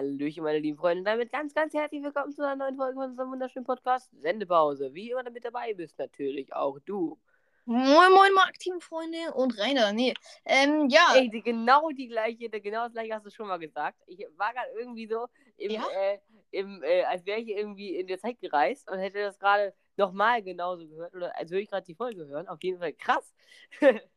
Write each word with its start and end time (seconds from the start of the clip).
Hallöchen, 0.00 0.44
meine 0.44 0.58
lieben 0.58 0.76
Freunde. 0.76 1.04
Damit 1.04 1.32
ganz, 1.32 1.54
ganz 1.54 1.72
herzlich 1.72 2.02
willkommen 2.02 2.30
zu 2.30 2.42
einer 2.42 2.54
neuen 2.54 2.76
Folge 2.76 2.96
von 2.96 3.10
unserem 3.12 3.30
wunderschönen 3.30 3.64
Podcast 3.64 4.10
Sendepause. 4.20 4.92
Wie 4.92 5.10
immer 5.10 5.24
damit 5.24 5.42
dabei 5.42 5.72
bist, 5.72 5.98
natürlich 5.98 6.52
auch 6.54 6.78
du. 6.80 7.18
Moin, 7.64 8.12
moin, 8.12 8.32
Marketingfreunde 8.34 9.32
und 9.32 9.58
Rainer. 9.58 9.94
Nee, 9.94 10.12
ähm, 10.44 10.90
ja. 10.90 11.14
Ey, 11.14 11.30
die, 11.30 11.40
genau 11.40 11.88
die 11.92 12.08
gleiche, 12.08 12.50
genau 12.50 12.84
das 12.84 12.92
gleiche 12.92 13.14
hast 13.14 13.24
du 13.24 13.30
schon 13.30 13.48
mal 13.48 13.56
gesagt. 13.58 13.98
Ich 14.06 14.18
war 14.36 14.52
gerade 14.52 14.68
irgendwie 14.78 15.06
so, 15.06 15.28
im, 15.56 15.70
Ja? 15.70 15.86
äh, 15.88 16.18
im, 16.50 16.82
äh, 16.82 17.04
als 17.04 17.24
wäre 17.24 17.40
ich 17.40 17.48
irgendwie 17.48 17.96
in 17.96 18.06
der 18.06 18.18
Zeit 18.18 18.38
gereist 18.38 18.90
und 18.90 18.98
hätte 18.98 19.20
das 19.20 19.38
gerade 19.38 19.72
nochmal 19.96 20.42
genauso 20.42 20.86
gehört. 20.86 21.14
Oder 21.14 21.34
als 21.38 21.50
würde 21.50 21.62
ich 21.62 21.70
gerade 21.70 21.86
die 21.86 21.94
Folge 21.94 22.26
hören. 22.26 22.48
Auf 22.48 22.62
jeden 22.62 22.80
Fall 22.80 22.92
krass. 22.92 23.34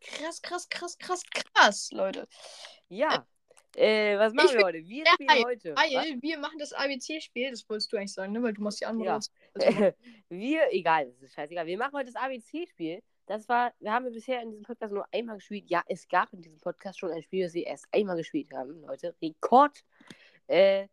Krass, 0.00 0.42
krass, 0.42 0.68
krass, 0.68 0.98
krass, 0.98 1.22
krass, 1.54 1.90
Leute. 1.90 2.28
ja. 2.88 3.14
Äh, 3.16 3.33
was 3.76 4.32
machen 4.32 4.48
Ich 4.50 4.54
wir 4.56 4.64
heute? 4.64 4.86
Wir 4.86 5.06
spielen 5.06 5.30
hyped, 5.30 5.44
heute. 5.44 5.74
Weil 5.74 6.22
wir 6.22 6.38
machen 6.38 6.58
das 6.58 6.72
ABC-Spiel, 6.72 7.50
das 7.50 7.68
wolltest 7.68 7.92
du 7.92 7.96
eigentlich 7.96 8.12
sagen, 8.12 8.32
ne? 8.32 8.42
Weil 8.42 8.52
du 8.52 8.62
machst 8.62 8.80
die 8.80 8.86
Anmoderation. 8.86 9.34
Was? 9.54 9.64
wir, 10.28 10.72
egal, 10.72 11.06
das 11.06 11.22
ist 11.22 11.34
scheißegal. 11.34 11.66
Wir 11.66 11.78
machen 11.78 11.92
heute 11.92 12.12
das 12.12 12.22
ABC-Spiel. 12.22 13.02
Das 13.26 13.48
war, 13.48 13.72
wir 13.80 13.92
haben 13.92 14.10
bisher 14.12 14.42
in 14.42 14.50
diesem 14.50 14.64
Podcast 14.64 14.92
nur 14.92 15.06
einmal 15.12 15.36
gespielt. 15.36 15.64
Ja, 15.68 15.82
es 15.88 16.06
gab 16.08 16.32
in 16.32 16.42
diesem 16.42 16.58
Podcast 16.58 16.98
schon 16.98 17.10
ein 17.10 17.22
Spiel, 17.22 17.44
das 17.44 17.54
wir 17.54 17.66
erst 17.66 17.86
einmal 17.90 18.16
gespielt 18.16 18.52
haben, 18.52 18.82
Leute. 18.82 19.14
Rekord. 19.22 19.82
Äh, 20.46 20.88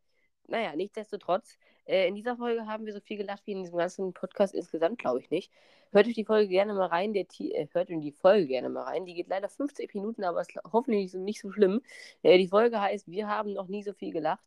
naja, 0.48 0.76
nichtsdestotrotz, 0.76 1.58
äh, 1.92 2.08
in 2.08 2.16
dieser 2.16 2.38
Folge 2.38 2.66
haben 2.66 2.86
wir 2.86 2.94
so 2.94 3.00
viel 3.02 3.18
gelacht 3.18 3.46
wie 3.46 3.52
in 3.52 3.64
diesem 3.64 3.78
ganzen 3.78 4.14
Podcast 4.14 4.54
insgesamt, 4.56 5.00
glaube 5.00 5.20
ich 5.20 5.30
nicht. 5.30 5.52
Hört 5.92 6.08
euch 6.08 6.14
die 6.14 6.26
Folge 6.26 6.48
gerne 6.48 6.74
mal 6.74 6.88
rein. 6.88 7.14
Der 7.14 7.28
Ti- 7.28 7.52
äh, 7.54 7.68
hört 7.74 7.90
in 7.90 8.02
die 8.02 8.12
Folge 8.14 8.48
gerne 8.48 8.70
mal 8.70 8.84
rein. 8.84 9.06
Die 9.06 9.14
geht 9.14 9.28
leider 9.28 9.50
50 9.50 9.94
Minuten, 9.94 10.24
aber 10.24 10.42
ist 10.42 10.54
hoffentlich 10.72 11.04
nicht 11.04 11.12
so, 11.12 11.20
nicht 11.20 11.42
so 11.42 11.52
schlimm. 11.52 11.82
Äh, 12.24 12.38
die 12.38 12.48
Folge 12.48 12.80
heißt, 12.80 13.08
wir 13.10 13.28
haben 13.28 13.54
noch 13.54 13.68
nie 13.68 13.84
so 13.84 13.94
viel 13.94 14.12
gelacht. 14.12 14.46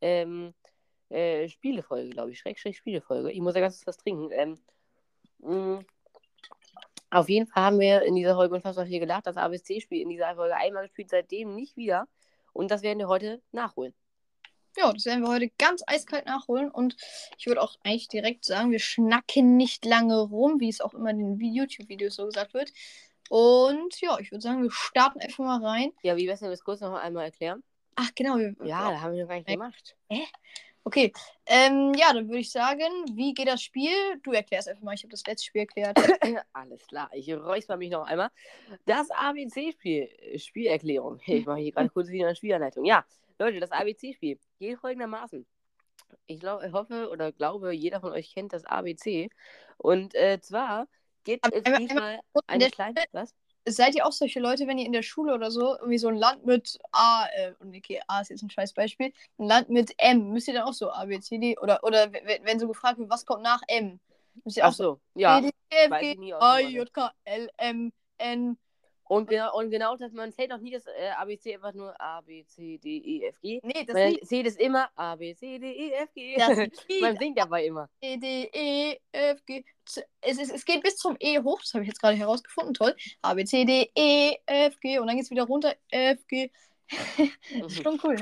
Ähm, 0.00 0.54
äh, 1.10 1.48
Spielefolge, 1.48 2.10
glaube 2.10 2.30
ich. 2.30 2.38
Schrägstrich 2.38 2.76
Spielefolge. 2.78 3.32
Ich 3.32 3.40
muss 3.40 3.54
ja 3.54 3.60
ganz 3.60 3.86
was 3.86 3.96
trinken. 3.96 4.30
Ähm, 4.32 4.58
mh, 5.38 5.80
auf 7.10 7.28
jeden 7.28 7.46
Fall 7.46 7.62
haben 7.64 7.80
wir 7.80 8.02
in 8.02 8.14
dieser 8.16 8.34
Folge 8.34 8.54
unfassbar 8.54 8.86
viel 8.86 9.00
gelacht. 9.00 9.26
Das 9.26 9.36
ABC-Spiel 9.36 10.00
in 10.02 10.08
dieser 10.08 10.34
Folge 10.34 10.56
einmal 10.56 10.84
gespielt, 10.84 11.10
seitdem 11.10 11.54
nicht 11.54 11.76
wieder. 11.76 12.08
Und 12.52 12.70
das 12.70 12.82
werden 12.82 12.98
wir 12.98 13.08
heute 13.08 13.42
nachholen. 13.52 13.94
Ja, 14.76 14.92
das 14.92 15.04
werden 15.04 15.22
wir 15.22 15.28
heute 15.28 15.50
ganz 15.58 15.82
eiskalt 15.86 16.26
nachholen. 16.26 16.70
Und 16.70 16.96
ich 17.38 17.46
würde 17.46 17.62
auch 17.62 17.76
eigentlich 17.84 18.08
direkt 18.08 18.44
sagen, 18.44 18.70
wir 18.70 18.80
schnacken 18.80 19.56
nicht 19.56 19.84
lange 19.84 20.18
rum, 20.20 20.60
wie 20.60 20.68
es 20.68 20.80
auch 20.80 20.94
immer 20.94 21.10
in 21.10 21.38
den 21.38 21.54
YouTube-Videos 21.54 22.16
so 22.16 22.26
gesagt 22.26 22.54
wird. 22.54 22.72
Und 23.28 24.00
ja, 24.00 24.18
ich 24.18 24.30
würde 24.30 24.42
sagen, 24.42 24.62
wir 24.62 24.70
starten 24.70 25.20
einfach 25.20 25.44
mal 25.44 25.64
rein. 25.64 25.92
Ja, 26.02 26.16
wie 26.16 26.26
wär's 26.26 26.40
denn, 26.40 26.50
das 26.50 26.62
kurz 26.64 26.80
noch 26.80 26.94
einmal 26.94 27.24
erklären? 27.24 27.62
Ach, 27.96 28.10
genau. 28.14 28.36
Wir, 28.36 28.54
Ja, 28.64 28.90
da 28.90 29.00
haben 29.00 29.14
wir 29.14 29.22
noch 29.22 29.28
gar 29.28 29.36
nicht 29.36 29.48
Äh, 29.48 29.52
gemacht. 29.52 29.96
Okay, 30.86 31.12
ähm, 31.46 31.94
ja, 31.96 32.12
dann 32.12 32.28
würde 32.28 32.40
ich 32.40 32.50
sagen, 32.50 32.82
wie 33.14 33.32
geht 33.32 33.48
das 33.48 33.62
Spiel? 33.62 33.90
Du 34.22 34.32
erklärst 34.32 34.68
einfach 34.68 34.82
mal, 34.82 34.94
ich 34.94 35.02
habe 35.02 35.12
das 35.12 35.26
letzte 35.26 35.46
Spiel 35.46 35.62
erklärt. 35.62 35.96
Alles 36.52 36.86
klar, 36.86 37.08
ich 37.14 37.32
räusper 37.32 37.78
mich 37.78 37.90
noch 37.90 38.06
einmal. 38.06 38.30
Das 38.84 39.10
ABC-Spiel, 39.10 40.10
äh, 40.20 40.38
Spielerklärung. 40.38 41.20
Ich 41.24 41.46
mache 41.46 41.60
hier 41.60 41.72
gerade 41.72 41.88
kurz 41.94 42.08
wieder 42.08 42.26
eine 42.26 42.36
Spielanleitung. 42.36 42.84
Ja, 42.84 43.06
Leute, 43.38 43.60
das 43.60 43.70
ABC-Spiel 43.72 44.38
geht 44.58 44.78
folgendermaßen. 44.78 45.46
Ich, 46.26 46.40
glaub, 46.40 46.62
ich 46.62 46.72
hoffe 46.72 47.10
oder 47.10 47.32
glaube, 47.32 47.72
jeder 47.72 48.00
von 48.00 48.12
euch 48.12 48.32
kennt 48.32 48.52
das 48.52 48.64
ABC. 48.64 49.30
Und 49.78 50.14
äh, 50.14 50.40
zwar 50.40 50.86
geht 51.24 51.40
es 51.46 51.64
einmal- 51.64 51.78
diesmal 51.80 52.20
eine 52.46 52.70
kleine. 52.70 53.02
Was? 53.12 53.34
Seid 53.66 53.94
ihr 53.94 54.06
auch 54.06 54.12
solche 54.12 54.40
Leute, 54.40 54.66
wenn 54.66 54.76
ihr 54.78 54.84
in 54.84 54.92
der 54.92 55.02
Schule 55.02 55.32
oder 55.34 55.50
so 55.50 55.74
irgendwie 55.76 55.96
so 55.96 56.08
ein 56.08 56.16
Land 56.16 56.44
mit 56.44 56.78
A, 56.92 57.26
äh, 57.34 57.54
und 57.60 57.74
okay, 57.74 58.00
A 58.08 58.20
ist 58.20 58.28
jetzt 58.28 58.42
ein 58.42 58.50
scheiß 58.50 58.74
Beispiel, 58.74 59.12
ein 59.38 59.46
Land 59.46 59.70
mit 59.70 59.94
M, 59.96 60.28
müsst 60.30 60.48
ihr 60.48 60.54
dann 60.54 60.64
auch 60.64 60.74
so 60.74 60.90
A, 60.90 61.06
B, 61.06 61.18
C, 61.20 61.38
D, 61.38 61.58
oder, 61.58 61.82
oder 61.82 62.12
wenn 62.12 62.58
so 62.58 62.68
gefragt 62.68 62.98
wird, 62.98 63.08
was 63.08 63.24
kommt 63.24 63.42
nach 63.42 63.62
M, 63.68 64.00
müsst 64.44 64.58
ihr 64.58 64.64
auch 64.64 64.68
Ach 64.68 64.74
so, 64.74 64.84
so, 64.84 65.00
ja. 65.14 65.40
D, 65.40 65.46
E, 65.48 65.50
F, 65.70 65.90
weiß 65.90 66.02
G, 66.02 66.32
A. 66.34 66.58
J, 66.58 66.92
K, 66.92 67.10
L, 67.24 67.50
M, 67.56 67.92
N, 68.18 68.58
Und 69.06 69.28
genau, 69.28 69.54
und 69.56 69.70
genau 69.70 69.96
das, 69.96 70.12
man 70.12 70.32
zählt 70.32 70.52
auch 70.52 70.58
nie 70.58 70.70
das 70.70 70.86
äh, 70.86 71.10
ABC 71.18 71.54
einfach 71.54 71.74
nur 71.74 71.98
A, 72.00 72.20
B, 72.22 72.44
C, 72.46 72.78
D, 72.78 72.96
E, 72.98 73.26
F, 73.26 73.40
G. 73.40 73.60
nee, 73.62 73.84
das 73.84 73.94
Man 73.94 74.12
Lied, 74.12 74.26
zählt 74.26 74.46
es 74.46 74.56
immer 74.56 74.88
A, 74.96 75.16
B, 75.16 75.34
C, 75.34 75.58
D, 75.58 75.72
E, 75.72 75.92
F, 75.92 76.12
G. 76.14 76.36
das 76.36 76.56
man 77.00 77.16
singt 77.18 77.38
dabei 77.38 77.66
immer. 77.66 77.88
C, 78.00 78.16
D, 78.16 78.50
E, 78.52 78.98
F, 79.12 79.44
G, 79.44 79.64
es, 80.22 80.38
ist, 80.38 80.52
es 80.52 80.64
geht 80.64 80.82
bis 80.82 80.96
zum 80.96 81.16
E 81.20 81.38
hoch, 81.40 81.60
das 81.60 81.74
habe 81.74 81.84
ich 81.84 81.88
jetzt 81.88 82.00
gerade 82.00 82.16
herausgefunden, 82.16 82.72
toll, 82.72 82.96
A, 83.20 83.34
B, 83.34 83.44
C, 83.44 83.64
D, 83.64 83.90
E, 83.94 84.36
F, 84.46 84.80
G, 84.80 84.98
und 84.98 85.06
dann 85.06 85.16
geht 85.16 85.26
es 85.26 85.30
wieder 85.30 85.44
runter, 85.44 85.74
F, 85.90 86.26
G, 86.26 86.50
ist 86.88 87.82
schon 87.82 88.00
cool? 88.04 88.16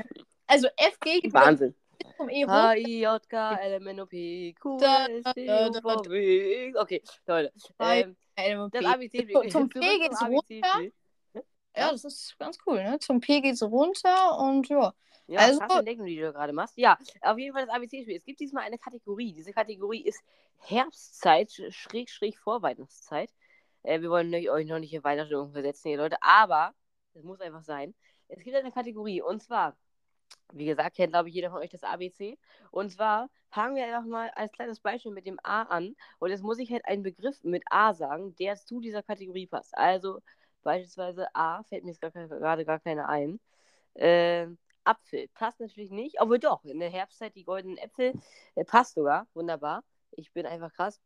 Also 0.47 0.67
F, 0.75 0.99
G 0.99 1.21
Wahnsinn. 1.31 1.73
Zum 2.17 2.29
E 2.29 2.45
hoch, 2.45 2.49
H, 2.49 2.75
I, 2.77 3.01
J, 3.01 3.29
K, 3.29 3.55
L, 3.55 3.73
M, 3.73 3.87
N, 3.87 3.99
O, 4.01 4.05
P, 4.05 4.53
Q, 4.59 4.77
S, 4.77 5.23
T, 5.33 5.49
U, 5.49 5.73
V, 5.81 6.05
W. 6.09 6.73
Okay, 6.77 7.01
Leute. 7.27 7.51
Ähm, 8.35 8.69
das. 8.71 8.85
ABC-Spiel. 8.85 9.49
Zum 9.49 9.69
P 9.69 9.79
geht's 9.99 10.21
runter. 10.21 10.81
Ja, 11.75 11.91
das 11.91 12.03
ist 12.03 12.37
ganz 12.37 12.57
cool, 12.67 12.83
ne? 12.83 12.99
Zum 12.99 13.19
P 13.19 13.41
geht's 13.41 13.63
runter 13.63 14.37
und 14.39 14.67
ja. 14.69 14.93
Ja, 15.27 15.39
Also- 15.39 15.59
krasse 15.59 15.79
Entdeckung, 15.79 16.05
die 16.05 16.17
du 16.17 16.31
gerade 16.33 16.51
machst. 16.53 16.77
Ja, 16.77 16.97
auf 17.21 17.37
jeden 17.37 17.53
Fall 17.55 17.65
das 17.65 17.73
ABC-Spiel. 17.73 18.17
Es 18.17 18.25
gibt 18.25 18.39
diesmal 18.41 18.65
eine 18.65 18.77
Kategorie. 18.77 19.31
Diese 19.33 19.53
Kategorie 19.53 20.01
ist 20.03 20.21
Herbstzeit, 20.57 21.51
Schräg, 21.69 22.09
Schräg, 22.09 22.37
Vorweihnachtszeit. 22.37 23.31
Äh, 23.83 24.01
wir 24.01 24.09
wollen 24.09 24.33
euch- 24.33 24.49
euch 24.49 24.67
noch 24.67 24.79
nicht 24.79 24.93
in 24.93 25.03
Weihnachtsstimmung 25.03 25.51
versetzen, 25.51 25.87
ihr 25.89 25.97
Leute, 25.97 26.17
aber 26.21 26.73
es 27.13 27.23
muss 27.23 27.39
einfach 27.41 27.63
sein. 27.63 27.93
Es 28.27 28.43
gibt 28.43 28.55
eine 28.55 28.71
Kategorie 28.71 29.21
und 29.21 29.41
zwar, 29.41 29.75
wie 30.53 30.65
gesagt, 30.65 30.95
kennt 30.95 31.13
glaube 31.13 31.29
ich 31.29 31.35
jeder 31.35 31.51
von 31.51 31.59
euch 31.61 31.69
das 31.69 31.83
ABC. 31.83 32.37
Und 32.71 32.91
zwar 32.91 33.29
fangen 33.49 33.75
wir 33.75 33.85
einfach 33.85 34.05
mal 34.05 34.29
als 34.35 34.51
kleines 34.51 34.79
Beispiel 34.79 35.11
mit 35.11 35.25
dem 35.25 35.39
A 35.43 35.63
an. 35.63 35.95
Und 36.19 36.29
jetzt 36.29 36.43
muss 36.43 36.59
ich 36.59 36.71
halt 36.71 36.85
einen 36.85 37.03
Begriff 37.03 37.43
mit 37.43 37.63
A 37.69 37.93
sagen, 37.93 38.35
der 38.37 38.55
zu 38.55 38.79
dieser 38.79 39.03
Kategorie 39.03 39.47
passt. 39.47 39.77
Also 39.77 40.21
beispielsweise 40.63 41.27
A, 41.35 41.63
fällt 41.63 41.83
mir 41.83 41.91
jetzt 41.91 42.01
gerade 42.01 42.65
gar 42.65 42.79
keine 42.79 43.07
ein. 43.09 43.39
Ähm, 43.95 44.57
Apfel 44.85 45.27
passt 45.29 45.59
natürlich 45.59 45.91
nicht, 45.91 46.19
aber 46.19 46.39
doch, 46.39 46.63
in 46.65 46.79
der 46.79 46.89
Herbstzeit 46.89 47.35
die 47.35 47.45
goldenen 47.45 47.77
Äpfel 47.77 48.13
äh, 48.55 48.65
passt 48.65 48.95
sogar, 48.95 49.27
wunderbar. 49.33 49.83
Ich 50.11 50.31
bin 50.33 50.45
einfach 50.45 50.73
krass. 50.73 50.99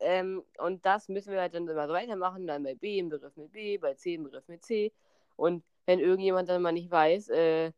Ähm, 0.00 0.42
und 0.58 0.84
das 0.84 1.08
müssen 1.08 1.32
wir 1.32 1.40
halt 1.40 1.54
dann 1.54 1.68
immer 1.68 1.86
so 1.86 1.92
weitermachen. 1.92 2.46
Dann 2.46 2.64
bei 2.64 2.74
B 2.74 2.98
im 2.98 3.08
Begriff 3.08 3.36
mit 3.36 3.52
B, 3.52 3.78
bei 3.78 3.94
C 3.94 4.14
im 4.14 4.24
Begriff 4.24 4.48
mit 4.48 4.64
C. 4.64 4.92
Und 5.36 5.64
wenn 5.86 6.00
irgendjemand 6.00 6.48
dann 6.48 6.62
mal 6.62 6.72
nicht 6.72 6.90
weiß, 6.90 7.28
äh, 7.30 7.72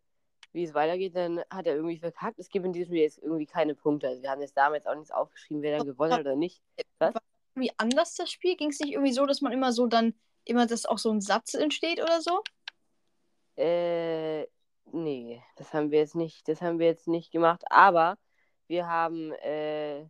wie 0.54 0.62
es 0.62 0.72
weitergeht, 0.72 1.16
dann 1.16 1.40
hat 1.50 1.66
er 1.66 1.74
irgendwie 1.74 1.98
verkackt. 1.98 2.38
Es 2.38 2.48
gibt 2.48 2.64
in 2.64 2.72
diesem 2.72 2.86
Spiel 2.86 3.02
jetzt 3.02 3.18
irgendwie 3.18 3.44
keine 3.44 3.74
Punkte. 3.74 4.08
Also 4.08 4.22
wir 4.22 4.30
haben 4.30 4.40
jetzt 4.40 4.56
damals 4.56 4.86
auch 4.86 4.94
nichts 4.94 5.10
aufgeschrieben, 5.10 5.62
wer 5.62 5.76
dann 5.76 5.86
gewonnen 5.86 6.12
hat 6.12 6.20
oder 6.20 6.36
nicht. 6.36 6.62
Wie 7.56 7.72
anders 7.76 8.14
das 8.14 8.30
Spiel? 8.30 8.56
Ging 8.56 8.70
es 8.70 8.78
nicht 8.78 8.92
irgendwie 8.92 9.12
so, 9.12 9.26
dass 9.26 9.40
man 9.40 9.52
immer 9.52 9.72
so 9.72 9.86
dann, 9.86 10.14
immer, 10.44 10.66
dass 10.66 10.86
auch 10.86 10.98
so 10.98 11.10
ein 11.10 11.20
Satz 11.20 11.54
entsteht 11.54 12.00
oder 12.00 12.20
so? 12.20 12.40
Äh, 13.56 14.46
nee, 14.92 15.42
das 15.56 15.72
haben 15.74 15.90
wir 15.90 15.98
jetzt 15.98 16.14
nicht, 16.14 16.46
das 16.48 16.62
haben 16.62 16.78
wir 16.78 16.86
jetzt 16.86 17.08
nicht 17.08 17.32
gemacht, 17.32 17.62
aber 17.70 18.16
wir 18.68 18.86
haben, 18.88 19.32
äh, 19.32 20.06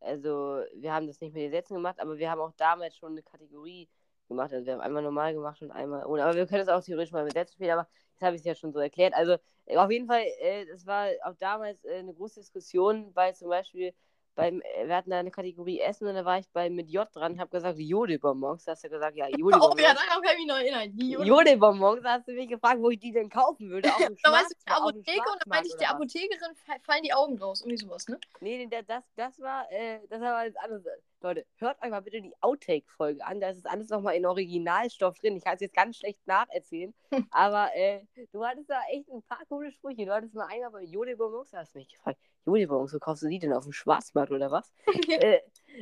also 0.00 0.62
wir 0.74 0.92
haben 0.92 1.06
das 1.06 1.20
nicht 1.20 1.32
mit 1.32 1.42
den 1.42 1.50
Sätzen 1.50 1.74
gemacht, 1.74 2.00
aber 2.00 2.18
wir 2.18 2.30
haben 2.30 2.40
auch 2.40 2.52
damals 2.56 2.96
schon 2.96 3.12
eine 3.12 3.22
Kategorie 3.22 3.88
gemacht. 4.28 4.52
Also 4.52 4.66
wir 4.66 4.74
haben 4.74 4.80
einmal 4.80 5.02
normal 5.02 5.34
gemacht 5.34 5.60
und 5.62 5.70
einmal 5.70 6.04
ohne. 6.06 6.24
Aber 6.24 6.34
wir 6.34 6.46
können 6.46 6.62
es 6.62 6.68
auch 6.68 6.82
theoretisch 6.82 7.12
mal 7.12 7.24
mit 7.24 7.32
Sätzen 7.34 7.54
spielen, 7.54 7.70
aber 7.70 7.88
jetzt 8.12 8.22
habe 8.22 8.36
ich 8.36 8.40
es 8.40 8.46
ja 8.46 8.54
schon 8.54 8.72
so 8.72 8.78
erklärt. 8.80 9.14
Also 9.14 9.36
äh, 9.66 9.76
auf 9.76 9.90
jeden 9.90 10.06
Fall, 10.06 10.22
äh, 10.40 10.64
es 10.72 10.86
war 10.86 11.08
auch 11.24 11.34
damals 11.38 11.84
äh, 11.84 11.96
eine 11.98 12.14
große 12.14 12.40
Diskussion, 12.40 13.10
weil 13.14 13.34
zum 13.34 13.48
Beispiel 13.48 13.94
beim, 14.36 14.60
äh, 14.60 14.86
wir 14.86 14.94
hatten 14.96 15.10
da 15.10 15.18
eine 15.18 15.30
Kategorie 15.32 15.80
Essen 15.80 16.06
und 16.06 16.14
da 16.14 16.24
war 16.24 16.38
ich 16.38 16.48
bei 16.52 16.70
mit 16.70 16.88
J 16.90 17.08
dran 17.12 17.32
und 17.32 17.40
habe 17.40 17.50
gesagt 17.50 17.78
Jodelbonbons. 17.78 18.64
Da 18.64 18.72
hast 18.72 18.84
du 18.84 18.88
gesagt, 18.88 19.16
ja, 19.16 19.26
Oh 19.32 19.36
Jodelbonbons. 19.36 19.80
ja, 19.82 19.94
daran 19.94 20.22
kann 20.22 20.32
ich 20.32 20.38
mich 20.38 20.46
noch 20.46 20.56
erinnern. 20.56 21.26
Jodelbonbons, 21.26 22.02
da 22.02 22.12
hast 22.12 22.28
du 22.28 22.32
mich 22.32 22.48
gefragt, 22.48 22.80
wo 22.80 22.90
ich 22.90 23.00
die 23.00 23.12
denn 23.12 23.28
kaufen 23.28 23.70
würde. 23.70 23.88
Auf 23.88 23.96
dem 23.96 24.16
Da 24.22 24.30
meinst 24.30 24.52
du 24.52 24.54
dem 24.64 24.72
Apotheke 24.74 25.20
und 25.32 25.42
dann 25.42 25.48
meinte 25.48 25.68
ich, 25.68 25.76
der? 25.76 25.90
Apothekerin 25.90 26.54
fa- 26.54 26.78
fallen 26.82 27.02
die 27.02 27.12
Augen 27.12 27.38
raus. 27.38 27.62
Irgendwie 27.62 27.78
sowas, 27.78 28.06
ne? 28.08 28.20
Nee, 28.40 28.66
nee, 28.66 28.82
das, 28.86 29.04
das 29.16 29.40
war, 29.40 29.66
äh, 29.72 29.98
das 30.08 30.20
war 30.20 30.36
alles 30.36 30.56
anderes. 30.56 30.84
Leute, 31.22 31.46
hört 31.56 31.82
euch 31.82 31.90
mal 31.90 32.00
bitte 32.02 32.20
die 32.20 32.34
Outtake-Folge 32.42 33.24
an. 33.24 33.40
Da 33.40 33.48
ist 33.48 33.66
alles 33.66 33.88
nochmal 33.88 34.14
in 34.16 34.26
Originalstoff 34.26 35.18
drin. 35.18 35.36
Ich 35.36 35.42
kann 35.44 35.54
es 35.54 35.60
jetzt 35.60 35.74
ganz 35.74 35.96
schlecht 35.96 36.24
nacherzählen. 36.26 36.94
aber 37.30 37.74
äh, 37.74 38.02
du 38.32 38.44
hattest 38.44 38.68
da 38.68 38.80
echt 38.92 39.08
ein 39.08 39.22
paar 39.22 39.40
coole 39.48 39.72
Sprüche. 39.72 40.04
Du 40.04 40.12
hattest 40.12 40.34
mal 40.34 40.46
einmal 40.46 40.70
bei 40.70 40.82
Jodelbonbons, 40.82 41.50
da 41.50 41.58
hast 41.60 41.74
du 41.74 41.78
mich 41.78 41.88
gefragt, 41.88 42.18
Jodelbonbons, 42.46 42.94
wo 42.94 42.98
kaufst 42.98 43.24
du 43.24 43.28
die 43.28 43.38
denn 43.38 43.52
auf 43.52 43.64
dem 43.64 43.72
Schwarzmarkt 43.72 44.32
oder 44.32 44.50
was? 44.50 44.72
äh, 45.08 45.40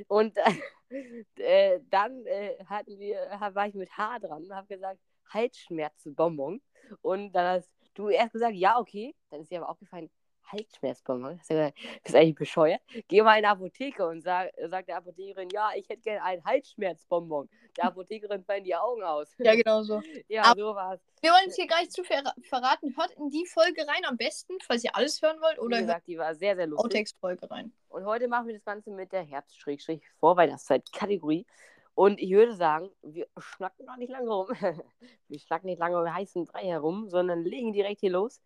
und 0.08 0.36
äh, 1.36 1.80
dann 1.90 2.26
äh, 2.26 2.56
hatten 2.66 2.98
wir, 2.98 3.16
war 3.52 3.68
ich 3.68 3.74
mit 3.74 3.96
H 3.96 4.18
dran 4.18 4.44
und 4.44 4.54
habe 4.54 4.66
gesagt, 4.66 4.98
Halsschmerzenbonbon. 5.28 6.60
Und 7.02 7.32
dann 7.32 7.58
hast 7.58 7.70
du 7.94 8.08
erst 8.08 8.32
gesagt, 8.32 8.54
ja, 8.54 8.78
okay. 8.78 9.14
Dann 9.30 9.40
ist 9.40 9.50
dir 9.50 9.60
aber 9.60 9.70
aufgefallen, 9.70 10.10
Halsschmerzbonbon? 10.46 11.40
Das 11.48 11.72
ist 12.04 12.14
eigentlich 12.14 12.34
bescheuert. 12.34 12.80
Geh 13.08 13.22
mal 13.22 13.36
in 13.36 13.42
die 13.42 13.48
Apotheke 13.48 14.06
und 14.06 14.20
sag, 14.22 14.50
sagt 14.66 14.88
der 14.88 14.98
Apothekerin, 14.98 15.48
ja, 15.50 15.70
ich 15.74 15.88
hätte 15.88 16.02
gerne 16.02 16.22
einen 16.22 16.44
Halsschmerzbonbon. 16.44 17.48
Der 17.76 17.86
Apothekerin 17.86 18.44
fallen 18.44 18.64
die 18.64 18.74
Augen 18.74 19.02
aus. 19.02 19.32
Ja, 19.38 19.54
genau 19.54 19.82
so. 19.82 20.02
ja, 20.28 20.42
Ab- 20.42 20.56
so 20.56 20.74
war's. 20.74 21.00
Wir 21.20 21.30
wollen 21.30 21.48
es 21.48 21.56
hier 21.56 21.66
gar 21.66 21.80
nicht 21.80 21.92
zu 21.92 22.04
ver 22.04 22.22
verraten. 22.42 22.96
Hört 22.96 23.10
in 23.12 23.30
die 23.30 23.46
Folge 23.46 23.86
rein 23.86 24.04
am 24.06 24.16
besten, 24.16 24.54
falls 24.62 24.84
ihr 24.84 24.94
alles 24.94 25.20
hören 25.22 25.40
wollt. 25.40 25.56
Wie 25.56 25.60
Oder 25.60 25.76
hört 25.76 25.86
gesagt, 25.86 26.06
die 26.06 26.18
war 26.18 26.34
sehr, 26.34 26.56
sehr 26.56 26.66
lustig. 26.66 26.84
Outtakes-Folge 26.84 27.50
rein. 27.50 27.72
Und 27.88 28.04
heute 28.04 28.28
machen 28.28 28.48
wir 28.48 28.54
das 28.54 28.64
Ganze 28.64 28.90
mit 28.90 29.12
der 29.12 29.22
Herbst-Vorweihnachtszeit-Kategorie. 29.22 31.46
Und 31.94 32.20
ich 32.20 32.32
würde 32.32 32.54
sagen, 32.54 32.90
wir 33.02 33.28
schnacken 33.38 33.86
noch 33.86 33.96
nicht 33.96 34.10
lange 34.10 34.28
rum. 34.28 34.48
wir 35.28 35.38
schnacken 35.38 35.66
nicht 35.66 35.78
lange 35.78 36.00
um 36.00 36.12
heißen 36.12 36.44
Brei 36.44 36.64
herum, 36.64 37.08
sondern 37.08 37.44
legen 37.44 37.72
direkt 37.72 38.00
hier 38.00 38.10
los. 38.10 38.40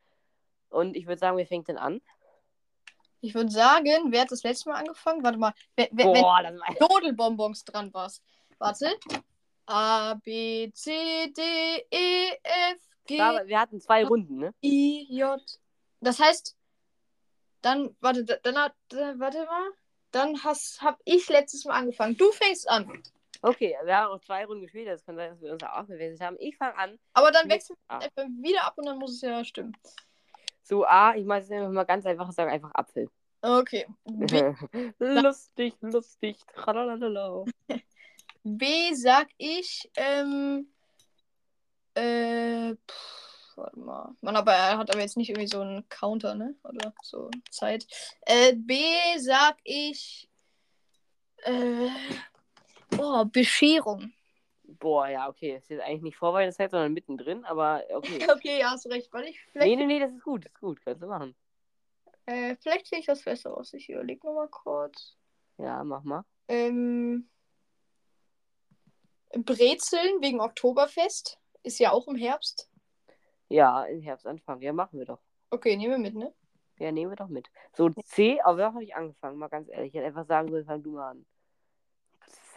Und 0.70 0.96
ich 0.96 1.06
würde 1.06 1.18
sagen, 1.18 1.36
wir 1.36 1.46
fangen 1.46 1.64
dann 1.64 1.78
an. 1.78 2.00
Ich 3.20 3.34
würde 3.34 3.50
sagen, 3.50 4.12
wer 4.12 4.22
hat 4.22 4.30
das 4.30 4.42
letzte 4.42 4.68
Mal 4.68 4.76
angefangen? 4.76 5.22
Warte 5.24 5.38
mal. 5.38 5.52
Wer, 5.74 5.88
wer, 5.90 6.06
wenn 6.06 6.22
Boah, 6.22 6.42
das 6.42 6.54
war. 6.54 6.88
Jodelbonbons 6.90 7.64
dran 7.64 7.92
warst. 7.92 8.22
Warte. 8.58 8.96
A, 9.66 10.14
B, 10.14 10.70
C, 10.72 11.30
D, 11.36 11.86
E, 11.90 12.30
F, 12.42 12.80
G, 13.06 13.20
Aber 13.20 13.46
wir 13.46 13.60
hatten 13.60 13.80
zwei 13.80 14.04
Runden, 14.04 14.38
ne? 14.38 14.54
I, 14.62 15.06
J. 15.10 15.40
Das 16.00 16.20
heißt, 16.20 16.56
dann, 17.60 17.94
warte, 18.00 18.24
da- 18.24 18.38
dann 18.42 18.56
hat, 18.56 18.74
äh, 18.92 19.18
warte 19.18 19.44
mal. 19.44 19.70
Dann 20.10 20.42
hast, 20.42 20.80
hab 20.80 20.98
ich 21.04 21.28
letztes 21.28 21.66
Mal 21.66 21.74
angefangen. 21.74 22.16
Du 22.16 22.30
fängst 22.32 22.68
an. 22.68 23.02
Okay, 23.42 23.76
wir 23.84 23.96
haben 23.96 24.12
auch 24.12 24.20
zwei 24.20 24.46
Runden 24.46 24.62
gespielt. 24.62 24.88
Das 24.88 25.04
kann 25.04 25.16
sein, 25.16 25.30
dass 25.30 25.40
wir 25.40 25.52
uns 25.52 25.62
auch 25.62 25.86
gewechselt 25.86 26.20
haben. 26.22 26.36
Ich 26.40 26.56
fange 26.56 26.76
an. 26.76 26.98
Aber 27.12 27.30
dann 27.30 27.48
wechseln 27.50 27.76
wir 27.88 28.26
wieder 28.42 28.64
ab 28.64 28.74
und 28.78 28.86
dann 28.86 28.98
muss 28.98 29.12
es 29.12 29.20
ja 29.20 29.44
stimmen. 29.44 29.76
So, 30.68 30.84
A, 30.84 31.14
ich 31.14 31.24
mache 31.24 31.40
es 31.40 31.50
einfach 31.50 31.70
mal 31.70 31.84
ganz 31.84 32.04
einfach 32.04 32.30
sagen, 32.30 32.50
einfach 32.50 32.74
Apfel. 32.74 33.08
Okay. 33.40 33.86
B, 34.04 34.54
lustig, 34.98 35.74
lustig. 35.80 36.36
Tralalala. 36.54 37.44
B 38.44 38.92
sag 38.94 39.28
ich, 39.38 39.90
ähm, 39.96 40.68
äh, 41.94 42.74
pff, 42.74 43.56
warte 43.56 43.78
mal. 43.78 44.14
Mann, 44.20 44.36
aber 44.36 44.52
er 44.52 44.76
hat 44.76 44.90
aber 44.90 45.00
jetzt 45.00 45.16
nicht 45.16 45.30
irgendwie 45.30 45.48
so 45.48 45.62
einen 45.62 45.88
Counter, 45.88 46.34
ne? 46.34 46.54
Oder 46.64 46.92
so 47.02 47.30
Zeit. 47.50 47.86
Äh, 48.26 48.52
B 48.54 48.84
sag 49.16 49.56
ich, 49.64 50.28
äh, 51.44 51.88
oh, 52.98 53.24
Bescherung. 53.24 54.12
Boah, 54.70 55.08
ja, 55.08 55.28
okay. 55.28 55.54
Das 55.54 55.62
ist 55.64 55.70
jetzt 55.70 55.82
eigentlich 55.82 56.02
nicht 56.02 56.16
Vorweihnachtszeit, 56.16 56.70
sondern 56.70 56.92
mittendrin, 56.92 57.44
aber 57.44 57.82
okay. 57.94 58.18
Okay, 58.30 58.60
ja, 58.60 58.70
hast 58.72 58.84
du 58.84 58.90
recht. 58.90 59.10
Warte, 59.12 59.28
ich, 59.28 59.40
vielleicht, 59.50 59.66
Nee, 59.66 59.76
nee, 59.76 59.86
nee, 59.86 59.98
das 59.98 60.12
ist 60.12 60.22
gut, 60.22 60.44
das 60.44 60.52
ist 60.52 60.60
gut. 60.60 60.80
Kannst 60.84 61.02
du 61.02 61.06
machen. 61.06 61.34
äh, 62.26 62.54
vielleicht 62.60 62.86
sehe 62.86 62.98
ich 62.98 63.08
was 63.08 63.22
Besseres. 63.22 63.72
Ich 63.72 63.88
überlege 63.88 64.26
nochmal 64.26 64.48
kurz. 64.48 65.16
Ja, 65.56 65.82
mach 65.84 66.04
mal. 66.04 66.24
Ähm, 66.48 67.28
Brezeln 69.34 70.20
wegen 70.20 70.40
Oktoberfest. 70.40 71.38
Ist 71.62 71.78
ja 71.78 71.92
auch 71.92 72.06
im 72.08 72.16
Herbst. 72.16 72.70
Ja, 73.48 73.84
im 73.84 74.00
Herbstanfang. 74.02 74.60
Ja, 74.62 74.72
machen 74.72 74.98
wir 74.98 75.06
doch. 75.06 75.20
Okay, 75.50 75.76
nehmen 75.76 75.92
wir 75.92 75.98
mit, 75.98 76.14
ne? 76.14 76.32
Ja, 76.78 76.92
nehmen 76.92 77.10
wir 77.10 77.16
doch 77.16 77.28
mit. 77.28 77.48
So, 77.72 77.88
C, 78.04 78.40
aber 78.42 78.58
da 78.58 78.72
habe 78.74 78.84
ich 78.84 78.94
angefangen, 78.94 79.38
mal 79.38 79.48
ganz 79.48 79.68
ehrlich. 79.70 79.88
Ich 79.88 79.94
hätte 79.94 80.06
einfach 80.06 80.26
sagen 80.26 80.50
sollen, 80.50 80.64
fang 80.66 80.82
du 80.82 80.92
mal 80.92 81.10
an. 81.10 81.26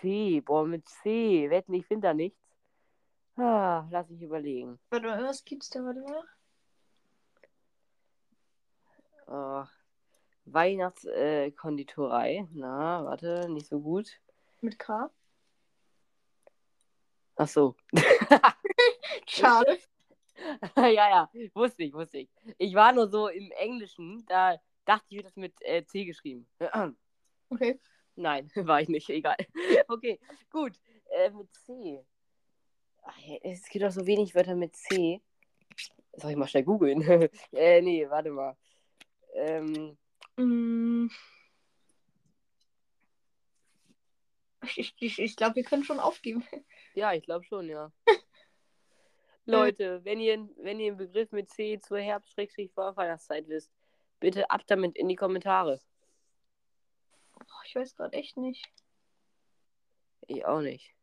C, 0.01 0.41
boah, 0.41 0.65
mit 0.65 0.87
C. 0.87 1.49
Wetten, 1.49 1.73
ich 1.75 1.85
finde 1.85 2.07
da 2.07 2.13
nichts. 2.13 2.39
Ah, 3.37 3.87
lass 3.91 4.09
mich 4.09 4.21
überlegen. 4.21 4.79
Warte 4.89 5.07
mal, 5.07 5.23
was 5.23 5.45
gibt's 5.45 5.69
da? 5.69 5.79
Warte 5.79 6.01
mal. 6.01 6.23
Oh, 9.27 9.63
Weihnachtskonditorei. 10.45 12.35
Äh. 12.35 12.47
Na, 12.53 13.05
warte, 13.05 13.47
nicht 13.49 13.67
so 13.67 13.79
gut. 13.79 14.19
Mit 14.59 14.77
K. 14.77 15.09
Ach 17.35 17.47
so. 17.47 17.75
Schade. 19.27 19.79
ja, 20.75 20.91
ja, 20.91 21.29
wusste 21.53 21.83
ich, 21.83 21.93
wusste 21.93 22.17
ich. 22.19 22.29
Ich 22.57 22.73
war 22.73 22.91
nur 22.93 23.07
so 23.09 23.27
im 23.27 23.51
Englischen, 23.51 24.25
da 24.27 24.57
dachte 24.85 25.05
ich, 25.09 25.17
wird 25.17 25.27
das 25.27 25.35
mit 25.35 25.53
äh, 25.61 25.85
C 25.85 26.05
geschrieben. 26.05 26.47
Okay. 27.53 27.77
Nein, 28.15 28.49
war 28.55 28.81
ich 28.81 28.89
nicht, 28.89 29.09
egal. 29.09 29.37
Okay, 29.87 30.19
gut. 30.49 30.73
Äh, 31.09 31.29
mit 31.31 31.53
C. 31.53 32.03
Ach, 33.03 33.17
es 33.41 33.67
gibt 33.69 33.83
auch 33.83 33.91
so 33.91 34.05
wenig 34.05 34.35
Wörter 34.35 34.55
mit 34.55 34.75
C. 34.75 35.21
Soll 36.13 36.31
ich 36.31 36.37
mal 36.37 36.47
schnell 36.47 36.63
googeln? 36.63 37.01
äh, 37.51 37.81
nee, 37.81 38.09
warte 38.09 38.31
mal. 38.31 38.55
Ähm, 39.33 39.97
Mm. 40.37 41.09
Ich, 44.75 44.93
ich, 44.99 45.19
ich 45.19 45.35
glaube, 45.35 45.55
wir 45.55 45.63
können 45.63 45.83
schon 45.83 45.99
aufgeben. 45.99 46.43
ja, 46.93 47.13
ich 47.13 47.23
glaube 47.23 47.45
schon, 47.45 47.67
ja. 47.67 47.91
Leute, 49.45 50.03
wenn 50.05 50.19
ihr, 50.19 50.47
wenn 50.57 50.79
ihr 50.79 50.91
einen 50.91 50.97
Begriff 50.97 51.31
mit 51.31 51.49
C 51.49 51.79
zur 51.79 51.99
Herbst-Vorweihnachtszeit 51.99 53.47
wisst, 53.47 53.71
bitte 54.19 54.49
ab 54.49 54.61
damit 54.67 54.95
in 54.95 55.09
die 55.09 55.15
Kommentare. 55.15 55.79
Ich 57.71 57.75
weiß 57.75 57.95
gerade 57.95 58.17
echt 58.17 58.35
nicht. 58.35 58.69
Ich 60.27 60.43
auch 60.45 60.59
nicht. 60.59 60.93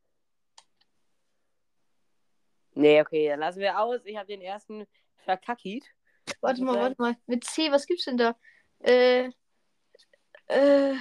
Nee, 2.74 3.00
okay, 3.00 3.28
dann 3.28 3.40
lassen 3.40 3.60
wir 3.60 3.80
aus. 3.80 4.02
Ich 4.04 4.18
habe 4.18 4.26
den 4.26 4.42
ersten 4.42 4.86
verkackit. 5.24 5.86
Warte 6.42 6.62
mal, 6.62 6.78
warte 6.78 7.00
mal. 7.00 7.16
Mit 7.24 7.44
C, 7.44 7.72
was 7.72 7.86
gibt's 7.86 8.04
denn 8.04 8.18
da? 8.18 8.36
Äh. 8.80 9.30
Äh. 10.48 10.96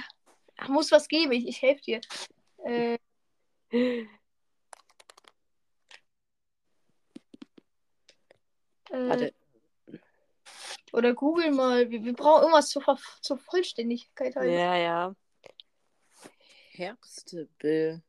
Muss 0.68 0.90
was 0.90 1.06
geben, 1.06 1.32
ich, 1.32 1.46
ich 1.46 1.60
helfe 1.60 1.82
dir. 1.82 2.00
Äh. 2.64 2.98
äh, 3.68 4.06
Warte. 8.88 9.34
Oder 10.94 11.12
google 11.12 11.50
mal. 11.50 11.90
Wir, 11.90 12.02
wir 12.02 12.14
brauchen 12.14 12.44
irgendwas 12.44 12.70
zur, 12.70 12.80
Ver 12.80 12.98
zur 13.20 13.36
Vollständigkeit 13.36 14.34
halt. 14.34 14.50
Ja, 14.50 14.74
ja. 14.74 15.14
Herbstbegriff 16.78 18.00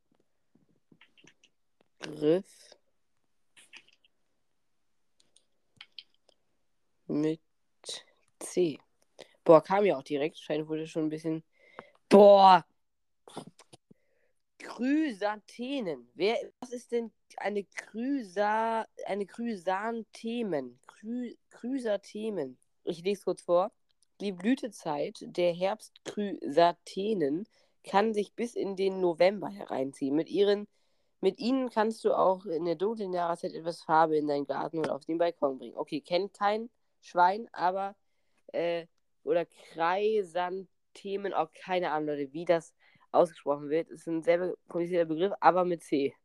mit 7.08 7.42
C. 8.40 8.80
Boah, 9.44 9.64
kam 9.64 9.86
ja 9.86 9.98
auch 9.98 10.04
direkt. 10.04 10.38
Scheint 10.38 10.68
wurde 10.68 10.86
schon 10.86 11.06
ein 11.06 11.10
bisschen. 11.10 11.44
Boah! 12.10 12.64
Chrysanthenen. 14.60 16.08
Wer, 16.14 16.38
was 16.60 16.72
ist 16.72 16.92
denn 16.92 17.12
eine 17.38 17.64
Chrysa, 17.64 18.86
eine 19.08 19.26
Chrysanthemen? 19.26 20.80
Chrys 20.86 21.36
Chrysanthemen. 21.50 22.60
Ich 22.84 23.02
lese 23.04 23.24
kurz 23.24 23.42
vor. 23.42 23.72
Die 24.22 24.32
Blütezeit 24.32 25.18
der 25.22 25.54
Herbstchrysanthenen 25.54 27.48
kann 27.84 28.14
sich 28.14 28.34
bis 28.34 28.56
in 28.56 28.76
den 28.76 29.02
November 29.02 29.50
hereinziehen. 29.50 30.16
Mit, 30.16 30.30
ihren, 30.30 30.68
mit 31.22 31.40
ihnen 31.40 31.70
kannst 31.70 32.04
du 32.04 32.14
auch 32.14 32.46
in 32.46 32.66
der 32.66 32.76
dunklen 32.76 33.14
Jahreszeit 33.14 33.54
etwas 33.54 33.82
Farbe 33.82 34.18
in 34.18 34.28
deinen 34.28 34.46
Garten 34.46 34.80
oder 34.80 34.96
auf 34.96 35.06
den 35.06 35.18
Balkon 35.18 35.58
bringen. 35.58 35.78
Okay, 35.78 36.02
kennt 36.02 36.34
kein 36.34 36.70
Schwein, 37.02 37.48
aber 37.52 37.96
äh, 38.48 38.86
oder 39.24 39.46
Chrysanthemen, 39.46 41.34
auch 41.34 41.52
keine 41.54 41.92
Ahnung, 41.92 42.10
Leute, 42.10 42.34
wie 42.34 42.46
das 42.46 42.74
ausgesprochen 43.12 43.70
wird. 43.70 43.90
Ist 43.90 44.08
ein 44.08 44.24
sehr 44.24 44.54
komplizierter 44.68 45.06
Begriff, 45.06 45.34
aber 45.40 45.66
mit 45.66 45.84
C. 45.84 46.16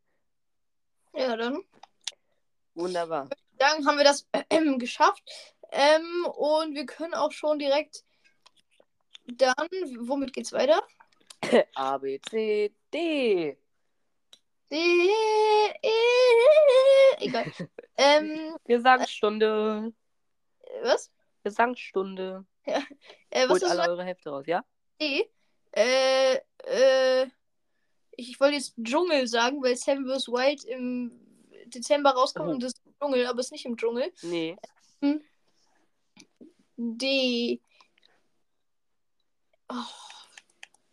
Ja, 1.13 1.35
dann. 1.35 1.61
Wunderbar. 2.73 3.29
Dann 3.57 3.85
haben 3.85 3.97
wir 3.97 4.03
das 4.03 4.27
äh, 4.33 4.77
geschafft. 4.77 5.23
Ähm, 5.71 6.25
und 6.25 6.75
wir 6.75 6.85
können 6.85 7.13
auch 7.13 7.31
schon 7.31 7.57
direkt 7.57 8.03
dann, 9.27 9.67
womit 9.99 10.33
geht's 10.33 10.53
weiter? 10.53 10.83
A, 11.75 11.97
B, 11.97 12.19
C, 12.29 12.73
D. 12.93 13.57
D, 14.69 14.75
E, 14.75 15.89
egal. 17.19 17.51
ähm, 17.97 18.55
Gesangsstunde. 18.65 19.93
was? 20.81 21.11
Gesangsstunde. 21.43 22.45
Äh, 23.29 23.47
was 23.47 23.61
Holt 23.61 23.63
alle 23.65 23.89
eure 23.89 24.03
Hefte 24.03 24.29
raus, 24.31 24.45
ja? 24.47 24.63
D? 24.99 25.29
Äh, 25.71 26.39
äh, 26.63 27.27
ich 28.11 28.39
wollte 28.39 28.55
jetzt 28.55 28.73
Dschungel 28.81 29.27
sagen, 29.27 29.61
weil 29.61 29.75
Seven 29.75 30.05
vs. 30.07 30.27
Wild 30.29 30.63
im 30.63 31.11
Dezember 31.67 32.11
rauskommt 32.11 32.47
Oh. 32.49 32.51
und 32.53 32.63
das 32.63 32.73
ist 32.73 32.85
im 32.85 32.93
Dschungel, 32.99 33.27
aber 33.27 33.39
es 33.39 33.47
ist 33.47 33.51
nicht 33.51 33.65
im 33.65 33.77
Dschungel. 33.77 34.11
Nee. 34.23 34.55
D. 36.77 37.61
Oh, 39.69 39.75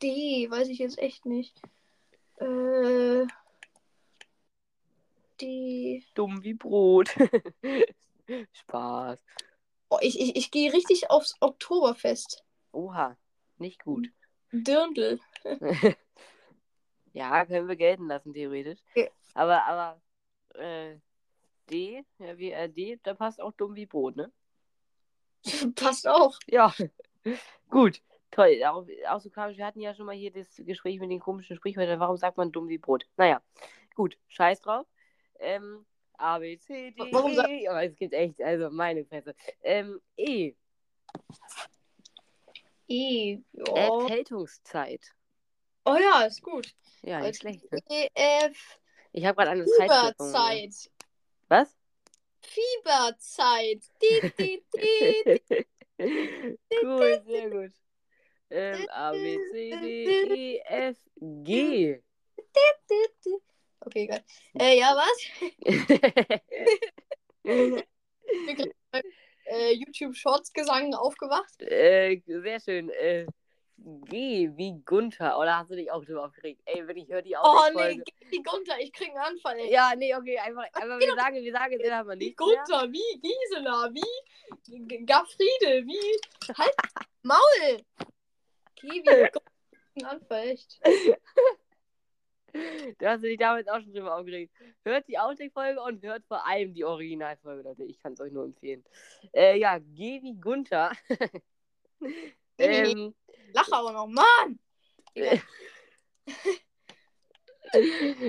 D, 0.03 0.51
weiß 0.51 0.69
ich 0.69 0.79
jetzt 0.79 0.99
echt 0.99 1.27
nicht. 1.27 1.61
Äh. 2.37 3.27
D. 5.41 6.05
Dumm 6.15 6.43
wie 6.43 6.55
Brot. 6.55 7.11
Spaß. 8.53 9.25
Oh, 9.89 9.99
ich 10.01 10.19
ich, 10.21 10.37
ich 10.37 10.51
gehe 10.51 10.73
richtig 10.73 11.11
aufs 11.11 11.37
Oktoberfest. 11.41 12.45
Oha, 12.73 13.17
nicht 13.59 13.85
gut. 13.85 14.09
Dirndl. 14.53 15.21
ja, 17.13 17.45
können 17.45 17.69
wir 17.69 17.77
gelten 17.77 18.07
lassen, 18.09 18.33
theoretisch. 18.33 18.79
Ja. 18.95 19.07
Aber, 19.35 19.65
aber, 19.65 20.01
äh, 20.55 20.97
D, 21.71 22.05
ja, 22.19 22.39
wie 22.39 22.53
äh, 22.53 22.69
D, 22.69 22.99
da 23.03 23.15
passt 23.15 23.41
auch 23.41 23.53
dumm 23.53 23.75
wie 23.75 23.87
Brot, 23.87 24.17
ne? 24.17 24.33
Passt 25.75 26.07
auch. 26.07 26.39
Ja. 26.47 26.75
Gut. 27.71 28.01
Toll. 28.33 28.61
Auch, 28.65 28.87
auch 29.09 29.21
so 29.21 29.31
komisch. 29.31 29.59
Wir 29.59 29.67
hatten 29.67 29.81
ja 29.81 29.95
schon 29.95 30.07
mal 30.07 30.17
hier 30.17 30.33
das 30.33 30.49
Gespräch 30.57 30.99
mit 30.99 31.11
den 31.11 31.21
komischen 31.21 31.55
Sprichwörtern. 31.55 32.01
Warum 32.01 32.17
sagt 32.17 32.39
man 32.39 32.51
dumm 32.51 32.69
wie 32.69 32.79
Brot? 32.79 33.07
Naja. 33.17 33.41
Gut. 33.95 34.19
Scheiß 34.29 34.63
drauf. 34.63 34.87
Ähm, 35.39 35.85
A, 36.15 36.39
B, 36.39 36.59
C, 36.59 36.93
D, 36.93 37.13
Warum 37.13 37.33
E. 37.33 37.69
Aber 37.69 37.85
es 37.85 37.95
gibt 37.95 38.15
echt, 38.15 38.41
also 38.43 38.71
meine 38.71 39.05
Fresse. 39.05 39.35
Ähm, 39.63 40.01
E. 40.17 40.55
E. 42.89 43.39
Ja. 43.53 43.75
Erkältungszeit. 43.75 45.13
Oh 45.85 45.97
ja, 46.01 46.23
ist 46.23 46.43
gut. 46.43 46.75
Ja, 47.03 47.21
nicht 47.21 47.41
schlecht. 47.41 47.71
Ne? 47.71 47.81
E, 47.91 48.09
F. 48.15 48.79
Ich 49.13 49.27
habe 49.27 49.37
gerade 49.37 49.51
eine 49.51 49.67
Zeit. 49.67 49.91
Fieberzeit. 49.91 50.91
Was? 51.49 51.77
Fieberzeit. 52.41 53.83
Gut, 55.99 57.25
sehr 57.27 57.51
gut. 57.51 57.73
Ähm, 58.55 58.87
A, 58.91 59.13
B, 59.13 59.39
C, 59.51 59.71
D, 59.81 60.05
E, 60.29 60.63
F, 60.67 60.99
G. 61.17 62.03
Okay, 63.81 64.03
egal. 64.05 64.23
Äh, 64.59 64.79
ja, 64.79 64.95
was? 64.95 65.19
Äh, 69.45 69.73
YouTube 69.73 70.15
Shorts 70.15 70.53
Gesang 70.53 70.95
aufgewacht. 70.95 71.61
äh, 71.61 72.21
sehr 72.27 72.61
schön. 72.61 72.91
Äh, 72.91 73.27
G 73.77 74.51
wie 74.55 74.81
Gunther. 74.85 75.37
Oder 75.39 75.59
hast 75.59 75.71
du 75.71 75.75
dich 75.75 75.91
auch 75.91 76.05
drüber 76.05 76.25
aufgeregt? 76.27 76.61
Ey, 76.65 76.87
wenn 76.87 76.97
ich 76.97 77.09
höre 77.09 77.23
die 77.23 77.37
Oh 77.37 77.65
nee, 77.75 77.97
geh 77.97 78.27
die 78.31 78.43
Gunter, 78.43 78.79
ich 78.79 78.93
krieg 78.93 79.09
einen 79.09 79.19
Anfall, 79.19 79.59
ey. 79.59 79.73
Ja, 79.73 79.93
nee, 79.97 80.15
okay, 80.15 80.39
einfach, 80.39 80.63
einfach 80.73 81.01
wir 81.01 81.15
sagen, 81.17 81.43
wir 81.43 81.53
sagen 81.53 81.73
jetzt 81.73 81.91
einfach 81.91 82.13
Wie 82.13 82.27
nicht 82.29 82.39
mehr. 82.39 82.65
Gunther, 82.65 82.93
wie 82.93 83.21
Gisela, 83.21 83.91
wie 83.93 84.87
G- 84.87 85.05
Gafriede, 85.05 85.85
wie. 85.87 86.21
Halt, 86.57 86.75
Maul! 87.23 87.83
Geh 88.77 88.89
wie 88.91 89.03
Gunther. 89.03 89.43
Ein 89.95 90.05
Anfall, 90.05 90.49
echt. 90.49 90.81
Du 92.99 93.07
hast 93.07 93.23
dich 93.23 93.39
damals 93.39 93.67
auch 93.69 93.81
schon 93.81 93.95
drüber 93.95 94.17
aufgeregt. 94.17 94.53
Hört 94.85 95.09
die 95.09 95.19
Outtake-Folge 95.19 95.81
und 95.81 96.03
hört 96.05 96.25
vor 96.27 96.47
allem 96.47 96.75
die 96.75 96.85
Originalfolge, 96.85 97.63
Leute. 97.63 97.85
Ich 97.85 97.99
kann 97.99 98.13
es 98.13 98.21
euch 98.21 98.31
nur 98.33 98.45
empfehlen. 98.45 98.85
Äh, 99.33 99.59
ja, 99.59 99.79
G 99.79 100.21
wie 100.23 100.35
Gunther. 100.35 100.93
ähm, 102.59 103.15
Lach 103.55 103.73
aber 103.73 103.93
noch, 103.93 104.07
Mann! 104.07 104.59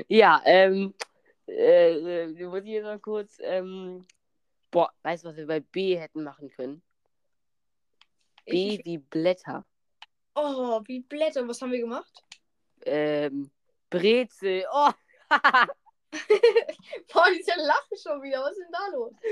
ja, 0.08 0.42
ähm, 0.46 0.94
äh, 1.48 2.24
äh, 2.24 2.46
muss 2.46 2.64
ich 2.64 2.70
jetzt 2.70 2.84
mal 2.84 3.00
kurz, 3.00 3.38
ähm, 3.42 4.06
boah, 4.72 4.92
weißt 5.04 5.24
du, 5.24 5.30
was 5.30 5.38
wir 5.38 5.48
bei 5.48 5.60
B 5.60 5.98
hätten 5.98 6.24
machen 6.24 6.50
können? 6.50 6.82
B 8.46 8.80
wie 8.84 8.98
Blätter. 8.98 9.66
Oh, 10.36 10.82
wie 10.86 11.02
Blätter, 11.02 11.48
was 11.48 11.62
haben 11.62 11.72
wir 11.72 11.80
gemacht? 11.80 12.24
Ähm, 12.86 13.52
Brezel. 13.90 14.66
Oh, 14.72 14.92
Boah, 17.13 17.28
diese 17.32 17.60
Lachen 17.60 17.98
schon 17.98 18.22
wieder, 18.22 18.42
was 18.42 18.52
ist 18.52 18.60
denn 18.60 18.72
da 18.72 18.88
los? 18.92 19.13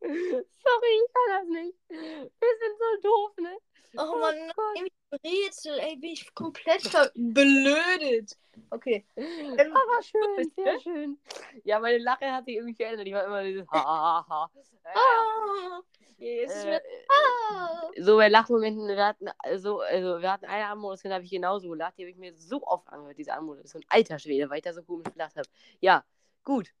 sorry, 0.00 0.92
ich 0.94 1.12
kann 1.12 1.28
das 1.28 1.48
nicht. 1.48 1.78
Wir 1.88 2.58
sind 2.60 2.78
so 2.78 3.08
doof, 3.08 3.36
ne? 3.38 3.56
Oh 3.98 4.18
Mann, 4.18 4.52
Gott. 4.54 4.76
ey, 4.76 4.92
Brezel, 5.10 5.78
ey, 5.78 5.96
bin 5.96 6.10
ich 6.10 6.34
komplett 6.34 6.82
verblödet. 6.82 8.36
Okay. 8.70 9.06
Ähm, 9.16 9.74
Aber 9.74 10.02
schön, 10.02 10.52
sehr 10.56 10.80
schön. 10.80 11.18
Ja, 11.64 11.78
meine 11.80 11.98
Lache 11.98 12.30
hat 12.30 12.44
sich 12.44 12.56
irgendwie 12.56 12.74
verändert. 12.74 13.06
Ich 13.06 13.14
war 13.14 13.24
immer 13.24 13.42
dieses 13.42 13.68
Ha, 13.70 13.84
ha, 13.84 14.26
ha. 14.28 14.50
Äh, 16.18 16.48
so 18.00 18.16
bei 18.16 18.28
Lachmomenten, 18.28 18.88
wir 18.88 19.06
hatten, 19.06 19.28
also, 19.38 19.80
also 19.80 20.20
wir 20.20 20.32
hatten 20.32 20.46
eine 20.46 20.66
Anmodus, 20.66 21.02
da 21.02 21.10
habe 21.10 21.24
ich 21.24 21.30
genauso 21.30 21.68
gelacht. 21.68 21.98
Die 21.98 22.02
habe 22.02 22.10
ich 22.10 22.16
mir 22.16 22.34
so 22.34 22.62
oft 22.66 22.88
angehört, 22.88 23.18
diese 23.18 23.32
ein 23.34 23.84
alter 23.88 24.18
Schwede, 24.18 24.48
weil 24.48 24.58
ich 24.58 24.64
da 24.64 24.72
so 24.72 24.82
komisch 24.82 25.12
gelacht 25.12 25.36
habe. 25.36 25.48
Ja, 25.80 26.04
gut. 26.44 26.72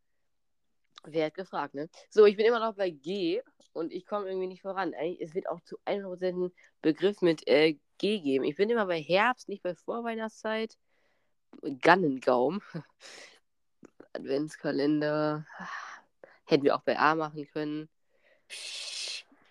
Wer 1.04 1.26
hat 1.26 1.34
gefragt, 1.34 1.74
ne? 1.74 1.88
So, 2.10 2.26
ich 2.26 2.36
bin 2.36 2.46
immer 2.46 2.58
noch 2.58 2.74
bei 2.74 2.90
G 2.90 3.40
und 3.72 3.92
ich 3.92 4.06
komme 4.06 4.26
irgendwie 4.28 4.48
nicht 4.48 4.62
voran. 4.62 4.94
Eigentlich, 4.94 5.20
es 5.20 5.34
wird 5.34 5.48
auch 5.48 5.60
zu 5.60 5.78
100% 5.84 6.28
einen 6.28 6.52
Begriff 6.82 7.22
mit 7.22 7.46
äh, 7.46 7.76
G 7.98 8.18
geben. 8.20 8.44
Ich 8.44 8.56
bin 8.56 8.70
immer 8.70 8.86
bei 8.86 9.00
Herbst, 9.00 9.48
nicht 9.48 9.62
bei 9.62 9.74
Vorweihnachtszeit. 9.74 10.76
Gannengaum. 11.82 12.60
Adventskalender. 14.14 15.46
Hätten 16.44 16.64
wir 16.64 16.74
auch 16.74 16.82
bei 16.82 16.98
A 16.98 17.14
machen 17.14 17.46
können. 17.52 17.88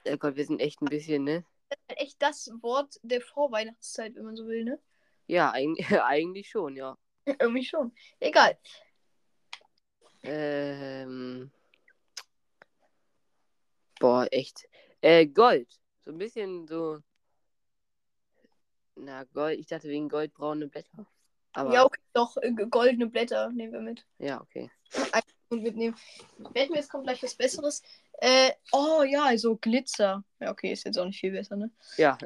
Oh 0.08 0.18
Gott, 0.18 0.36
wir 0.36 0.46
sind 0.46 0.60
echt 0.62 0.82
ein 0.82 0.86
bisschen, 0.86 1.24
ne? 1.24 1.46
echt 1.88 2.22
das 2.22 2.50
Wort 2.62 3.00
der 3.04 3.22
Vorweihnachtszeit, 3.22 4.16
wenn 4.16 4.26
man 4.26 4.36
so 4.36 4.48
will, 4.48 4.64
ne? 4.64 4.80
Ja, 5.28 5.52
eigentlich, 5.52 5.88
eigentlich 6.04 6.50
schon, 6.50 6.76
ja. 6.76 6.98
Irgendwie 7.26 7.66
schon. 7.66 7.92
Egal. 8.20 8.58
Ähm. 10.24 11.52
Boah, 14.00 14.28
echt. 14.32 14.68
Äh, 15.02 15.26
Gold. 15.28 15.80
So 16.04 16.12
ein 16.12 16.18
bisschen 16.18 16.68
so. 16.68 17.00
Na, 18.96 19.24
Gold. 19.24 19.60
Ich 19.60 19.68
dachte 19.68 19.88
wegen 19.88 20.10
goldbraune 20.10 20.68
Blätter. 20.68 21.06
Aber 21.54 21.74
Ja, 21.74 21.86
okay, 21.86 22.02
doch, 22.14 22.38
äh, 22.38 22.52
goldene 22.52 23.08
Blätter 23.08 23.50
nehmen 23.50 23.74
wir 23.74 23.82
mit. 23.82 24.06
ja, 24.20 24.42
okay. 24.42 24.70
Und 25.56 25.64
mitnehmen. 25.64 25.96
Werden 26.38 26.70
wir 26.70 26.76
jetzt 26.76 26.90
kommt 26.90 27.06
gleich 27.06 27.24
was 27.24 27.36
Besseres. 27.36 27.82
Äh, 28.20 28.52
oh 28.74 29.04
ja, 29.04 29.24
also 29.26 29.56
Glitzer. 29.56 30.24
Ja, 30.40 30.52
okay, 30.52 30.74
ist 30.74 30.84
jetzt 30.84 30.98
auch 30.98 31.06
nicht 31.06 31.20
viel 31.20 31.32
besser, 31.32 31.56
ne? 31.56 31.72
Ja. 31.98 32.18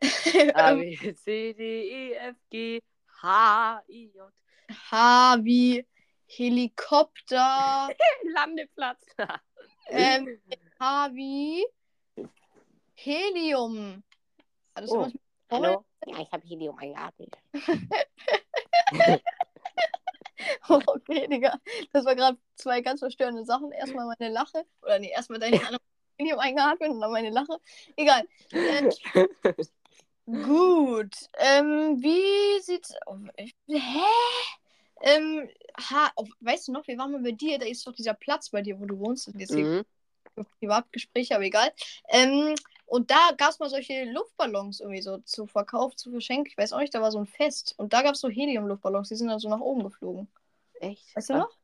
A, 0.54 0.72
Ähm, 0.72 0.80
B, 0.80 1.14
C, 1.14 1.52
D, 1.52 2.10
E, 2.10 2.12
F, 2.14 2.36
G, 2.50 2.80
H, 3.22 3.82
I, 3.88 4.12
J. 4.14 4.32
H 4.90 5.38
wie 5.42 5.84
Helikopter. 6.28 7.88
Landeplatz. 8.34 9.04
ähm, 9.88 10.40
H 10.78 11.10
wie 11.12 11.66
Helium. 12.94 14.04
Das 14.74 14.90
Oh, 14.90 15.08
Hallo? 15.50 15.84
Ja, 16.06 16.20
ich 16.20 16.30
habe 16.30 16.46
Helium 16.46 16.78
eingeatmet. 16.78 17.36
Okay, 20.68 21.26
Digga. 21.28 21.58
Das 21.92 22.04
war 22.04 22.14
gerade 22.14 22.38
zwei 22.56 22.80
ganz 22.80 23.00
verstörende 23.00 23.44
Sachen. 23.44 23.72
Erstmal 23.72 24.06
meine 24.06 24.32
Lache. 24.32 24.64
Oder 24.82 24.98
nee, 24.98 25.10
erstmal 25.10 25.38
deine 25.38 25.60
Helium 26.18 26.38
eingeatmet 26.38 26.90
und 26.90 27.00
dann 27.00 27.12
meine 27.12 27.30
Lache. 27.30 27.58
Egal. 27.96 28.26
Äh, 28.50 28.90
gut. 30.26 31.14
Ähm, 31.38 32.02
wie 32.02 32.60
sieht's. 32.62 32.94
Oh, 33.06 33.16
hä? 33.36 33.76
Ähm, 35.02 35.48
ha, 35.78 36.10
oh, 36.16 36.26
weißt 36.40 36.68
du 36.68 36.72
noch, 36.72 36.86
wir 36.86 36.96
waren 36.96 37.12
mal 37.12 37.22
bei 37.22 37.32
dir, 37.32 37.58
da 37.58 37.66
ist 37.66 37.86
doch 37.86 37.92
dieser 37.92 38.14
Platz 38.14 38.48
bei 38.48 38.62
dir, 38.62 38.80
wo 38.80 38.86
du 38.86 38.98
wohnst. 38.98 39.28
Und 39.28 39.38
jetzt 39.38 39.54
hier 39.54 39.84
mhm. 40.36 40.44
Privatgespräche, 40.58 41.34
aber 41.34 41.44
egal. 41.44 41.70
Ähm, 42.08 42.54
und 42.86 43.10
da 43.10 43.32
gab 43.36 43.50
es 43.50 43.58
mal 43.58 43.68
solche 43.68 44.04
Luftballons 44.04 44.80
irgendwie 44.80 45.02
so 45.02 45.18
zu 45.18 45.46
Verkauf, 45.46 45.96
zu 45.96 46.10
verschenken. 46.10 46.46
Ich 46.46 46.56
weiß 46.56 46.72
auch 46.72 46.78
nicht, 46.78 46.94
da 46.94 47.02
war 47.02 47.10
so 47.10 47.18
ein 47.18 47.26
Fest. 47.26 47.74
Und 47.76 47.92
da 47.92 48.02
gab 48.02 48.14
es 48.14 48.20
so 48.20 48.28
Helium-Luftballons, 48.28 49.08
die 49.08 49.16
sind 49.16 49.28
dann 49.28 49.38
so 49.38 49.48
nach 49.48 49.60
oben 49.60 49.82
geflogen. 49.82 50.28
Echt? 50.80 51.14
Weißt 51.16 51.30
du 51.30 51.34
War- 51.34 51.40
noch? 51.40 51.56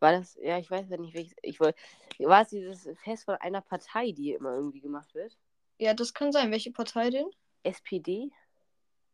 War 0.00 0.12
das, 0.12 0.38
ja, 0.42 0.58
ich 0.58 0.70
weiß 0.70 0.90
ja 0.90 0.98
nicht, 0.98 1.14
welches, 1.14 1.34
ich 1.42 1.60
wollte, 1.60 1.78
war 2.18 2.42
es 2.42 2.48
dieses 2.48 2.88
Fest 3.02 3.24
von 3.24 3.36
einer 3.36 3.62
Partei, 3.62 4.12
die 4.12 4.32
immer 4.32 4.54
irgendwie 4.54 4.80
gemacht 4.80 5.14
wird? 5.14 5.38
Ja, 5.78 5.94
das 5.94 6.12
kann 6.12 6.30
sein. 6.30 6.50
Welche 6.50 6.72
Partei 6.72 7.10
denn? 7.10 7.26
SPD? 7.62 8.30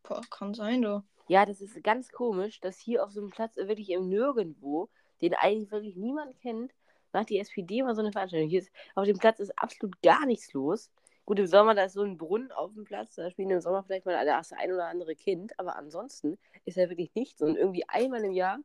Boah, 0.03 0.21
kann 0.31 0.53
sein, 0.55 0.83
du. 0.83 1.05
Ja, 1.29 1.47
das 1.47 1.61
ist 1.61 1.81
ganz 1.85 2.11
komisch, 2.11 2.61
dass 2.61 2.79
hier 2.79 3.05
auf 3.05 3.13
so 3.13 3.21
einem 3.21 3.31
Platz 3.31 3.57
wirklich 3.57 3.91
im 3.91 4.09
Nirgendwo, 4.09 4.89
den 5.21 5.35
eigentlich 5.35 5.71
wirklich 5.71 5.95
niemand 5.95 6.37
kennt, 6.41 6.73
macht 7.13 7.29
die 7.29 7.39
SPD 7.39 7.83
mal 7.83 7.95
so 7.95 8.01
eine 8.01 8.11
Veranstaltung. 8.11 8.49
Hier 8.49 8.61
ist, 8.61 8.73
auf 8.97 9.05
dem 9.05 9.19
Platz 9.19 9.39
ist 9.39 9.57
absolut 9.57 10.01
gar 10.03 10.27
nichts 10.27 10.53
los. 10.53 10.91
Gut, 11.25 11.39
im 11.39 11.47
Sommer, 11.47 11.75
da 11.75 11.85
ist 11.85 11.93
so 11.93 12.03
ein 12.03 12.19
Brunnen 12.19 12.51
auf 12.51 12.73
dem 12.75 12.85
Platz, 12.85 13.15
da 13.15 13.31
spielen 13.31 13.51
im 13.51 13.61
Sommer 13.61 13.85
vielleicht 13.85 14.07
mal 14.07 14.25
das 14.27 14.53
ein 14.53 14.73
oder 14.73 14.87
andere 14.87 15.15
Kind, 15.15 15.57
aber 15.59 15.77
ansonsten 15.77 16.37
ist 16.65 16.77
da 16.77 16.89
wirklich 16.89 17.15
nichts. 17.15 17.41
Und 17.41 17.57
irgendwie 17.57 17.89
einmal 17.89 18.25
im 18.25 18.33
Jahr, 18.33 18.59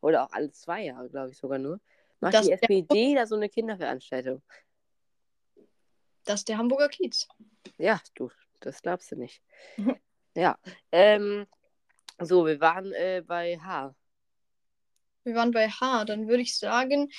oder 0.00 0.24
auch 0.24 0.32
alle 0.32 0.50
zwei 0.52 0.84
Jahre, 0.84 1.08
glaube 1.08 1.30
ich 1.30 1.38
sogar 1.38 1.58
nur, 1.58 1.80
macht 2.20 2.34
Das- 2.34 2.46
die 2.46 2.52
SPD 2.52 3.14
da 3.14 3.26
so 3.26 3.36
eine 3.36 3.48
Kinderveranstaltung. 3.48 4.42
Das 6.24 6.40
ist 6.40 6.48
der 6.48 6.58
Hamburger 6.58 6.88
Kiez. 6.88 7.26
Ja, 7.78 8.00
du, 8.14 8.30
das 8.60 8.82
glaubst 8.82 9.10
du 9.12 9.16
nicht. 9.16 9.42
Mhm. 9.76 9.96
ja. 10.34 10.58
Ähm, 10.92 11.46
so, 12.20 12.44
wir 12.46 12.60
waren 12.60 12.92
äh, 12.92 13.22
bei 13.26 13.58
H. 13.58 13.94
Wir 15.24 15.34
waren 15.34 15.52
bei 15.52 15.68
H. 15.68 16.04
Dann 16.04 16.28
würde 16.28 16.42
ich 16.42 16.58
sagen, 16.58 17.10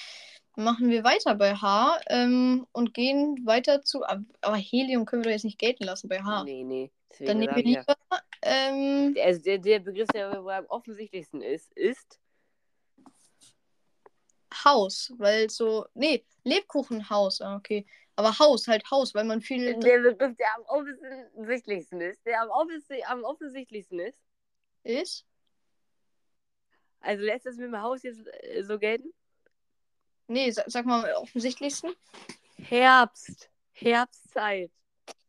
machen 0.55 0.89
wir 0.89 1.03
weiter 1.03 1.33
bei 1.35 1.55
H 1.55 1.99
ähm, 2.07 2.67
und 2.71 2.93
gehen 2.93 3.45
weiter 3.45 3.81
zu. 3.81 4.03
Aber 4.05 4.57
Helium 4.57 5.05
können 5.05 5.23
wir 5.23 5.29
doch 5.29 5.35
jetzt 5.35 5.45
nicht 5.45 5.57
gelten 5.59 5.85
lassen 5.85 6.07
bei 6.09 6.21
H. 6.21 6.43
Nee, 6.43 6.63
nee. 6.63 6.91
Deswegen 7.09 7.27
Dann 7.27 7.39
nehmen 7.39 7.55
wir 7.55 7.63
lieber. 7.63 7.85
Ähm, 8.41 9.13
Der, 9.15 9.25
also 9.25 9.41
der, 9.41 9.57
der 9.57 9.79
Begriff, 9.79 10.07
der 10.09 10.43
wohl 10.43 10.51
am 10.51 10.65
offensichtlichsten 10.67 11.41
ist, 11.41 11.73
ist. 11.73 12.19
Haus, 14.65 15.13
weil 15.17 15.49
so. 15.49 15.85
Nee, 15.93 16.23
Lebkuchenhaus, 16.43 17.41
ah, 17.41 17.55
okay. 17.55 17.85
Aber 18.15 18.37
Haus, 18.37 18.67
halt 18.67 18.89
Haus, 18.91 19.15
weil 19.15 19.23
man 19.23 19.41
viel 19.41 19.75
Der 19.75 19.99
Begriff, 19.99 20.35
der 20.37 20.55
am 20.55 20.63
offensichtlichsten 20.65 22.01
ist. 22.01 22.25
Der 22.25 22.41
am, 22.41 22.49
offensi 22.49 23.03
am 23.03 23.23
offensichtlichsten 23.23 23.99
ist. 23.99 24.19
ist. 24.83 25.25
Also 26.99 27.23
lässt 27.23 27.45
das 27.45 27.55
mit 27.55 27.67
dem 27.67 27.81
Haus 27.81 28.03
jetzt 28.03 28.27
äh, 28.43 28.61
so 28.63 28.77
gelten? 28.77 29.13
Nee, 30.27 30.51
sag, 30.51 30.65
sag 30.67 30.85
mal 30.85 31.09
am 31.13 31.23
offensichtlichsten. 31.23 31.95
Herbst. 32.57 33.49
Herbstzeit. 33.71 34.71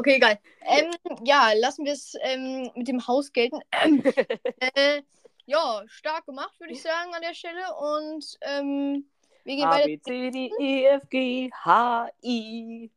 Okay, 0.00 0.14
egal. 0.14 0.38
Ähm, 0.64 0.92
ja, 1.24 1.50
lassen 1.54 1.84
wir 1.84 1.92
es 1.92 2.14
ähm, 2.20 2.70
mit 2.76 2.86
dem 2.86 3.04
Haus 3.08 3.32
gelten. 3.32 3.58
Ähm, 3.72 4.00
äh, 4.60 5.02
ja, 5.48 5.82
stark 5.86 6.26
gemacht, 6.26 6.60
würde 6.60 6.74
ich 6.74 6.82
sagen, 6.82 7.14
an 7.14 7.22
der 7.22 7.32
Stelle. 7.32 7.74
Und 7.74 8.38
ähm, 8.42 9.08
wir 9.44 9.56
gehen 9.56 9.64
A. 9.64 9.78
B, 9.78 9.98
C, 9.98 10.30
D, 10.30 10.52
E, 10.58 10.84
F, 10.84 11.08
G, 11.08 11.50
H, 11.50 12.10
I. 12.22 12.90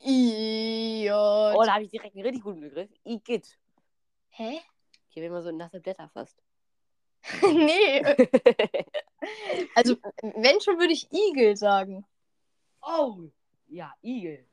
I, 0.00 1.04
J. 1.04 1.12
Oh, 1.14 1.62
da 1.62 1.74
habe 1.74 1.84
ich 1.84 1.90
direkt 1.90 2.14
einen 2.14 2.24
richtig 2.24 2.42
guten 2.42 2.62
Begriff. 2.62 2.88
Igitt. 3.04 3.58
Hä? 4.30 4.60
Hier 5.08 5.22
wenn 5.22 5.32
man 5.32 5.42
so 5.42 5.50
nasse 5.50 5.80
Blätter 5.80 6.08
fasst. 6.08 6.38
nee. 7.42 8.02
Also, 9.74 9.96
wenn 10.22 10.60
schon, 10.62 10.78
würde 10.78 10.94
ich 10.94 11.06
Igel 11.12 11.54
sagen. 11.56 12.06
oh. 12.80 13.28
Ja, 13.68 13.92
Igel. 14.02 14.46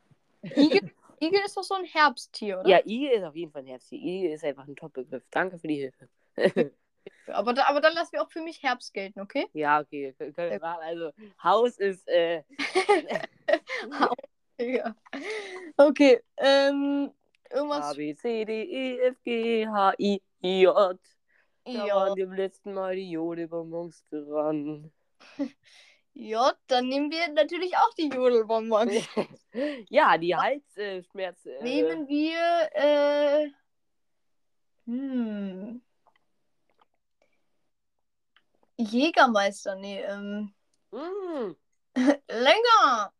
Igel, 0.43 0.91
Igel 1.21 1.41
ist 1.45 1.55
doch 1.55 1.63
so 1.63 1.75
ein 1.75 1.85
Herbsttier, 1.85 2.59
oder? 2.59 2.67
Ja, 2.67 2.79
Igel 2.85 3.11
ist 3.11 3.23
auf 3.23 3.35
jeden 3.37 3.53
Fall 3.53 3.61
ein 3.61 3.67
Herbsttier. 3.67 3.99
Igel 3.99 4.31
ist 4.31 4.43
einfach 4.43 4.67
ein 4.67 4.75
Top-Begriff. 4.75 5.23
Danke 5.31 5.57
für 5.57 5.67
die 5.67 5.75
Hilfe. 5.77 6.09
Aber, 7.27 7.53
da, 7.53 7.65
aber 7.67 7.81
dann 7.81 7.93
lassen 7.93 8.13
wir 8.13 8.21
auch 8.21 8.31
für 8.31 8.41
mich 8.41 8.61
Herbst 8.63 8.93
gelten, 8.93 9.19
okay? 9.19 9.47
ja, 9.53 9.79
okay. 9.81 10.13
Können 10.17 10.51
wir 10.51 10.59
machen. 10.59 10.81
Also, 10.83 11.11
Haus 11.43 11.77
ist. 11.77 12.07
Äh, 12.07 12.43
Ja. 14.57 14.95
Okay, 15.75 16.21
ähm, 16.37 17.11
A, 17.49 17.55
irgendwas. 17.55 17.95
B, 17.97 18.15
C, 18.15 18.45
D, 18.45 18.63
E, 18.63 18.99
F, 19.07 19.21
G, 19.23 19.67
H, 19.67 19.93
I, 19.99 20.21
J. 20.41 20.97
Da 21.65 21.71
Ja. 21.71 21.95
waren 21.95 22.15
dem 22.15 22.31
letzten 22.33 22.73
Mal 22.73 22.95
die 22.95 23.11
Jodelbonbons 23.11 24.05
dran. 24.09 24.91
J, 26.13 26.55
dann 26.67 26.87
nehmen 26.87 27.11
wir 27.11 27.27
natürlich 27.33 27.75
auch 27.75 27.93
die 27.97 28.07
Jodelbonbons. 28.07 28.93
ja, 29.89 30.17
die 30.17 30.35
Halsschmerz. 30.35 31.45
Äh, 31.45 31.63
Nehmen 31.63 32.07
wir, 32.07 32.69
äh, 32.73 33.49
hm. 34.85 35.81
Jägermeister, 38.77 39.75
nee, 39.75 40.01
ähm, 40.01 40.53
mh, 40.91 41.55
länger. 42.29 43.13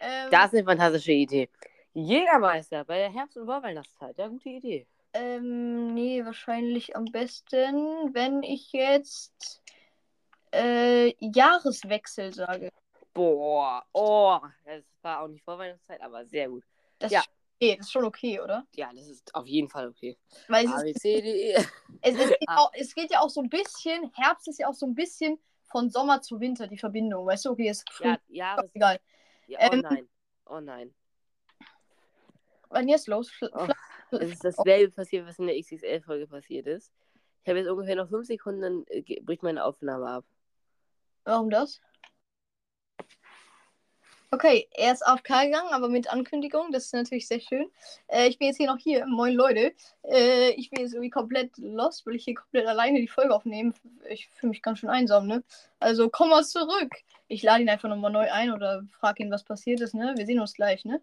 Ähm, 0.00 0.30
das 0.30 0.46
ist 0.46 0.54
eine 0.54 0.64
fantastische 0.64 1.12
Idee. 1.12 1.48
Jägermeister 1.94 2.84
bei 2.84 2.98
der 2.98 3.10
Herbst- 3.12 3.36
und 3.36 3.46
Vorweihnachtszeit. 3.46 4.16
Ja, 4.18 4.28
gute 4.28 4.48
Idee. 4.48 4.86
Ähm, 5.14 5.92
nee, 5.94 6.24
wahrscheinlich 6.24 6.96
am 6.96 7.04
besten, 7.04 8.14
wenn 8.14 8.42
ich 8.42 8.72
jetzt 8.72 9.62
äh, 10.54 11.14
Jahreswechsel 11.18 12.32
sage. 12.32 12.70
Boah, 13.12 13.84
oh, 13.92 14.38
das 14.64 14.84
war 15.02 15.20
auch 15.20 15.28
nicht 15.28 15.44
Vorweihnachtszeit, 15.44 16.00
aber 16.00 16.24
sehr 16.24 16.48
gut. 16.48 16.64
Das, 16.98 17.12
Ja. 17.12 17.22
Ist, 17.62 17.68
okay, 17.70 17.76
das 17.78 17.86
ist 17.86 17.92
schon 17.92 18.04
okay, 18.04 18.40
oder? 18.40 18.66
Ja, 18.74 18.90
das 18.94 19.08
ist 19.08 19.34
auf 19.34 19.46
jeden 19.46 19.68
Fall 19.68 19.88
okay. 19.88 20.16
Weil 20.48 20.66
es, 20.66 20.72
A, 20.72 20.76
ist, 20.82 20.84
B, 20.84 20.92
C, 20.94 21.20
D, 21.22 21.52
E. 21.52 21.54
es, 22.02 22.18
es, 22.18 22.28
geht 22.28 22.48
Ah. 22.48 22.56
auch, 22.58 22.70
es 22.74 22.94
geht 22.94 23.10
ja 23.10 23.20
auch 23.20 23.30
so 23.30 23.40
ein 23.42 23.48
bisschen, 23.48 24.10
Herbst 24.14 24.48
ist 24.48 24.58
ja 24.58 24.68
auch 24.68 24.74
so 24.74 24.86
ein 24.86 24.94
bisschen 24.94 25.38
von 25.70 25.90
Sommer 25.90 26.20
zu 26.20 26.38
Winter 26.40 26.66
die 26.66 26.78
Verbindung. 26.78 27.26
Weißt 27.26 27.44
du, 27.46 27.50
okay, 27.50 27.68
ist 27.70 27.88
früh, 27.90 28.04
Ja, 28.06 28.18
Jahres. 28.28 28.70
egal. 28.74 29.00
Ja, 29.46 29.58
oh 29.62 29.72
Ähm, 29.72 29.80
nein. 29.80 30.08
Oh 30.46 30.60
nein. 30.60 30.94
Wann 32.68 32.88
jetzt 32.88 33.06
los? 33.06 33.30
Oh, 33.40 33.68
Es 34.10 34.30
ist 34.30 34.44
dasselbe 34.44 34.92
passiert, 34.92 35.26
was 35.26 35.38
in 35.38 35.46
der 35.46 35.58
XXL-Folge 35.58 36.26
passiert 36.26 36.66
ist. 36.66 36.92
Ich 37.42 37.48
habe 37.48 37.58
jetzt 37.58 37.68
ungefähr 37.68 37.96
noch 37.96 38.08
fünf 38.08 38.26
Sekunden, 38.26 38.60
dann 38.60 38.84
äh, 38.88 39.20
bricht 39.22 39.42
meine 39.42 39.64
Aufnahme 39.64 40.06
ab. 40.08 40.24
Warum 41.24 41.50
das? 41.50 41.80
Okay, 44.34 44.66
er 44.72 44.94
ist 44.94 45.06
AFK 45.06 45.44
gegangen, 45.44 45.74
aber 45.74 45.90
mit 45.90 46.10
Ankündigung. 46.10 46.72
Das 46.72 46.86
ist 46.86 46.94
natürlich 46.94 47.28
sehr 47.28 47.40
schön. 47.40 47.70
Äh, 48.08 48.28
ich 48.28 48.38
bin 48.38 48.48
jetzt 48.48 48.56
hier 48.56 48.66
noch 48.66 48.78
hier. 48.78 49.04
Moin 49.04 49.34
Leute. 49.34 49.74
Äh, 50.04 50.52
ich 50.52 50.70
bin 50.70 50.80
jetzt 50.80 50.94
irgendwie 50.94 51.10
komplett 51.10 51.58
lost, 51.58 52.06
weil 52.06 52.14
ich 52.14 52.24
hier 52.24 52.36
komplett 52.36 52.66
alleine 52.66 52.98
die 52.98 53.08
Folge 53.08 53.34
aufnehme. 53.34 53.74
Ich 54.08 54.30
fühle 54.30 54.48
mich 54.52 54.62
ganz 54.62 54.78
schön 54.78 54.88
einsam, 54.88 55.26
ne? 55.26 55.44
Also 55.80 56.08
komm 56.08 56.30
mal 56.30 56.42
zurück. 56.44 56.94
Ich 57.28 57.42
lade 57.42 57.62
ihn 57.62 57.68
einfach 57.68 57.90
nochmal 57.90 58.10
neu 58.10 58.32
ein 58.32 58.50
oder 58.52 58.82
frage 58.98 59.22
ihn, 59.22 59.30
was 59.30 59.44
passiert 59.44 59.82
ist, 59.82 59.92
ne? 59.92 60.14
Wir 60.16 60.24
sehen 60.24 60.40
uns 60.40 60.54
gleich, 60.54 60.86
ne? 60.86 61.02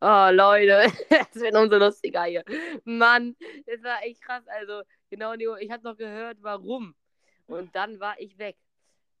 Oh, 0.00 0.28
Leute, 0.30 0.86
das 1.10 1.34
wird 1.34 1.56
umso 1.56 1.78
lustiger 1.78 2.24
hier. 2.24 2.44
Mann, 2.84 3.34
das 3.66 3.82
war 3.82 4.04
echt 4.04 4.22
krass. 4.22 4.44
Also, 4.46 4.82
genau, 5.10 5.34
Neo, 5.34 5.56
ich 5.56 5.72
habe 5.72 5.82
noch 5.82 5.96
gehört, 5.96 6.38
warum. 6.42 6.94
Und 7.48 7.74
dann 7.74 7.98
war 7.98 8.14
ich 8.20 8.38
weg. 8.38 8.56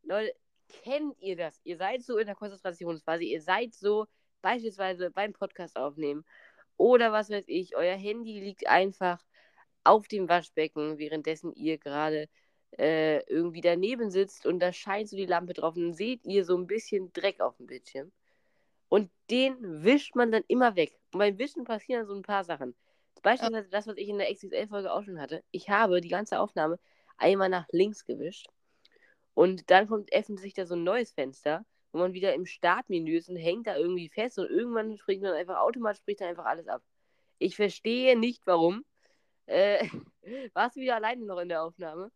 Leute, 0.04 0.32
kennt 0.82 1.20
ihr 1.20 1.36
das? 1.36 1.60
Ihr 1.64 1.76
seid 1.76 2.02
so 2.02 2.18
in 2.18 2.26
der 2.26 2.34
Konzentrationsphase, 2.34 3.24
ihr 3.24 3.40
seid 3.40 3.74
so 3.74 4.06
beispielsweise 4.42 5.10
beim 5.10 5.32
Podcast 5.32 5.76
aufnehmen 5.76 6.24
oder 6.76 7.12
was 7.12 7.30
weiß 7.30 7.44
ich, 7.46 7.76
euer 7.76 7.96
Handy 7.96 8.40
liegt 8.40 8.66
einfach 8.66 9.22
auf 9.84 10.08
dem 10.08 10.28
Waschbecken, 10.28 10.98
währenddessen 10.98 11.52
ihr 11.54 11.78
gerade 11.78 12.28
äh, 12.78 13.22
irgendwie 13.26 13.60
daneben 13.60 14.10
sitzt 14.10 14.46
und 14.46 14.60
da 14.60 14.72
scheint 14.72 15.08
so 15.08 15.16
die 15.16 15.26
Lampe 15.26 15.52
drauf 15.52 15.76
und 15.76 15.82
dann 15.82 15.94
seht 15.94 16.24
ihr 16.24 16.44
so 16.44 16.56
ein 16.56 16.66
bisschen 16.66 17.12
Dreck 17.12 17.40
auf 17.40 17.56
dem 17.56 17.66
Bildschirm. 17.66 18.12
Und 18.88 19.10
den 19.30 19.56
wischt 19.84 20.16
man 20.16 20.30
dann 20.32 20.44
immer 20.48 20.76
weg. 20.76 20.98
Und 21.12 21.20
beim 21.20 21.38
Wischen 21.38 21.64
passieren 21.64 22.06
so 22.06 22.14
ein 22.14 22.22
paar 22.22 22.44
Sachen. 22.44 22.74
Beispielsweise 23.22 23.68
das, 23.70 23.86
was 23.86 23.96
ich 23.96 24.08
in 24.08 24.18
der 24.18 24.30
XXL-Folge 24.32 24.92
auch 24.92 25.02
schon 25.02 25.20
hatte. 25.20 25.42
Ich 25.50 25.70
habe 25.70 26.00
die 26.00 26.08
ganze 26.08 26.40
Aufnahme 26.40 26.78
einmal 27.16 27.48
nach 27.48 27.66
links 27.70 28.04
gewischt. 28.04 28.48
Und 29.34 29.70
dann 29.70 29.88
kommt 29.88 30.12
öffnet 30.12 30.40
sich 30.40 30.54
da 30.54 30.66
so 30.66 30.74
ein 30.74 30.84
neues 30.84 31.12
Fenster, 31.12 31.64
wo 31.92 31.98
man 31.98 32.12
wieder 32.12 32.34
im 32.34 32.46
Startmenü 32.46 33.16
ist 33.16 33.28
und 33.28 33.36
hängt 33.36 33.66
da 33.66 33.76
irgendwie 33.76 34.08
fest 34.08 34.38
und 34.38 34.50
irgendwann 34.50 34.96
spricht 34.98 35.22
man 35.22 35.32
einfach 35.32 35.58
automatisch 35.58 36.00
spricht 36.00 36.20
dann 36.20 36.28
einfach 36.28 36.46
alles 36.46 36.68
ab. 36.68 36.82
Ich 37.38 37.56
verstehe 37.56 38.18
nicht 38.18 38.46
warum. 38.46 38.84
Äh, 39.46 39.88
warst 40.54 40.76
du 40.76 40.80
wieder 40.80 40.96
alleine 40.96 41.24
noch 41.24 41.38
in 41.38 41.48
der 41.48 41.62
Aufnahme? 41.62 42.10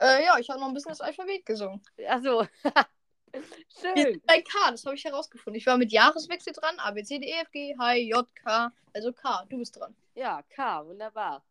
Äh, 0.00 0.24
ja, 0.24 0.38
ich 0.38 0.50
habe 0.50 0.60
noch 0.60 0.68
ein 0.68 0.74
bisschen 0.74 0.90
das 0.90 1.00
Alphabet 1.00 1.46
gesungen. 1.46 1.82
Achso. 2.06 2.46
Wir 3.32 3.42
Schön. 3.68 4.12
sind 4.12 4.26
bei 4.26 4.40
K, 4.40 4.70
das 4.70 4.86
habe 4.86 4.94
ich 4.94 5.04
herausgefunden. 5.04 5.58
Ich 5.58 5.66
war 5.66 5.76
mit 5.76 5.92
Jahreswechsel 5.92 6.54
dran. 6.54 6.78
A, 6.78 6.92
B, 6.92 7.02
C, 7.02 7.18
D, 7.18 7.26
E, 7.26 7.32
F, 7.42 7.50
G, 7.50 7.74
H, 7.78 7.94
J, 7.94 8.34
K. 8.34 8.72
Also 8.94 9.12
K, 9.12 9.44
du 9.50 9.58
bist 9.58 9.78
dran. 9.78 9.94
Ja, 10.14 10.42
K, 10.48 10.86
wunderbar. 10.86 11.44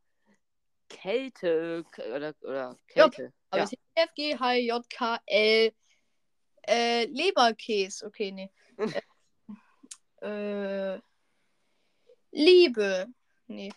Kälte 0.89 1.83
oder, 1.97 2.33
oder 2.41 2.77
Kälte. 2.87 3.23
E, 3.23 3.31
F, 3.95 4.13
G, 4.13 4.35
H, 4.37 4.53
J, 4.55 4.89
K, 4.89 5.19
L. 5.25 5.71
Äh, 6.67 7.05
Leberkäse. 7.05 8.05
Okay, 8.05 8.31
nee. 8.31 8.51
äh, 10.21 10.95
äh, 10.95 11.01
Liebe. 12.31 13.07
Nee. 13.47 13.71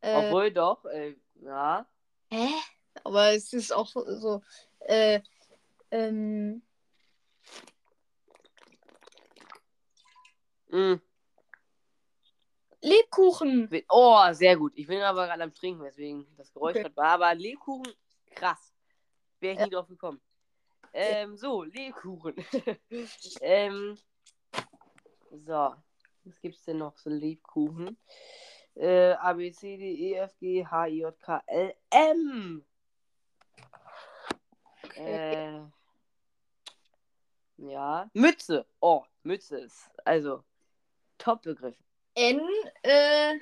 Äh, 0.00 0.16
Obwohl 0.16 0.52
doch, 0.52 0.84
äh, 0.86 1.14
ja. 1.42 1.86
hä? 2.30 2.48
Aber 3.04 3.32
es 3.34 3.52
ist 3.52 3.72
auch 3.72 3.88
so. 3.88 4.42
Äh, 4.80 5.20
ähm, 5.90 6.62
Mm. 10.70 11.00
Lebkuchen. 12.82 13.68
Oh, 13.88 14.32
sehr 14.32 14.56
gut. 14.56 14.72
Ich 14.76 14.86
bin 14.86 15.00
aber 15.00 15.26
gerade 15.26 15.42
am 15.42 15.54
Trinken, 15.54 15.82
deswegen 15.82 16.26
das 16.36 16.52
Geräusch 16.52 16.76
Okay. 16.76 16.82
gerade 16.82 16.96
war. 16.96 17.08
Aber 17.12 17.34
Lebkuchen, 17.34 17.92
krass. 18.34 18.67
Wäre 19.40 19.54
ich 19.54 19.58
Ja. 19.58 19.64
nie 19.66 19.70
drauf 19.70 19.88
gekommen. 19.88 20.20
Ähm, 20.92 21.36
so, 21.36 21.62
Lebkuchen. 21.62 22.34
ähm, 23.40 23.98
so, 25.30 25.74
was 26.24 26.40
gibt's 26.40 26.64
denn 26.64 26.78
noch 26.78 26.96
so 26.96 27.10
Lebkuchen? 27.10 27.96
Äh, 28.74 29.12
A, 29.12 29.32
B, 29.32 29.50
C, 29.52 29.76
D, 29.76 29.84
E, 29.84 30.14
F, 30.14 30.36
G, 30.38 30.64
H, 30.64 30.86
I, 30.88 30.98
J, 31.00 31.20
K, 31.20 31.42
L, 31.46 31.74
M. 31.90 32.64
Okay. 34.84 35.58
Äh, 35.58 35.62
ja, 37.58 38.10
Mütze. 38.14 38.66
Oh, 38.80 39.04
Mütze 39.22 39.58
ist, 39.58 39.90
also, 40.04 40.44
Top-Begriff. 41.18 41.76
N. 42.14 42.40
Äh, 42.82 43.38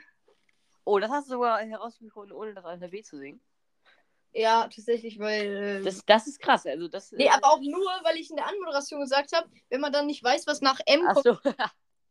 Oh, 0.88 1.00
das 1.00 1.10
hast 1.10 1.26
du 1.26 1.32
sogar 1.32 1.58
herausgefunden, 1.58 2.30
ohne 2.32 2.54
das 2.54 2.64
Alphabet 2.64 3.04
zu 3.04 3.18
singen. 3.18 3.40
Ja, 4.32 4.62
tatsächlich, 4.68 5.18
weil. 5.18 5.80
äh, 5.80 5.82
Das, 5.82 6.04
das 6.04 6.26
ist 6.26 6.38
krass. 6.40 6.66
Also 6.66 6.88
das, 6.88 7.10
nee, 7.12 7.24
äh, 7.26 7.30
aber 7.30 7.48
auch 7.52 7.60
nur, 7.60 7.86
weil 8.02 8.16
ich 8.16 8.28
in 8.30 8.36
der 8.36 8.46
Anmoderation 8.46 9.00
gesagt 9.00 9.32
habe, 9.34 9.48
wenn 9.70 9.80
man 9.80 9.92
dann 9.92 10.06
nicht 10.06 10.22
weiß, 10.22 10.46
was 10.46 10.60
nach 10.60 10.78
M 10.86 11.06
Ach 11.08 11.14
kommt. 11.14 11.24
so. 11.24 11.38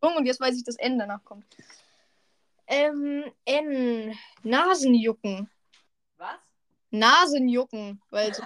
Und 0.17 0.25
jetzt 0.25 0.39
weiß 0.39 0.55
ich, 0.57 0.63
dass 0.63 0.75
N 0.77 0.97
danach 0.99 1.23
kommt. 1.23 1.45
Ähm, 2.67 3.31
N. 3.45 4.17
Nasenjucken. 4.43 5.49
Was? 6.17 6.39
Nasenjucken. 6.91 8.01
Weil 8.09 8.33
so 8.33 8.43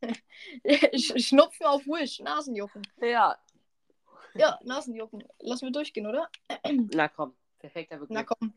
Sch- 0.64 1.18
Schnupfen 1.28 1.66
auf 1.66 1.84
Wish. 1.86 2.20
Nasenjucken. 2.20 2.82
ja. 3.00 3.36
Ja, 4.34 4.58
Nasenjucken. 4.62 5.22
Lassen 5.40 5.66
wir 5.66 5.72
durchgehen, 5.72 6.06
oder? 6.06 6.26
Na 6.94 7.06
komm. 7.08 7.34
Perfekter 7.58 7.96
Begriff. 7.98 8.14
Na 8.14 8.22
komm. 8.24 8.54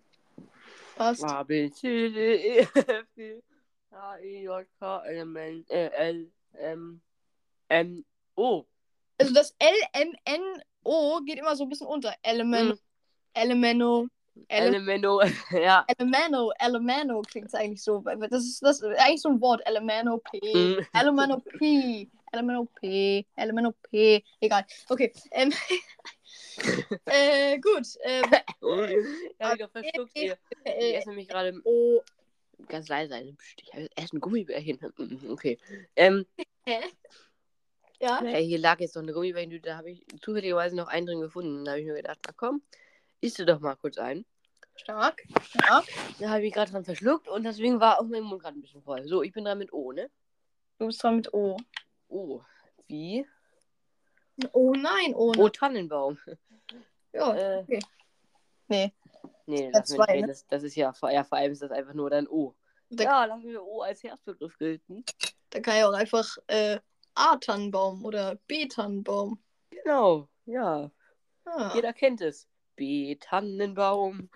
Passt. 0.95 1.21
A, 1.24 1.43
B, 1.43 1.69
C, 1.69 2.10
D, 2.10 2.36
E, 2.36 2.60
F, 2.60 3.06
G, 3.13 3.41
H, 3.91 4.19
I, 4.21 4.43
J, 4.43 4.65
K, 4.80 5.04
L, 5.06 5.17
M, 5.17 5.36
N, 5.36 5.65
äh, 5.69 5.88
L, 5.88 6.32
M, 6.54 7.02
N, 7.69 8.06
O. 8.36 8.65
Also 9.17 9.34
das 9.34 9.56
L, 9.60 9.76
M, 9.93 10.13
N, 10.26 10.41
O 10.84 11.19
geht 11.21 11.39
immer 11.39 11.56
so 11.56 11.63
ein 11.63 11.69
bisschen 11.69 11.88
unter. 11.88 12.13
Elemento, 12.21 12.76
Mhm. 12.76 12.80
Elemento, 13.34 14.08
Ele 14.48 14.67
Elemento, 14.67 15.21
ja. 15.52 15.86
Elemento, 15.88 16.52
Elemento 16.60 17.21
klingt 17.21 17.48
es 17.48 17.54
eigentlich 17.54 17.84
so. 17.84 18.02
Das 18.02 18.43
ist, 18.43 18.62
das 18.62 18.82
ist 18.82 19.00
eigentlich 19.00 19.21
so 19.21 19.30
ein 19.30 19.41
Wort. 19.41 19.62
Elemento 19.65 20.17
P. 20.17 20.39
Mhm. 20.54 20.86
Elemento 20.93 21.39
P. 21.39 22.10
Elemento 22.32 22.65
P. 22.80 23.26
Elemento 23.36 23.74
P. 23.89 24.24
Egal. 24.41 24.65
Okay. 24.89 25.12
Ähm, 25.32 25.54
äh, 27.06 27.60
gut. 27.60 27.88
Äh, 28.04 28.21
ja, 29.39 29.54
ich 29.54 29.60
doch 29.60 29.71
verschluckt 29.71 30.12
hier. 30.13 30.38
Ich 30.63 30.95
esse 30.95 31.10
nämlich 31.10 31.28
gerade 31.28 31.54
O. 31.63 32.02
ganz 32.68 32.88
leise 32.88 33.36
Ich 33.62 33.74
habe 33.74 33.89
erst 33.96 34.13
ein 34.13 34.20
Gummibärchen. 34.20 34.80
Mhm, 34.98 35.32
Okay. 35.32 35.58
Ähm, 35.96 36.26
Hä? 36.65 36.80
Ja? 38.02 38.22
ja, 38.24 38.38
hier 38.38 38.60
lag 38.60 38.80
jetzt 38.80 38.96
noch 38.96 39.04
eine 39.04 39.13
Gummibärchen, 39.13 39.62
da 39.62 39.78
habe 39.78 39.91
ich 39.91 40.06
zufälligerweise 40.22 40.76
noch 40.76 40.88
einen 40.88 41.06
drin 41.06 41.22
gefunden. 41.22 41.63
Da 41.63 41.72
habe 41.72 41.82
ich 41.82 41.88
mir 41.88 41.96
gedacht, 41.96 42.20
na 42.26 42.34
komm, 42.36 42.62
isst 43.22 43.39
du 43.39 43.46
doch 43.46 43.60
mal 43.60 43.76
kurz 43.76 43.98
ein. 43.98 44.26
Stark. 44.76 45.24
Stark. 45.41 45.86
Da 46.20 46.30
habe 46.30 46.46
ich 46.46 46.54
gerade 46.54 46.72
dran 46.72 46.84
verschluckt 46.84 47.30
und 47.30 47.44
deswegen 47.44 47.80
war 47.80 48.00
auch 48.00 48.06
mein 48.06 48.24
Mund 48.24 48.41
gerade 48.41 48.60
ein 48.60 48.62
bisschen 48.62 48.84
voll. 48.84 49.08
So, 49.08 49.24
ich 49.24 49.32
bin 49.32 49.46
dran 49.46 49.58
mit 49.58 49.72
O, 49.72 49.94
ne? 49.94 50.10
Du 50.78 50.88
bist 50.88 51.02
dran 51.02 51.15
mit 51.15 51.34
O. 51.34 51.58
O. 52.10 52.41
Wie? 52.88 53.26
Oh 54.52 54.74
nein, 54.74 55.15
O. 55.15 55.34
O 55.38 55.50
Tannenbaum. 55.50 56.18
Ja. 57.13 57.36
Äh, 57.36 57.60
okay. 57.60 57.80
Nee. 58.68 58.91
Nee, 59.46 59.68
mir 59.68 59.72
nicht 59.72 59.88
zwei, 59.88 60.22
ne? 60.22 60.28
das, 60.28 60.46
das 60.48 60.64
ist 60.64 60.76
ja, 60.76 60.94
vor- 60.94 61.12
ja, 61.12 61.24
vor 61.24 61.38
allem 61.38 61.52
ist 61.52 61.62
das 61.62 61.72
einfach 61.72 61.94
nur 61.94 62.10
dein 62.10 62.28
O. 62.28 62.56
Da, 62.90 63.04
Ja, 63.04 63.26
lassen 63.26 63.48
wir 63.50 63.64
O 63.64 63.82
als 63.82 64.04
Herzbegriff 64.04 64.58
gelten. 64.58 65.04
da 65.50 65.60
kann 65.60 65.78
ja 65.78 65.88
auch 65.90 65.94
einfach 65.94 66.38
äh, 66.48 66.80
A-Tannenbaum 67.16 68.06
oder 68.06 68.36
B-Tannenbaum. 68.48 69.40
Genau, 69.72 70.28
ja. 70.46 70.92
Ah. 71.46 71.72
Jeder 71.76 71.94
kennt 71.94 72.22
es. 72.22 72.48
B 72.76 73.16
Tannenbaum, 73.16 74.30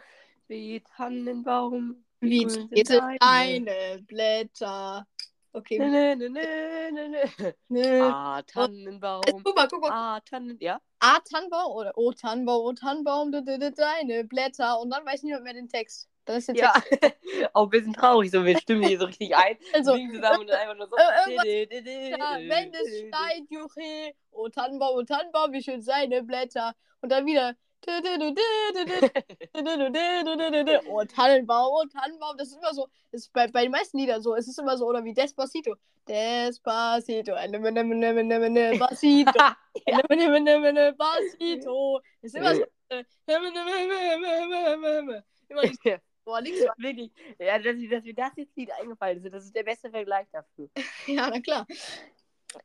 B 0.48 0.80
Tannenbaum. 0.96 2.06
Wie 2.22 2.48
zählte 2.48 3.02
deine. 3.20 4.02
Blätter? 4.04 5.06
Okay. 5.52 5.80
Ne, 5.80 6.16
ne, 6.16 6.30
ne, 6.30 6.92
ne, 6.92 7.10
ne. 7.10 7.56
Nö. 7.70 8.02
A 8.14 8.42
Tannenbaum. 8.44 9.44
Guck 9.44 9.56
mal, 9.56 9.68
guck 9.68 9.82
mal. 9.82 10.18
A 10.18 10.20
Tannen, 10.22 10.58
ja? 10.60 10.80
A 11.00 11.20
Tannenbaum 11.20 11.72
oder 11.72 11.98
O 11.98 12.12
Tannenbaum, 12.12 12.66
O 12.66 12.74
Tannenbaum, 12.74 13.32
deine 13.32 14.24
Blätter. 14.26 14.80
Und 14.80 14.90
dann 14.92 15.06
weiß 15.06 15.24
niemand 15.24 15.44
mehr 15.44 15.54
den 15.54 15.70
Text. 15.70 16.10
Das 16.26 16.38
ist 16.38 16.50
der 16.50 16.56
Ja. 16.56 16.74
Auch 17.54 17.64
ein 17.64 17.70
bisschen 17.70 17.94
traurig, 17.94 18.30
so 18.32 18.46
wir 18.46 18.58
stimmen 18.60 18.84
hier 18.84 19.00
so 19.00 19.06
richtig 19.06 19.36
ein. 19.36 19.58
Also, 19.74 19.94
singen 19.94 20.14
zusammen 20.14 20.42
und 20.42 20.48
dann 20.50 20.60
einfach 20.60 20.76
nur 20.76 20.88
so. 20.88 20.96
irgendwas- 21.28 22.20
Ja, 22.20 22.38
wenn 22.38 22.74
es 22.74 23.00
Schneit. 23.00 23.08
schneit, 23.10 23.44
Juche, 23.50 24.14
O 24.32 24.50
Tannenbaum, 24.50 24.96
O 24.98 25.04
Tannenbaum, 25.04 25.52
wie 25.54 25.64
schön 25.64 25.82
seine 25.82 26.22
Blätter. 26.24 26.76
Und 27.02 27.12
dann 27.12 27.26
wieder. 27.26 27.56
Oh, 30.88 31.04
Tannenbaum, 31.06 31.72
oh, 31.74 31.86
Tannenbaum, 31.86 32.38
das 32.38 32.50
ist 32.50 32.58
immer 32.58 32.74
so, 32.74 32.88
ist 33.12 33.32
bei, 33.34 33.48
bei 33.48 33.64
den 33.64 33.72
meisten 33.72 33.98
Liedern 33.98 34.22
so, 34.22 34.36
es 34.36 34.48
ist 34.48 34.60
immer 34.60 34.78
so, 34.78 34.86
oder 34.86 35.04
wie 35.04 35.14
Despacito. 35.14 35.76
Despacito, 36.08 37.36
Despacito, 37.36 39.34
Despacito. 40.56 42.02
Ist 42.22 42.36
immer 42.36 42.56
so. 42.56 42.66
Immer 45.48 45.68
so. 45.68 45.98
Boah, 46.26 46.42
links 46.42 46.60
Wirklich. 46.78 47.12
Ja, 47.40 47.58
dass, 47.58 47.76
dass 47.90 48.04
mir 48.04 48.14
das 48.14 48.32
jetzt 48.36 48.56
Lied 48.56 48.72
eingefallen 48.72 49.24
ist, 49.24 49.34
das 49.34 49.46
ist 49.46 49.56
der 49.56 49.64
beste 49.64 49.90
Vergleich 49.90 50.28
dafür. 50.32 50.70
ja, 51.08 51.30
na 51.30 51.40
klar. 51.40 51.66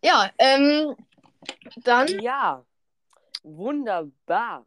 Ja, 0.03 0.31
ähm, 0.39 0.97
dann. 1.77 2.09
Ja, 2.21 2.65
wunderbar. 3.43 4.67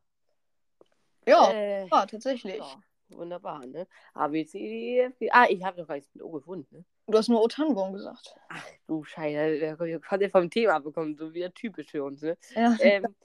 Ja, 1.27 1.51
Äh, 1.51 1.87
ja 1.87 2.05
tatsächlich. 2.05 2.57
ja, 2.57 2.81
wunderbar, 3.09 3.65
ne? 3.65 3.87
A, 4.13 4.27
B, 4.27 4.45
C, 4.45 4.59
D, 4.59 4.97
E, 4.97 4.99
F, 5.01 5.19
G. 5.19 5.29
Ah, 5.31 5.45
ich 5.49 5.63
habe 5.63 5.77
doch 5.77 5.87
gar 5.87 5.95
nichts 5.95 6.13
mit 6.15 6.23
O 6.23 6.31
gefunden, 6.31 6.67
ne? 6.75 6.85
Du 7.07 7.17
hast 7.17 7.29
nur 7.29 7.41
O 7.41 7.47
Tannenbaum 7.47 7.93
gesagt. 7.93 8.35
Ach 8.49 8.65
du 8.87 9.03
Scheiße, 9.03 9.59
der 9.59 9.99
konnte 9.99 10.29
vom 10.29 10.49
Thema 10.49 10.79
bekommen, 10.79 11.15
so 11.15 11.33
wieder 11.33 11.53
typisch 11.53 11.91
für 11.91 12.03
uns, 12.03 12.21
ne? 12.21 12.37
Ja. 12.55 12.75
ähm, 12.79 13.15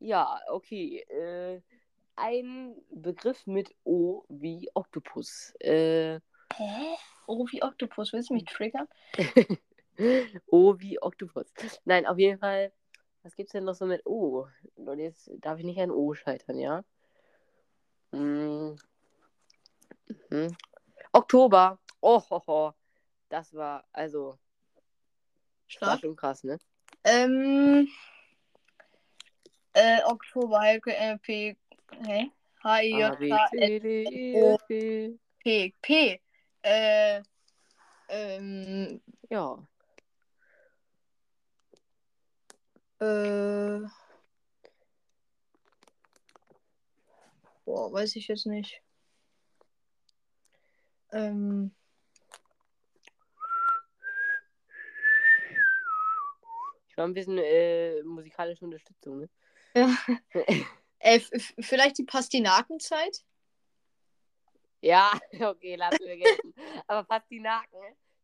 ja, 0.00 0.40
okay. 0.48 0.98
Äh, 1.08 1.60
ein 2.16 2.76
Begriff 2.90 3.46
mit 3.46 3.74
O 3.84 4.24
wie 4.28 4.68
Oktopus. 4.74 5.54
Äh, 5.60 6.20
Hä? 6.56 6.96
Oh, 7.26 7.46
wie 7.50 7.62
Oktopus. 7.62 8.12
Willst 8.12 8.30
du 8.30 8.34
mich 8.34 8.44
triggern? 8.44 8.86
o 10.46 10.78
wie 10.78 11.00
Oktopus. 11.00 11.52
Nein, 11.84 12.06
auf 12.06 12.18
jeden 12.18 12.38
Fall. 12.38 12.72
Was 13.22 13.34
gibt's 13.34 13.52
denn 13.52 13.64
noch 13.64 13.74
so 13.74 13.86
mit 13.86 14.04
O? 14.06 14.46
Und 14.74 14.98
jetzt 14.98 15.30
darf 15.40 15.58
ich 15.58 15.64
nicht 15.64 15.80
an 15.80 15.90
O 15.90 16.14
scheitern, 16.14 16.58
ja? 16.58 16.84
Hm. 18.14 18.76
Mhm. 20.30 20.56
Oktober. 21.12 21.78
Oh, 22.00 22.20
ho, 22.30 22.42
ho. 22.46 22.74
Das 23.28 23.52
war, 23.54 23.84
also, 23.92 24.28
war 24.28 24.38
Stark. 25.66 26.00
schon 26.00 26.14
krass, 26.14 26.44
ne? 26.44 26.58
Ähm. 27.02 27.88
Äh, 29.72 30.04
Oktober, 30.04 30.60
Helke, 30.60 30.94
äh, 30.96 31.18
P. 31.18 31.56
Hä? 32.06 32.30
H, 32.62 32.82
I, 32.82 33.00
J, 33.00 33.18
K, 33.18 33.48
L, 33.52 33.84
E, 33.84 34.34
O. 34.36 34.58
P. 35.42 35.74
P. 35.82 36.20
Äh. 36.62 37.22
Ähm. 38.08 39.02
Ja. 39.28 39.58
Äh. 43.00 44.03
Boah, 47.64 47.92
weiß 47.92 48.16
ich 48.16 48.28
jetzt 48.28 48.46
nicht. 48.46 48.80
Ähm. 51.12 51.74
Ich 56.88 56.96
war 56.96 57.06
ein 57.06 57.14
bisschen 57.14 57.38
äh, 57.38 58.02
musikalische 58.02 58.64
Unterstützung, 58.64 59.20
ne? 59.20 59.28
Ja. 59.74 59.96
Äh, 61.00 61.20
vielleicht 61.60 61.98
die 61.98 62.04
Pastinakenzeit? 62.04 63.26
Ja, 64.80 65.12
okay, 65.50 65.76
lass 65.76 65.98
mir 66.00 66.06
vergessen. 66.06 66.54
Aber 66.86 67.04
Pastinaken. 67.04 67.78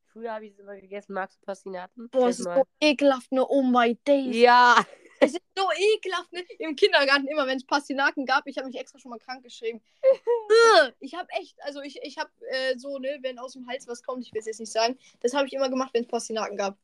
Früher 0.07 0.33
habe 0.33 0.47
ich 0.47 0.53
es 0.53 0.59
immer 0.59 0.77
gegessen. 0.77 1.13
Magst 1.13 1.39
du 1.41 1.45
Pastinaken? 1.45 2.09
Boah, 2.09 2.29
es 2.29 2.41
ist 2.41 2.53
so 2.53 2.65
ekelhaft, 2.81 3.31
ne? 3.33 3.47
Oh 3.47 3.63
my 3.63 3.99
days. 4.07 4.35
Ja. 4.35 4.83
Es 5.23 5.33
ist 5.33 5.43
so 5.55 5.69
ekelhaft, 5.77 6.33
ne? 6.33 6.43
Im 6.59 6.75
Kindergarten 6.77 7.27
immer, 7.27 7.47
wenn 7.47 7.59
es 7.59 7.67
Pastinaken 7.67 8.25
gab, 8.25 8.47
ich 8.47 8.57
habe 8.57 8.67
mich 8.69 8.79
extra 8.79 8.99
schon 8.99 9.11
mal 9.11 9.19
krank 9.19 9.43
geschrieben. 9.43 9.81
Ich 11.01 11.15
habe 11.15 11.29
echt, 11.39 11.57
also 11.63 11.81
ich, 11.83 12.01
ich 12.03 12.19
habe 12.19 12.31
äh, 12.49 12.77
so, 12.79 12.99
ne, 12.99 13.19
wenn 13.21 13.39
aus 13.39 13.53
dem 13.53 13.67
Hals 13.69 13.87
was 13.87 14.03
kommt, 14.03 14.25
ich 14.25 14.33
will 14.33 14.41
es 14.41 14.47
jetzt 14.47 14.61
nicht 14.61 14.73
sagen, 14.73 14.99
das 15.21 15.35
habe 15.35 15.47
ich 15.47 15.53
immer 15.53 15.69
gemacht, 15.69 15.91
wenn 15.93 16.03
es 16.03 16.09
Pastinaken 16.09 16.57
gab. 16.57 16.77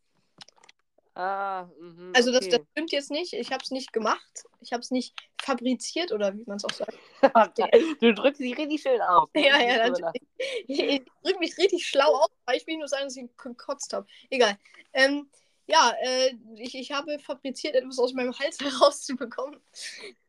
Ah, 1.14 1.66
mhm, 1.80 2.12
Also 2.14 2.30
das, 2.30 2.46
das 2.46 2.60
okay. 2.60 2.66
stimmt 2.72 2.92
jetzt 2.92 3.10
nicht, 3.10 3.32
ich 3.32 3.50
habe 3.50 3.62
es 3.64 3.70
nicht 3.70 3.92
gemacht, 3.94 4.44
ich 4.60 4.72
habe 4.74 4.82
es 4.82 4.90
nicht 4.90 5.14
fabriziert 5.40 6.12
oder 6.12 6.36
wie 6.36 6.44
man 6.46 6.58
es 6.58 6.64
auch 6.64 6.72
sagt. 6.72 6.98
du 8.00 8.12
drückst 8.12 8.40
dich 8.40 8.58
richtig 8.58 8.82
schön 8.82 9.00
aus. 9.00 9.28
Ja, 9.34 9.58
ja, 9.58 9.88
natürlich. 9.88 10.22
Ich 10.68 11.02
drücke 11.22 11.38
mich 11.38 11.56
richtig 11.56 11.86
schlau 11.86 12.14
aus, 12.14 12.28
weil 12.44 12.58
ich 12.58 12.66
will 12.66 12.76
nur 12.76 12.88
sagen, 12.88 13.04
dass 13.04 13.16
ich 13.16 13.24
gekotzt 13.36 13.94
habe. 13.94 14.06
Egal. 14.28 14.58
Ähm, 14.92 15.30
ja, 15.66 15.92
äh, 16.00 16.34
ich, 16.56 16.74
ich 16.74 16.92
habe 16.92 17.18
fabriziert, 17.18 17.74
etwas 17.74 17.98
aus 17.98 18.12
meinem 18.12 18.36
Hals 18.38 18.58
herauszubekommen. 18.60 19.60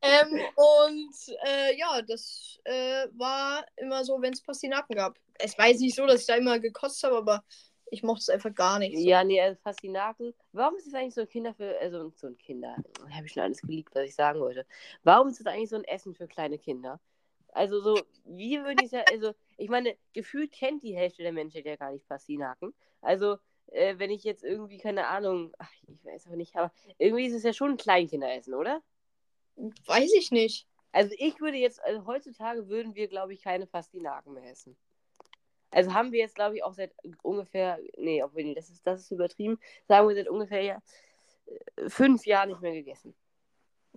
Ähm, 0.01 0.41
und 0.55 1.15
äh, 1.45 1.77
ja, 1.77 2.01
das 2.01 2.59
äh, 2.63 3.07
war 3.15 3.65
immer 3.77 4.03
so, 4.03 4.21
wenn 4.21 4.33
es 4.33 4.41
Pastinaken 4.41 4.95
gab. 4.95 5.17
Es 5.39 5.55
jetzt 5.57 5.81
nicht 5.81 5.95
so, 5.95 6.05
dass 6.07 6.21
ich 6.21 6.27
da 6.27 6.35
immer 6.35 6.59
gekotzt 6.59 7.03
habe, 7.03 7.17
aber 7.17 7.43
ich 7.91 8.03
mochte 8.03 8.21
es 8.21 8.29
einfach 8.29 8.53
gar 8.53 8.79
nicht. 8.79 8.97
So. 8.97 9.07
Ja, 9.07 9.23
nee, 9.23 9.39
also 9.39 9.59
Pastinaken. 9.61 10.33
Warum 10.51 10.75
ist 10.75 10.87
es 10.87 10.93
eigentlich 10.93 11.13
so 11.13 11.21
ein 11.21 11.29
Kinder 11.29 11.53
für, 11.53 11.77
also 11.79 12.11
so 12.15 12.27
ein 12.27 12.37
Kinder, 12.37 12.75
habe 13.11 13.25
ich 13.25 13.31
schon 13.31 13.43
alles 13.43 13.61
geliebt, 13.61 13.93
was 13.93 14.05
ich 14.05 14.15
sagen 14.15 14.39
wollte. 14.39 14.65
Warum 15.03 15.27
ist 15.27 15.39
es 15.39 15.45
eigentlich 15.45 15.69
so 15.69 15.77
ein 15.77 15.83
Essen 15.83 16.15
für 16.15 16.27
kleine 16.27 16.57
Kinder? 16.57 16.99
Also 17.53 17.79
so, 17.79 17.99
wie 18.25 18.59
würde 18.63 18.83
ich 18.83 18.89
sagen, 18.89 19.05
also 19.11 19.33
ich 19.57 19.69
meine, 19.69 19.95
gefühlt 20.13 20.51
kennt 20.51 20.83
die 20.83 20.95
Hälfte 20.95 21.23
der 21.23 21.31
Menschheit 21.31 21.65
ja 21.65 21.75
gar 21.75 21.91
nicht 21.91 22.07
Pastinaken. 22.07 22.73
Also 23.01 23.37
äh, 23.71 23.95
wenn 23.97 24.11
ich 24.11 24.23
jetzt 24.23 24.43
irgendwie, 24.43 24.77
keine 24.77 25.07
Ahnung, 25.07 25.53
ach, 25.57 25.71
ich 25.87 26.05
weiß 26.05 26.27
auch 26.27 26.35
nicht, 26.35 26.55
aber 26.55 26.71
irgendwie 26.97 27.25
ist 27.25 27.33
es 27.33 27.43
ja 27.43 27.53
schon 27.53 27.71
ein 27.71 27.77
Kleinkinderessen, 27.77 28.53
oder? 28.53 28.81
Weiß 29.85 30.11
ich 30.13 30.31
nicht. 30.31 30.67
Also 30.91 31.13
ich 31.17 31.39
würde 31.39 31.57
jetzt, 31.57 31.83
also 31.83 32.05
heutzutage 32.05 32.69
würden 32.69 32.95
wir, 32.95 33.07
glaube 33.07 33.33
ich, 33.33 33.41
keine 33.41 33.67
Pastinaken 33.67 34.33
mehr 34.33 34.51
essen. 34.51 34.77
Also 35.71 35.93
haben 35.93 36.11
wir 36.11 36.19
jetzt, 36.19 36.35
glaube 36.35 36.55
ich, 36.55 36.63
auch 36.63 36.73
seit 36.73 36.93
ungefähr, 37.21 37.79
nee, 37.97 38.23
obwohl, 38.23 38.55
das 38.55 38.69
ist, 38.69 38.87
das 38.87 39.01
ist 39.01 39.11
übertrieben, 39.11 39.59
sagen 39.87 40.07
wir 40.07 40.15
seit 40.15 40.29
ungefähr 40.29 40.61
ja, 40.61 40.81
fünf 41.87 42.25
Jahren 42.25 42.49
nicht 42.49 42.61
mehr 42.61 42.73
gegessen. 42.73 43.13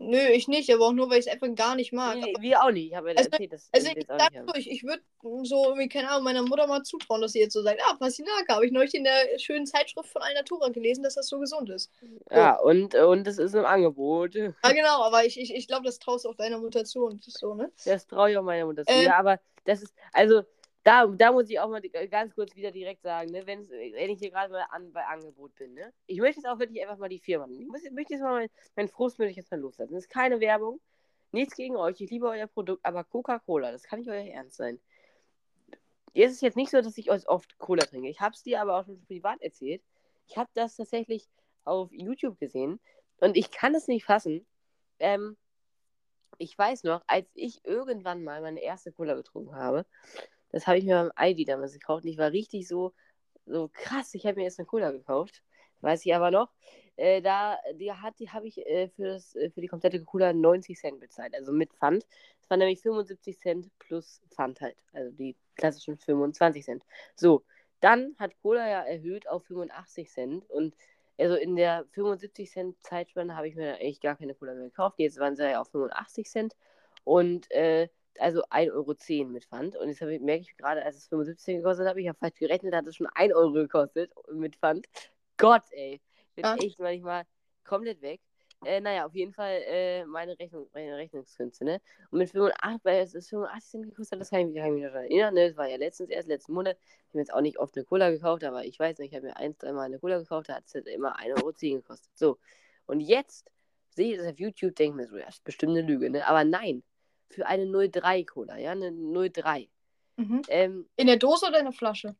Nö, 0.02 0.16
ich 0.32 0.48
nicht, 0.48 0.72
aber 0.72 0.86
auch 0.86 0.92
nur, 0.92 1.10
weil 1.10 1.18
ich 1.18 1.26
es 1.26 1.32
einfach 1.32 1.54
gar 1.54 1.74
nicht 1.74 1.92
mag. 1.92 2.16
Nee, 2.16 2.32
Aber- 2.34 2.42
wir 2.42 2.62
auch 2.62 2.70
nicht. 2.70 2.88
Ich 2.90 2.96
habe 2.96 3.10
ja 3.10 3.16
Also- 3.18 3.28
erzählt, 3.30 3.52
dass 3.52 3.68
also 3.70 3.88
ich 3.94 4.06
sag 4.08 4.32
so, 4.32 4.54
ich, 4.54 4.70
ich 4.70 4.82
würde 4.82 5.02
so, 5.42 5.64
irgendwie, 5.66 5.90
keine 5.90 6.08
Ahnung, 6.08 6.24
meiner 6.24 6.42
Mutter 6.42 6.66
mal 6.66 6.82
zutrauen, 6.82 7.20
dass 7.20 7.32
sie 7.32 7.40
jetzt 7.40 7.52
so 7.52 7.60
sagt, 7.62 7.82
ah, 7.86 7.94
Pastinake, 7.96 8.46
habe 8.48 8.64
ich 8.64 8.72
neulich 8.72 8.94
in 8.94 9.04
der 9.04 9.38
schönen 9.38 9.66
Zeitschrift 9.66 10.08
von 10.08 10.22
Alnatura 10.22 10.70
gelesen, 10.70 11.02
dass 11.02 11.16
das 11.16 11.28
so 11.28 11.38
gesund 11.38 11.68
ist. 11.68 11.90
Ja, 12.30 12.58
und, 12.58 12.94
und 12.94 13.26
es 13.26 13.36
ist 13.36 13.54
im 13.54 13.66
Angebot. 13.66 14.36
Ah, 14.62 14.72
genau, 14.72 15.02
aber 15.02 15.26
ich, 15.26 15.38
ich, 15.38 15.54
ich 15.54 15.68
glaube, 15.68 15.84
das 15.84 15.98
traust 15.98 16.24
du 16.24 16.30
auch 16.30 16.34
deiner 16.34 16.56
Mutter 16.58 16.84
zu 16.86 17.04
und 17.04 17.22
so, 17.22 17.52
ne? 17.54 17.70
Das 17.84 18.06
traue 18.06 18.30
ich 18.30 18.38
auch 18.38 18.42
meiner 18.42 18.64
Mutter 18.64 18.86
zu. 18.86 18.92
Ähm. 18.94 19.04
Ja, 19.04 19.18
aber 19.18 19.38
das 19.66 19.82
ist, 19.82 19.92
also, 20.14 20.42
da, 20.82 21.06
da 21.06 21.32
muss 21.32 21.50
ich 21.50 21.60
auch 21.60 21.68
mal 21.68 21.82
ganz 21.82 22.34
kurz 22.34 22.56
wieder 22.56 22.70
direkt 22.70 23.02
sagen, 23.02 23.30
ne, 23.30 23.46
wenn 23.46 24.10
ich 24.10 24.18
hier 24.18 24.30
gerade 24.30 24.52
mal 24.52 24.66
an, 24.70 24.92
bei 24.92 25.04
Angebot 25.04 25.54
bin, 25.56 25.74
ne? 25.74 25.92
Ich 26.06 26.18
möchte 26.20 26.40
jetzt 26.40 26.48
auch 26.48 26.58
wirklich 26.58 26.82
einfach 26.82 26.96
mal 26.96 27.08
die 27.08 27.18
Firma. 27.18 27.46
Ich 27.50 27.66
muss, 27.66 27.82
möchte 27.90 28.14
jetzt 28.14 28.22
mal 28.22 28.40
mein, 28.40 28.48
mein 28.76 28.88
Frust 28.88 29.18
möchte 29.18 29.32
ich 29.32 29.36
jetzt 29.36 29.50
mal 29.50 29.60
loslassen. 29.60 29.92
Das 29.92 30.04
ist 30.04 30.10
keine 30.10 30.40
Werbung. 30.40 30.80
Nichts 31.32 31.54
gegen 31.54 31.76
euch. 31.76 32.00
Ich 32.00 32.10
liebe 32.10 32.26
euer 32.26 32.46
Produkt, 32.46 32.84
aber 32.84 33.04
Coca-Cola, 33.04 33.72
das 33.72 33.82
kann 33.82 34.00
nicht 34.00 34.08
euer 34.08 34.24
Ernst 34.24 34.56
sein. 34.56 34.80
Es 36.14 36.32
ist 36.32 36.42
jetzt 36.42 36.56
nicht 36.56 36.70
so, 36.70 36.80
dass 36.80 36.98
ich 36.98 37.10
euch 37.10 37.28
oft 37.28 37.58
Cola 37.58 37.84
trinke. 37.84 38.08
Ich 38.08 38.20
habe 38.20 38.34
es 38.34 38.42
dir 38.42 38.60
aber 38.60 38.78
auch 38.78 38.84
schon 38.86 39.04
privat 39.06 39.40
erzählt. 39.42 39.82
Ich 40.26 40.36
habe 40.36 40.50
das 40.54 40.76
tatsächlich 40.76 41.28
auf 41.64 41.90
YouTube 41.92 42.38
gesehen 42.38 42.80
und 43.18 43.36
ich 43.36 43.50
kann 43.50 43.74
es 43.74 43.86
nicht 43.86 44.04
fassen. 44.04 44.46
Ähm, 44.98 45.36
ich 46.38 46.56
weiß 46.56 46.84
noch, 46.84 47.02
als 47.06 47.28
ich 47.34 47.64
irgendwann 47.64 48.24
mal 48.24 48.40
meine 48.40 48.62
erste 48.62 48.92
Cola 48.92 49.14
getrunken 49.14 49.54
habe, 49.54 49.84
das 50.52 50.66
habe 50.66 50.78
ich 50.78 50.84
mir 50.84 50.94
beim 50.94 51.12
Aldi 51.14 51.44
damals 51.44 51.72
gekauft 51.72 52.04
und 52.04 52.10
ich 52.10 52.18
war 52.18 52.32
richtig 52.32 52.68
so, 52.68 52.92
so 53.46 53.70
krass, 53.72 54.14
ich 54.14 54.26
habe 54.26 54.36
mir 54.36 54.44
jetzt 54.44 54.58
eine 54.58 54.66
Cola 54.66 54.90
gekauft. 54.90 55.42
Weiß 55.80 56.04
ich 56.04 56.14
aber 56.14 56.30
noch. 56.30 56.50
Äh, 56.96 57.22
da 57.22 57.58
die 57.74 57.90
hat, 57.92 58.18
die 58.18 58.28
habe 58.28 58.46
ich 58.46 58.58
äh, 58.66 58.88
für, 58.88 59.04
das, 59.04 59.34
äh, 59.34 59.50
für 59.50 59.62
die 59.62 59.68
komplette 59.68 60.04
Cola 60.04 60.32
90 60.32 60.78
Cent 60.78 61.00
bezahlt, 61.00 61.34
also 61.34 61.52
mit 61.52 61.72
Pfand. 61.72 62.06
Das 62.40 62.50
waren 62.50 62.58
nämlich 62.58 62.82
75 62.82 63.38
Cent 63.38 63.70
plus 63.78 64.20
Pfand 64.30 64.60
halt, 64.60 64.76
also 64.92 65.10
die 65.12 65.36
klassischen 65.56 65.96
25 65.96 66.64
Cent. 66.64 66.84
So, 67.14 67.42
dann 67.80 68.14
hat 68.18 68.32
Cola 68.42 68.68
ja 68.68 68.82
erhöht 68.82 69.28
auf 69.28 69.44
85 69.46 70.10
Cent 70.10 70.50
und 70.50 70.74
also 71.18 71.36
in 71.36 71.56
der 71.56 71.86
75 71.92 72.50
Cent 72.50 72.76
Zeitspanne 72.82 73.36
habe 73.36 73.48
ich 73.48 73.54
mir 73.54 73.78
echt 73.78 74.02
gar 74.02 74.16
keine 74.16 74.34
Cola 74.34 74.54
mehr 74.54 74.64
gekauft. 74.64 74.98
Jetzt 74.98 75.18
waren 75.18 75.36
sie 75.36 75.50
ja 75.50 75.60
auf 75.60 75.70
85 75.70 76.28
Cent 76.28 76.56
und 77.04 77.50
äh, 77.50 77.88
also 78.18 78.42
1,10 78.50 78.72
Euro 78.72 79.30
mit 79.30 79.44
Pfand. 79.44 79.76
Und 79.76 79.88
jetzt 79.88 80.00
habe 80.00 80.14
ich, 80.14 80.20
merke 80.20 80.42
ich 80.42 80.56
gerade, 80.56 80.84
als 80.84 80.96
es 80.96 81.06
75 81.08 81.44
Cent 81.44 81.58
gekostet 81.58 81.86
hat, 81.86 81.96
ich 81.96 82.08
habe 82.08 82.18
falsch 82.18 82.38
gerechnet, 82.38 82.74
hat 82.74 82.86
es 82.86 82.96
schon 82.96 83.08
1 83.14 83.32
Euro 83.34 83.52
gekostet 83.52 84.12
mit 84.32 84.56
Pfand. 84.56 84.86
Gott, 85.36 85.62
ey. 85.70 86.00
Bin 86.34 86.44
Ja. 86.44 86.54
echt 86.56 86.78
manchmal 86.78 87.24
komplett 87.64 88.02
weg. 88.02 88.20
Äh, 88.62 88.80
naja, 88.80 89.06
auf 89.06 89.14
jeden 89.14 89.32
Fall 89.32 89.62
äh, 89.66 90.04
meine 90.04 90.38
Rechnung, 90.38 90.68
meine 90.74 90.94
Rechnungskünste, 90.98 91.64
ne? 91.64 91.80
Und 92.10 92.18
mit 92.18 92.30
85, 92.30 92.84
weil 92.84 93.00
es 93.02 93.14
ist 93.14 93.30
85 93.30 93.70
Cent 93.70 93.84
gekostet, 93.86 94.12
hat, 94.12 94.20
das 94.20 94.30
kann 94.30 94.40
ich 94.40 94.46
mich, 94.48 94.56
kann 94.56 94.66
ich 94.66 94.72
mich 94.74 94.82
noch 94.84 94.90
daran 94.92 95.04
erinnern, 95.06 95.34
ne? 95.34 95.48
Das 95.48 95.56
war 95.56 95.66
ja 95.66 95.76
letztens 95.76 96.10
erst, 96.10 96.28
letzten 96.28 96.52
Monat. 96.52 96.76
Ich 96.78 97.08
habe 97.10 97.18
jetzt 97.20 97.32
auch 97.32 97.40
nicht 97.40 97.58
oft 97.58 97.74
eine 97.76 97.86
Cola 97.86 98.10
gekauft, 98.10 98.44
aber 98.44 98.66
ich 98.66 98.78
weiß 98.78 98.98
nicht, 98.98 99.12
ich 99.12 99.16
habe 99.16 99.28
mir 99.28 99.36
ein, 99.38 99.56
dreimal 99.56 99.86
eine 99.86 99.98
Cola 99.98 100.18
gekauft, 100.18 100.50
da 100.50 100.56
hat 100.56 100.64
es 100.66 100.74
halt 100.74 100.86
immer 100.88 101.18
1,10 101.18 101.38
Euro 101.38 101.52
gekostet. 101.78 102.10
So. 102.18 102.38
Und 102.84 103.00
jetzt 103.00 103.50
sehe 103.88 104.12
ich 104.12 104.18
das 104.18 104.26
auf 104.26 104.38
YouTube, 104.38 104.76
denke 104.76 104.96
mir 104.96 105.08
so, 105.08 105.16
ja, 105.16 105.24
das 105.24 105.36
ist 105.36 105.44
bestimmt 105.44 105.70
eine 105.70 105.82
Lüge, 105.82 106.10
ne? 106.10 106.26
Aber 106.26 106.44
nein, 106.44 106.82
für 107.30 107.46
eine 107.46 107.66
03 107.88 108.24
Cola, 108.24 108.58
ja, 108.58 108.72
eine 108.72 108.92
03. 108.92 109.68
Mhm. 110.16 110.42
Ähm, 110.48 110.88
In 110.96 111.06
der 111.06 111.16
Dose 111.16 111.46
oder 111.46 111.58
in 111.58 111.64
der 111.64 111.72
Flasche? 111.72 112.14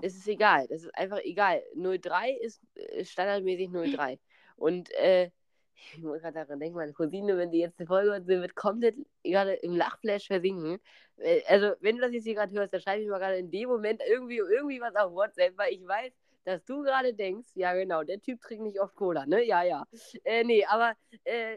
es 0.00 0.16
ist 0.16 0.26
egal. 0.26 0.66
Das 0.68 0.82
ist 0.82 0.94
einfach 0.94 1.20
egal. 1.22 1.62
03 1.74 2.32
ist 2.32 2.60
äh, 2.74 3.04
standardmäßig 3.04 3.70
03. 3.70 4.18
Und 4.56 4.90
äh, 4.94 5.30
ich 5.74 6.02
muss 6.02 6.20
gerade 6.20 6.34
daran 6.34 6.60
denken, 6.60 6.76
meine 6.76 6.92
Cousine, 6.92 7.36
wenn 7.36 7.50
die 7.50 7.58
jetzt 7.58 7.78
die 7.78 7.86
Folge 7.86 8.10
hört, 8.10 8.26
sie 8.26 8.40
wird 8.40 8.54
komplett 8.54 8.96
gerade 9.22 9.54
im 9.54 9.76
Lachflash 9.76 10.26
versinken. 10.26 10.78
Äh, 11.16 11.42
also, 11.46 11.74
wenn 11.80 11.96
du 11.96 12.02
das 12.02 12.12
jetzt 12.12 12.24
hier 12.24 12.34
gerade 12.34 12.52
hörst, 12.52 12.72
dann 12.72 12.80
schreibe 12.80 13.02
ich 13.02 13.08
mal 13.08 13.18
gerade 13.18 13.36
in 13.36 13.50
dem 13.50 13.68
Moment 13.68 14.00
irgendwie, 14.06 14.38
irgendwie 14.38 14.80
was 14.80 14.94
auf 14.96 15.12
WhatsApp, 15.12 15.56
weil 15.56 15.72
ich 15.72 15.86
weiß, 15.86 16.12
dass 16.44 16.64
du 16.64 16.82
gerade 16.82 17.14
denkst, 17.14 17.48
ja 17.54 17.72
genau, 17.74 18.02
der 18.02 18.20
Typ 18.20 18.40
trinkt 18.40 18.64
nicht 18.64 18.80
oft 18.80 18.94
Cola, 18.96 19.26
ne? 19.26 19.44
Ja, 19.44 19.62
ja. 19.62 19.86
Äh, 20.24 20.44
nee, 20.44 20.64
aber, 20.64 20.94
äh, 21.24 21.56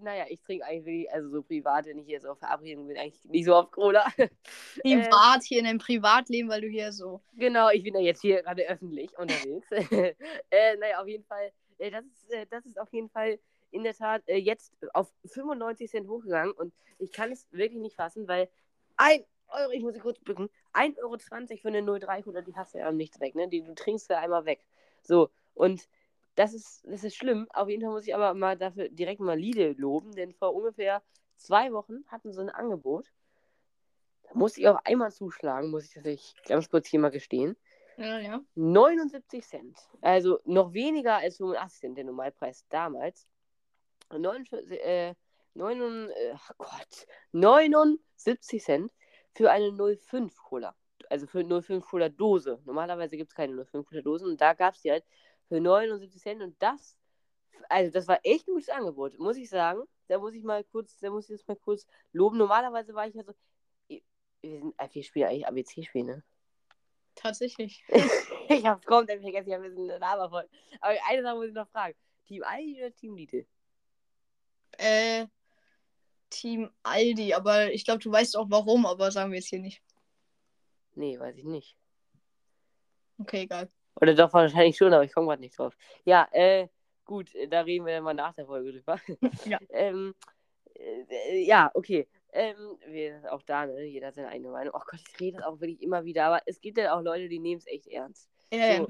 naja, 0.00 0.26
ich 0.28 0.40
trinke 0.40 0.64
eigentlich, 0.64 0.84
wirklich- 0.84 1.12
also 1.12 1.28
so 1.30 1.42
privat, 1.42 1.86
wenn 1.86 1.98
ich 1.98 2.06
jetzt 2.06 2.26
auf 2.26 2.38
Verabredung 2.38 2.86
bin, 2.86 2.96
eigentlich 2.96 3.24
nicht 3.24 3.44
so 3.44 3.54
oft 3.56 3.72
Cola. 3.72 4.04
Äh, 4.84 5.02
Privat, 5.02 5.42
hier 5.44 5.58
in 5.58 5.64
deinem 5.64 5.78
Privatleben, 5.78 6.48
weil 6.48 6.60
du 6.60 6.68
hier 6.68 6.92
so. 6.92 7.20
Genau, 7.34 7.68
ich 7.70 7.82
bin 7.82 7.94
ja 7.94 8.00
jetzt 8.00 8.22
hier 8.22 8.42
gerade 8.42 8.62
öffentlich 8.68 9.16
unterwegs. 9.18 9.66
äh, 10.50 10.76
naja, 10.76 11.00
auf 11.00 11.08
jeden 11.08 11.24
Fall, 11.24 11.52
äh, 11.78 11.90
das, 11.90 12.04
ist, 12.04 12.30
äh, 12.30 12.46
das 12.48 12.64
ist 12.64 12.80
auf 12.80 12.92
jeden 12.92 13.10
Fall 13.10 13.38
in 13.70 13.82
der 13.82 13.94
Tat 13.94 14.22
äh, 14.26 14.36
jetzt 14.36 14.72
auf 14.94 15.12
95 15.26 15.90
Cent 15.90 16.08
hochgegangen 16.08 16.52
und 16.52 16.72
ich 16.98 17.12
kann 17.12 17.32
es 17.32 17.46
wirklich 17.52 17.80
nicht 17.80 17.96
fassen, 17.96 18.28
weil 18.28 18.48
ein 18.96 19.24
Euro, 19.52 19.70
ich 19.72 19.82
muss 19.82 19.94
sie 19.94 20.00
kurz 20.00 20.18
bücken, 20.20 20.48
1,20 20.74 20.98
Euro 21.02 21.18
für 21.60 21.68
eine 21.68 22.00
03 22.00 22.22
Cola, 22.22 22.40
die 22.40 22.54
hast 22.54 22.74
du 22.74 22.78
ja 22.78 22.90
nichts 22.92 23.20
weg, 23.20 23.34
ne? 23.34 23.48
Die, 23.48 23.62
du 23.62 23.74
trinkst 23.74 24.08
ja 24.10 24.18
einmal 24.18 24.44
weg. 24.44 24.64
So, 25.02 25.30
und 25.54 25.88
das 26.34 26.54
ist, 26.54 26.84
das 26.86 27.04
ist 27.04 27.16
schlimm. 27.16 27.46
Auf 27.52 27.68
jeden 27.68 27.82
Fall 27.82 27.92
muss 27.92 28.06
ich 28.06 28.14
aber 28.14 28.34
mal 28.34 28.56
dafür 28.56 28.88
direkt 28.88 29.20
mal 29.20 29.38
Lidl 29.38 29.74
loben, 29.78 30.12
denn 30.12 30.32
vor 30.32 30.54
ungefähr 30.54 31.02
zwei 31.36 31.72
Wochen 31.72 32.04
hatten 32.08 32.32
sie 32.32 32.40
ein 32.40 32.50
Angebot. 32.50 33.12
Da 34.22 34.34
musste 34.34 34.60
ich 34.60 34.68
auch 34.68 34.80
einmal 34.84 35.12
zuschlagen, 35.12 35.70
muss 35.70 35.84
ich 35.84 35.94
tatsächlich 35.94 36.34
ganz 36.46 36.70
kurz 36.70 36.88
hier 36.88 37.00
mal 37.00 37.10
gestehen. 37.10 37.56
Ja, 37.98 38.18
ja. 38.18 38.40
79 38.54 39.44
Cent. 39.44 39.78
Also 40.00 40.40
noch 40.44 40.72
weniger 40.72 41.16
als 41.16 41.36
85 41.36 41.80
Cent, 41.80 41.98
der 41.98 42.04
Normalpreis 42.04 42.64
damals. 42.68 43.26
49, 44.10 44.80
äh, 44.80 45.14
9, 45.54 46.10
äh, 46.10 46.34
Gott, 46.58 47.06
79 47.32 48.62
Cent 48.62 48.92
für 49.34 49.50
eine 49.50 49.72
05 49.72 50.36
Cola. 50.42 50.74
Also 51.10 51.26
für 51.26 51.40
eine 51.40 51.62
05 51.62 51.84
Cola 51.84 52.08
Dose. 52.08 52.60
Normalerweise 52.64 53.16
gibt 53.16 53.30
es 53.30 53.34
keine 53.34 53.64
05 53.64 53.86
Cola 53.86 54.02
Dosen 54.02 54.28
und 54.28 54.40
da 54.40 54.54
gab 54.54 54.74
es 54.74 54.82
die 54.82 54.90
halt 54.90 55.04
für 55.48 55.60
79 55.60 56.20
Cent 56.20 56.42
und 56.42 56.60
das, 56.62 56.96
also 57.68 57.90
das 57.90 58.08
war 58.08 58.20
echt 58.22 58.48
ein 58.48 58.54
gutes 58.54 58.68
Angebot, 58.68 59.18
muss 59.18 59.36
ich 59.36 59.48
sagen. 59.48 59.82
Da 60.08 60.18
muss 60.18 60.34
ich 60.34 60.42
mal 60.42 60.64
kurz, 60.64 60.98
da 60.98 61.10
muss 61.10 61.24
ich 61.24 61.30
jetzt 61.30 61.48
mal 61.48 61.56
kurz 61.56 61.86
loben. 62.12 62.38
Normalerweise 62.38 62.94
war 62.94 63.06
ich 63.06 63.14
ja 63.14 63.22
so, 63.22 63.32
wir, 63.88 64.00
sind, 64.42 64.74
äh, 64.78 64.88
wir 64.92 65.02
spielen 65.02 65.28
eigentlich 65.28 65.46
ABC-Spiel, 65.46 66.04
ne? 66.04 66.22
Tatsächlich. 67.14 67.84
ich 68.48 68.66
hab's 68.66 68.86
komplett 68.86 69.20
vergessen, 69.20 69.48
ich 69.48 69.54
hab 69.54 69.62
ein 69.62 69.74
bisschen 69.74 69.86
Lava 69.86 70.28
voll. 70.28 70.48
Aber 70.80 70.96
eine 71.08 71.22
Sache 71.22 71.36
muss 71.36 71.46
ich 71.46 71.54
noch 71.54 71.68
fragen. 71.68 71.94
Team 72.26 72.42
Aldi 72.42 72.78
oder 72.78 72.94
Team 72.94 73.16
Lidl? 73.16 73.46
Äh, 74.78 75.26
Team 76.32 76.70
Aldi, 76.82 77.34
aber 77.34 77.72
ich 77.72 77.84
glaube, 77.84 78.00
du 78.00 78.10
weißt 78.10 78.36
auch 78.36 78.46
warum, 78.48 78.86
aber 78.86 79.10
sagen 79.12 79.30
wir 79.30 79.38
jetzt 79.38 79.48
hier 79.48 79.60
nicht. 79.60 79.82
Nee, 80.94 81.18
weiß 81.18 81.36
ich 81.36 81.44
nicht. 81.44 81.76
Okay, 83.18 83.42
egal. 83.42 83.70
Oder 84.00 84.14
doch 84.14 84.32
wahrscheinlich 84.32 84.76
schon, 84.76 84.92
aber 84.92 85.04
ich 85.04 85.12
komme 85.12 85.28
gerade 85.28 85.42
nicht 85.42 85.58
drauf. 85.58 85.76
Ja, 86.04 86.26
äh, 86.32 86.68
gut, 87.04 87.30
da 87.50 87.60
reden 87.60 87.86
wir 87.86 87.94
dann 87.94 88.04
mal 88.04 88.14
nach 88.14 88.34
der 88.34 88.46
Folge 88.46 88.72
drüber. 88.72 88.98
Ja. 89.44 89.58
ähm, 89.70 90.14
äh, 90.74 91.44
ja, 91.44 91.70
okay. 91.74 92.08
Ähm, 92.32 92.78
wir, 92.86 93.22
auch 93.30 93.42
da, 93.42 93.66
ne? 93.66 93.84
Jeder 93.84 94.06
hat 94.08 94.14
seine 94.14 94.28
eigene 94.28 94.50
Meinung. 94.50 94.74
Oh 94.74 94.82
Gott, 94.86 95.00
ich 95.06 95.20
rede 95.20 95.36
das 95.36 95.46
auch 95.46 95.60
wirklich 95.60 95.82
immer 95.82 96.04
wieder, 96.04 96.24
aber 96.24 96.40
es 96.46 96.60
gibt 96.60 96.78
ja 96.78 96.96
auch 96.96 97.02
Leute, 97.02 97.28
die 97.28 97.38
nehmen 97.38 97.58
es 97.58 97.66
echt 97.66 97.86
ernst. 97.86 98.30
Ja, 98.50 98.78
So, 98.78 98.88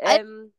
ja. 0.00 0.16
ähm, 0.18 0.52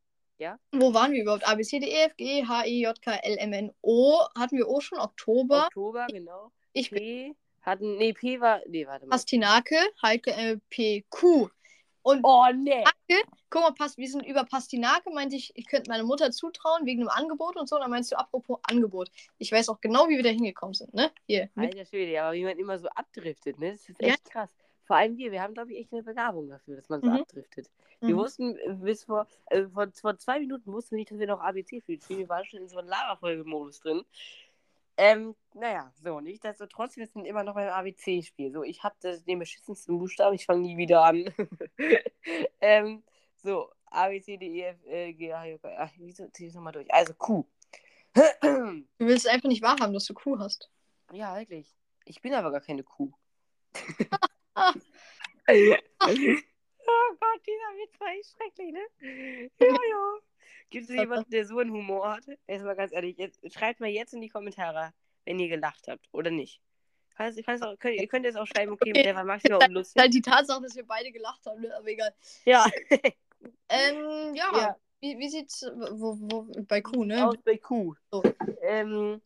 Wo 0.72 0.94
waren 0.94 1.12
wir 1.12 1.22
überhaupt? 1.22 1.48
A, 1.48 1.56
B, 1.56 1.64
C, 1.64 1.80
D, 1.80 1.88
E, 1.88 2.04
F, 2.06 2.16
G, 2.18 2.46
H, 2.46 2.66
I, 2.66 2.82
J, 2.82 3.02
K, 3.02 3.12
L, 3.24 3.38
M, 3.40 3.54
N, 3.54 3.72
O. 3.82 4.20
Hatten 4.38 4.58
wir 4.58 4.68
O 4.68 4.80
schon? 4.82 5.00
Oktober. 5.00 5.66
Oktober, 5.66 6.08
genau. 6.10 6.52
Ich 6.74 6.90
P 6.92 7.36
hatten, 7.62 7.98
nee, 7.98 8.14
P 8.14 8.42
war, 8.42 8.62
nee, 8.68 8.86
warte 8.86 9.06
mal. 9.06 9.12
Pastinake, 9.12 9.76
Heike, 10.02 10.32
äh, 10.32 10.58
P, 10.70 11.06
Q. 11.10 11.50
Und 12.02 12.20
Oh, 12.24 12.46
nee. 12.54 12.84
guck 13.50 13.62
mal, 13.80 13.90
wir 13.96 14.10
sind 14.10 14.26
über 14.26 14.44
Pastinake, 14.44 15.10
meinte 15.12 15.38
ich, 15.38 15.54
ich 15.56 15.68
könnte 15.68 15.90
meiner 15.90 16.04
Mutter 16.04 16.32
zutrauen 16.32 16.86
wegen 16.86 17.02
einem 17.02 17.10
Angebot 17.10 17.56
und 17.56 17.70
so. 17.70 17.78
Dann 17.78 17.90
meinst 17.90 18.12
du, 18.12 18.18
apropos 18.18 18.60
Angebot. 18.64 19.10
Ich 19.38 19.52
weiß 19.52 19.70
auch 19.70 19.80
genau, 19.80 20.10
wie 20.10 20.18
wir 20.18 20.24
da 20.24 20.30
hingekommen 20.30 20.74
sind, 20.74 20.94
ne? 20.94 21.12
Hier. 21.28 21.50
Alter 21.56 21.86
Schwede, 21.86 22.22
aber 22.22 22.34
wie 22.34 22.44
man 22.44 22.58
immer 22.60 22.78
so 22.78 22.90
abdriftet, 22.90 23.58
ne? 23.58 23.72
Das 23.72 23.88
ist 23.88 24.02
Ja. 24.02 24.10
echt 24.10 24.30
krass. 24.30 24.52
Vor 24.86 24.96
allem 24.98 25.18
wir, 25.18 25.32
wir 25.32 25.42
haben, 25.42 25.54
glaube 25.54 25.72
ich, 25.74 25.80
echt 25.80 25.94
eine 25.94 26.04
Begabung 26.04 26.50
dafür, 26.50 26.76
dass 26.76 26.90
man 26.90 27.02
so 27.02 27.08
Mhm. 27.10 27.16
abdriftet. 27.18 27.70
Wir 28.02 28.16
Mhm. 28.16 28.20
wussten 28.20 28.82
bis 28.82 29.06
vor, 29.06 29.28
äh, 29.48 29.64
vor, 29.68 29.88
vor 29.94 30.18
zwei 30.18 30.40
Minuten 30.40 30.72
wussten 30.74 30.92
wir 30.92 31.00
nicht, 31.00 31.12
dass 31.12 31.20
wir 31.20 31.28
noch 31.28 31.40
ABC 31.40 31.80
spielen. 31.82 32.02
Wir 32.10 32.30
waren 32.30 32.46
schon 32.46 32.60
in 32.60 32.68
so 32.68 32.78
einem 32.80 32.90
Lava-Folge-Modus 32.90 33.80
drin. 33.80 34.04
Ähm, 34.98 35.36
naja, 35.54 35.92
so, 36.04 36.20
nichtsdestotrotz, 36.20 36.98
wir 36.98 37.08
sind 37.08 37.26
immer 37.26 37.44
noch 37.44 37.56
beim 37.56 37.70
ABC-Spiel. 37.70 38.52
So, 38.52 38.64
ich 38.64 38.84
habe 38.84 38.96
den 39.26 39.40
beschissensten 39.40 39.98
Buchstaben, 39.98 40.36
ich 40.36 40.46
fange 40.46 40.62
nie 40.62 40.78
wieder 40.78 41.04
an. 41.04 41.34
ähm, 42.62 43.04
so, 43.38 43.72
A, 43.86 44.10
B, 44.10 44.22
C, 44.22 44.38
D, 44.38 44.46
E, 44.48 44.62
F, 44.66 44.78
äh, 44.86 45.14
G, 45.14 45.34
H, 45.34 45.46
J, 45.46 45.62
K. 45.62 45.76
Ach, 45.80 45.92
wieso 45.98 46.28
zieh 46.28 46.48
ich 46.48 46.54
nochmal 46.54 46.74
durch? 46.74 46.94
Also 46.94 47.14
Q. 47.14 47.46
Du 48.14 49.08
willst 49.08 49.28
einfach 49.28 49.50
nicht 49.50 49.64
wahrhaben, 49.64 49.94
dass 49.94 50.06
du 50.06 50.14
Kuh 50.14 50.38
hast. 50.38 50.70
ja, 51.12 51.36
wirklich. 51.38 51.74
Ich 52.06 52.22
bin 52.22 52.34
aber 52.34 52.52
gar 52.52 52.62
keine 52.62 52.84
Kuh. 52.84 53.12
Ah. 54.56 54.74
oh 55.48 55.76
Gott, 57.20 57.42
dieser 57.46 57.72
Witz 57.76 58.00
war 58.00 58.08
echt 58.10 58.36
schrecklich, 58.36 58.72
ne? 58.72 59.50
Ja, 59.60 59.68
ja. 59.68 60.16
Gibt 60.70 60.90
es 60.90 60.96
jemanden, 60.96 61.30
der 61.32 61.46
so 61.46 61.60
einen 61.60 61.72
Humor 61.72 62.16
hat? 62.16 62.26
Erstmal 62.48 62.76
ganz 62.76 62.94
ehrlich, 62.94 63.18
jetzt, 63.18 63.40
schreibt 63.54 63.80
mal 63.80 63.90
jetzt 63.90 64.14
in 64.14 64.22
die 64.22 64.30
Kommentare, 64.30 64.94
wenn 65.26 65.40
ihr 65.40 65.50
gelacht 65.50 65.88
habt 65.88 66.08
oder 66.12 66.32
nicht. 66.32 66.62
Kannst, 67.16 67.44
kannst 67.46 67.64
auch, 67.64 67.78
könnt, 67.78 68.00
ihr 68.00 68.08
könnt 68.08 68.26
jetzt 68.26 68.38
auch 68.38 68.48
schreiben, 68.48 68.72
okay, 68.72 68.90
Okay. 68.90 69.04
der 69.04 69.16
war 69.16 69.24
maximal 69.24 69.60
unlustig. 69.68 70.02
halt 70.02 70.14
die 70.14 70.22
Tatsache, 70.22 70.64
dass 70.64 70.76
wir 70.76 70.86
beide 70.86 71.12
gelacht 71.12 71.46
haben, 71.46 71.62
ne? 71.62 71.76
aber 71.76 71.88
egal. 71.88 72.14
Ja, 72.46 72.66
Ähm, 73.70 74.36
ja. 74.36 74.52
Ja. 74.54 74.78
Wie, 75.00 75.18
wie 75.18 75.30
sieht's 75.30 75.64
wo, 75.64 76.18
wo, 76.20 76.48
bei 76.68 76.82
Kuh, 76.82 77.04
ne? 77.04 77.28
aus 77.28 77.38
bei 77.44 77.58
Q. 77.58 77.96
So. 78.12 78.24
Ähm, 78.62 79.22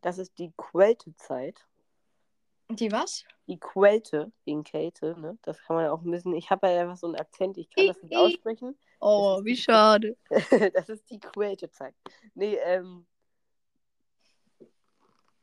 das 0.00 0.18
ist 0.18 0.38
die 0.38 0.52
Quälte-Zeit. 0.56 1.66
Die 2.76 2.92
was? 2.92 3.24
Die 3.46 3.58
Quälte, 3.58 4.32
in 4.44 4.64
Kälte, 4.64 5.18
ne? 5.18 5.36
Das 5.42 5.60
kann 5.62 5.76
man 5.76 5.84
ja 5.84 5.92
auch 5.92 6.02
ein 6.02 6.10
bisschen. 6.10 6.34
Ich 6.34 6.50
habe 6.50 6.68
ja 6.68 6.82
einfach 6.82 6.96
so 6.96 7.06
einen 7.06 7.16
Akzent, 7.16 7.58
ich 7.58 7.68
kann 7.70 7.86
das 7.86 8.02
nicht 8.02 8.16
aussprechen. 8.16 8.78
Oh, 9.00 9.40
wie 9.44 9.56
schade. 9.56 10.16
das 10.74 10.88
ist 10.88 11.10
die 11.10 11.20
Quälte-Zeit. 11.20 11.94
Nee, 12.34 12.56
ähm. 12.64 13.06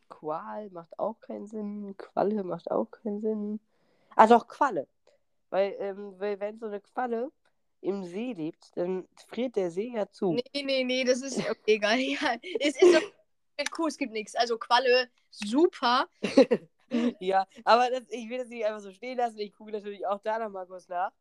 Qual 0.08 0.70
macht 0.72 0.98
auch 0.98 1.20
keinen 1.20 1.48
Sinn. 1.48 1.96
Qualle 1.98 2.44
macht 2.44 2.72
auch 2.72 2.90
keinen 2.90 3.22
Sinn. 3.22 3.60
Ah, 4.16 4.28
doch, 4.28 4.48
Qualle. 4.48 4.88
Weil, 5.50 5.76
ähm, 5.80 6.14
weil 6.20 6.40
wenn 6.40 6.60
so 6.60 6.66
eine 6.66 6.82
Qualle 6.82 7.32
im 7.82 8.04
See 8.04 8.34
lebt, 8.34 8.76
dann 8.76 9.08
friert 9.28 9.56
der 9.56 9.72
See 9.72 9.92
ja 9.94 10.10
zu. 10.10 10.34
Nee, 10.34 10.64
nee, 10.64 10.84
nee, 10.84 11.04
das 11.04 11.22
ist 11.22 11.40
okay, 11.40 11.76
egal. 11.76 12.00
Ja, 12.00 12.36
es 12.60 12.82
ist 12.82 12.94
doch 12.94 13.14
mit 13.58 13.72
Kuh, 13.72 13.88
es 13.88 13.98
gibt 13.98 14.14
nichts. 14.14 14.36
Also 14.36 14.58
Qualle, 14.58 15.10
super. 15.30 16.08
Ja, 17.20 17.48
aber 17.64 17.90
das, 17.90 18.04
ich 18.10 18.30
will 18.30 18.38
das 18.38 18.50
nicht 18.50 18.66
einfach 18.66 18.80
so 18.80 18.92
stehen 18.92 19.18
lassen. 19.18 19.40
Ich 19.40 19.54
gucke 19.54 19.72
natürlich 19.72 20.06
auch 20.08 20.20
da 20.22 20.40
noch 20.40 20.50
mal 20.50 20.66
kurz 20.66 20.88
nach. 20.88 21.12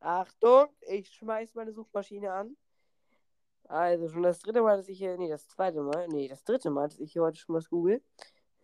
Achtung, 0.00 0.68
ich 0.80 1.08
schmeiß 1.10 1.54
meine 1.54 1.72
Suchmaschine 1.72 2.32
an. 2.32 2.56
Also 3.68 4.08
schon 4.08 4.22
das 4.24 4.40
dritte 4.40 4.60
Mal, 4.60 4.76
dass 4.76 4.88
ich 4.88 4.98
hier, 4.98 5.16
nee, 5.16 5.28
das 5.28 5.46
zweite 5.48 5.80
Mal, 5.80 6.08
nee, 6.08 6.28
das 6.28 6.42
dritte 6.44 6.70
Mal, 6.70 6.88
dass 6.88 6.98
ich 6.98 7.12
hier 7.12 7.22
heute 7.22 7.38
schon 7.38 7.54
was 7.54 7.68
google. 7.68 8.02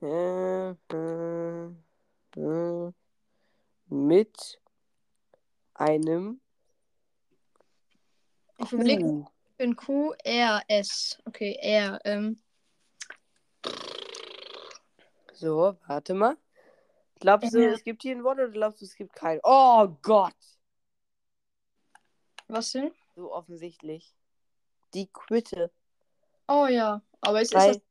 Äh, 0.02 0.70
äh, 0.70 1.66
äh, 2.36 2.92
mit 3.88 4.60
einem 5.74 6.40
Ich 8.58 8.72
überlege 8.72 9.02
Kuh. 9.02 9.26
für 9.56 9.62
ein 9.62 9.76
Q, 9.76 10.12
R, 10.24 10.62
S. 10.68 11.18
Okay, 11.24 11.56
R. 11.60 12.00
Ähm, 12.04 12.38
So, 15.38 15.77
warte 15.87 16.14
mal. 16.14 16.37
Glaubst 17.20 17.55
du, 17.55 17.62
Ja. 17.62 17.70
es 17.72 17.85
gibt 17.85 18.03
hier 18.03 18.16
ein 18.16 18.24
Wort 18.24 18.38
oder 18.38 18.51
glaubst 18.51 18.81
du, 18.81 18.85
es 18.85 18.96
gibt 18.96 19.12
kein? 19.12 19.38
Oh 19.44 19.87
Gott! 20.03 20.35
was 22.48 22.72
denn? 22.72 22.90
So 23.14 23.33
offensichtlich. 23.33 24.14
Die 24.94 25.07
Quitte. 25.12 25.70
Oh 26.48 26.66
ja, 26.66 27.03
aber 27.20 27.40
es 27.40 27.53
ist 27.53 27.55
Weil, 27.55 27.74
das. 27.74 27.83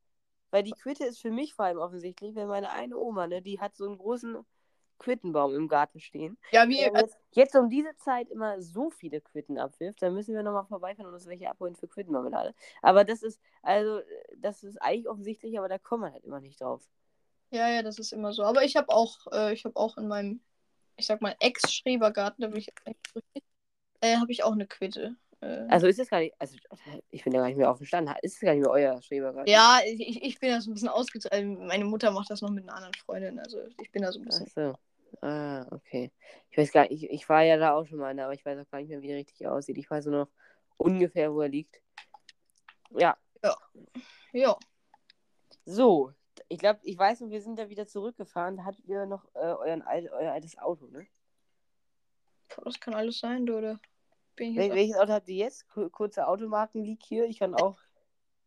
weil 0.50 0.62
die 0.62 0.72
Quitte 0.72 1.06
ist 1.06 1.20
für 1.22 1.30
mich 1.30 1.54
vor 1.54 1.64
allem 1.64 1.78
offensichtlich, 1.78 2.34
weil 2.34 2.48
meine 2.48 2.70
eine 2.70 2.98
Oma, 2.98 3.26
ne, 3.26 3.40
die 3.40 3.60
hat 3.60 3.76
so 3.76 3.86
einen 3.86 3.96
großen 3.96 4.44
Quittenbaum 4.98 5.54
im 5.54 5.68
Garten 5.68 6.00
stehen. 6.00 6.36
Ja, 6.50 6.68
wie. 6.68 6.80
Jetzt, 6.80 7.16
jetzt 7.30 7.54
um 7.56 7.70
diese 7.70 7.96
Zeit 7.96 8.28
immer 8.30 8.60
so 8.60 8.90
viele 8.90 9.22
Quitten 9.22 9.58
abwirft, 9.58 10.02
dann 10.02 10.12
müssen 10.12 10.34
wir 10.34 10.42
nochmal 10.42 10.66
vorbeifahren 10.66 11.06
und 11.06 11.14
uns 11.14 11.26
welche 11.26 11.48
abholen 11.48 11.76
für 11.76 11.88
Quittenmarmelade. 11.88 12.52
Aber 12.82 13.04
das 13.04 13.22
ist, 13.22 13.40
also, 13.62 14.00
das 14.36 14.64
ist 14.64 14.76
eigentlich 14.82 15.08
offensichtlich, 15.08 15.56
aber 15.58 15.68
da 15.68 15.78
kommt 15.78 16.02
man 16.02 16.12
halt 16.12 16.24
immer 16.24 16.40
nicht 16.40 16.60
drauf. 16.60 16.86
Ja, 17.50 17.68
ja, 17.68 17.82
das 17.82 17.98
ist 17.98 18.12
immer 18.12 18.32
so. 18.32 18.44
Aber 18.44 18.62
ich 18.64 18.76
habe 18.76 18.88
auch, 18.90 19.26
äh, 19.32 19.52
ich 19.54 19.64
habe 19.64 19.76
auch 19.76 19.96
in 19.96 20.08
meinem, 20.08 20.40
ich 20.96 21.06
sag 21.06 21.22
mal, 21.22 21.34
Ex-Schrebergarten, 21.40 22.42
da 22.42 22.48
bin 22.48 22.58
ich 22.58 22.68
äh, 24.00 24.16
habe 24.16 24.30
ich 24.30 24.44
auch 24.44 24.52
eine 24.52 24.66
Quitte. 24.66 25.16
Äh, 25.40 25.66
Also 25.68 25.86
ist 25.86 25.98
es 25.98 26.08
gar 26.10 26.20
nicht, 26.20 26.34
also 26.38 26.56
ich 27.10 27.24
bin 27.24 27.32
ja 27.32 27.40
gar 27.40 27.48
nicht 27.48 27.56
mehr 27.56 27.70
auf 27.70 27.78
dem 27.78 27.86
Stand. 27.86 28.10
Ist 28.22 28.34
es 28.34 28.40
gar 28.40 28.52
nicht 28.54 28.62
mehr 28.62 28.70
euer 28.70 29.00
Schrebergarten? 29.02 29.50
ja, 29.50 29.80
ich, 29.86 30.22
ich 30.22 30.38
bin 30.40 30.50
da 30.50 30.60
so 30.60 30.70
ein 30.70 30.74
bisschen 30.74 30.88
ausgezogen. 30.88 31.66
Meine 31.66 31.84
Mutter 31.84 32.10
macht 32.10 32.30
das 32.30 32.42
noch 32.42 32.50
mit 32.50 32.64
einer 32.64 32.74
anderen 32.76 32.94
Freundin. 32.94 33.38
Also 33.38 33.60
ich 33.80 33.90
bin 33.90 34.02
da 34.02 34.12
so 34.12 34.20
ein 34.20 34.26
Ach 34.30 34.38
bisschen. 34.38 34.46
so. 34.54 34.74
Ah, 35.26 35.66
okay. 35.70 36.12
Ich 36.50 36.58
weiß 36.58 36.70
gar 36.70 36.82
nicht, 36.82 37.02
ich, 37.02 37.10
ich 37.10 37.28
war 37.28 37.42
ja 37.42 37.56
da 37.56 37.74
auch 37.74 37.86
schon 37.86 37.98
mal, 37.98 38.14
ne, 38.14 38.24
aber 38.24 38.34
ich 38.34 38.44
weiß 38.44 38.58
auch 38.58 38.70
gar 38.70 38.78
nicht 38.78 38.90
mehr, 38.90 39.00
wie 39.00 39.08
der 39.08 39.16
richtig 39.16 39.46
aussieht. 39.46 39.78
Ich 39.78 39.90
weiß 39.90 40.04
nur 40.06 40.26
noch 40.26 40.28
ungefähr, 40.76 41.32
wo 41.32 41.40
er 41.40 41.48
liegt. 41.48 41.80
Ja, 42.90 43.16
Ja. 44.32 44.56
so. 45.64 46.12
Ich 46.48 46.58
glaube, 46.58 46.80
ich 46.82 46.96
weiß 46.98 47.20
noch, 47.20 47.30
wir 47.30 47.42
sind 47.42 47.58
da 47.58 47.68
wieder 47.68 47.86
zurückgefahren. 47.86 48.56
Da 48.56 48.64
hattet 48.64 48.86
ihr 48.86 49.04
noch 49.06 49.24
äh, 49.34 49.38
euren 49.38 49.82
alt, 49.82 50.10
euer 50.10 50.32
altes 50.32 50.56
Auto, 50.58 50.86
ne? 50.86 51.06
Das 52.64 52.80
kann 52.80 52.94
alles 52.94 53.18
sein, 53.18 53.44
du, 53.46 53.58
oder? 53.58 53.78
Bin 54.34 54.56
Wel 54.56 54.72
welches 54.72 54.96
Auto 54.96 55.12
habt 55.12 55.28
ihr 55.28 55.36
jetzt? 55.36 55.68
Ku- 55.68 55.90
Kurze 55.90 56.26
Automarken-Leak 56.26 57.02
hier. 57.02 57.24
Ich 57.26 57.38
kann 57.38 57.54
auch 57.54 57.78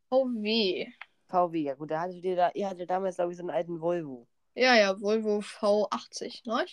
VW. 0.10 0.88
VW. 1.28 1.62
Ja 1.62 1.76
gut, 1.76 1.92
da 1.92 2.02
hattet 2.02 2.24
ihr 2.24 2.36
da, 2.36 2.50
ihr 2.54 2.70
hattet 2.70 2.90
damals, 2.90 3.16
glaube 3.16 3.32
ich, 3.32 3.38
so 3.38 3.44
einen 3.44 3.52
alten 3.52 3.80
Volvo. 3.80 4.28
Ja, 4.56 4.76
ja, 4.76 5.00
Volvo 5.00 5.40
V80, 5.40 6.48
ne? 6.48 6.66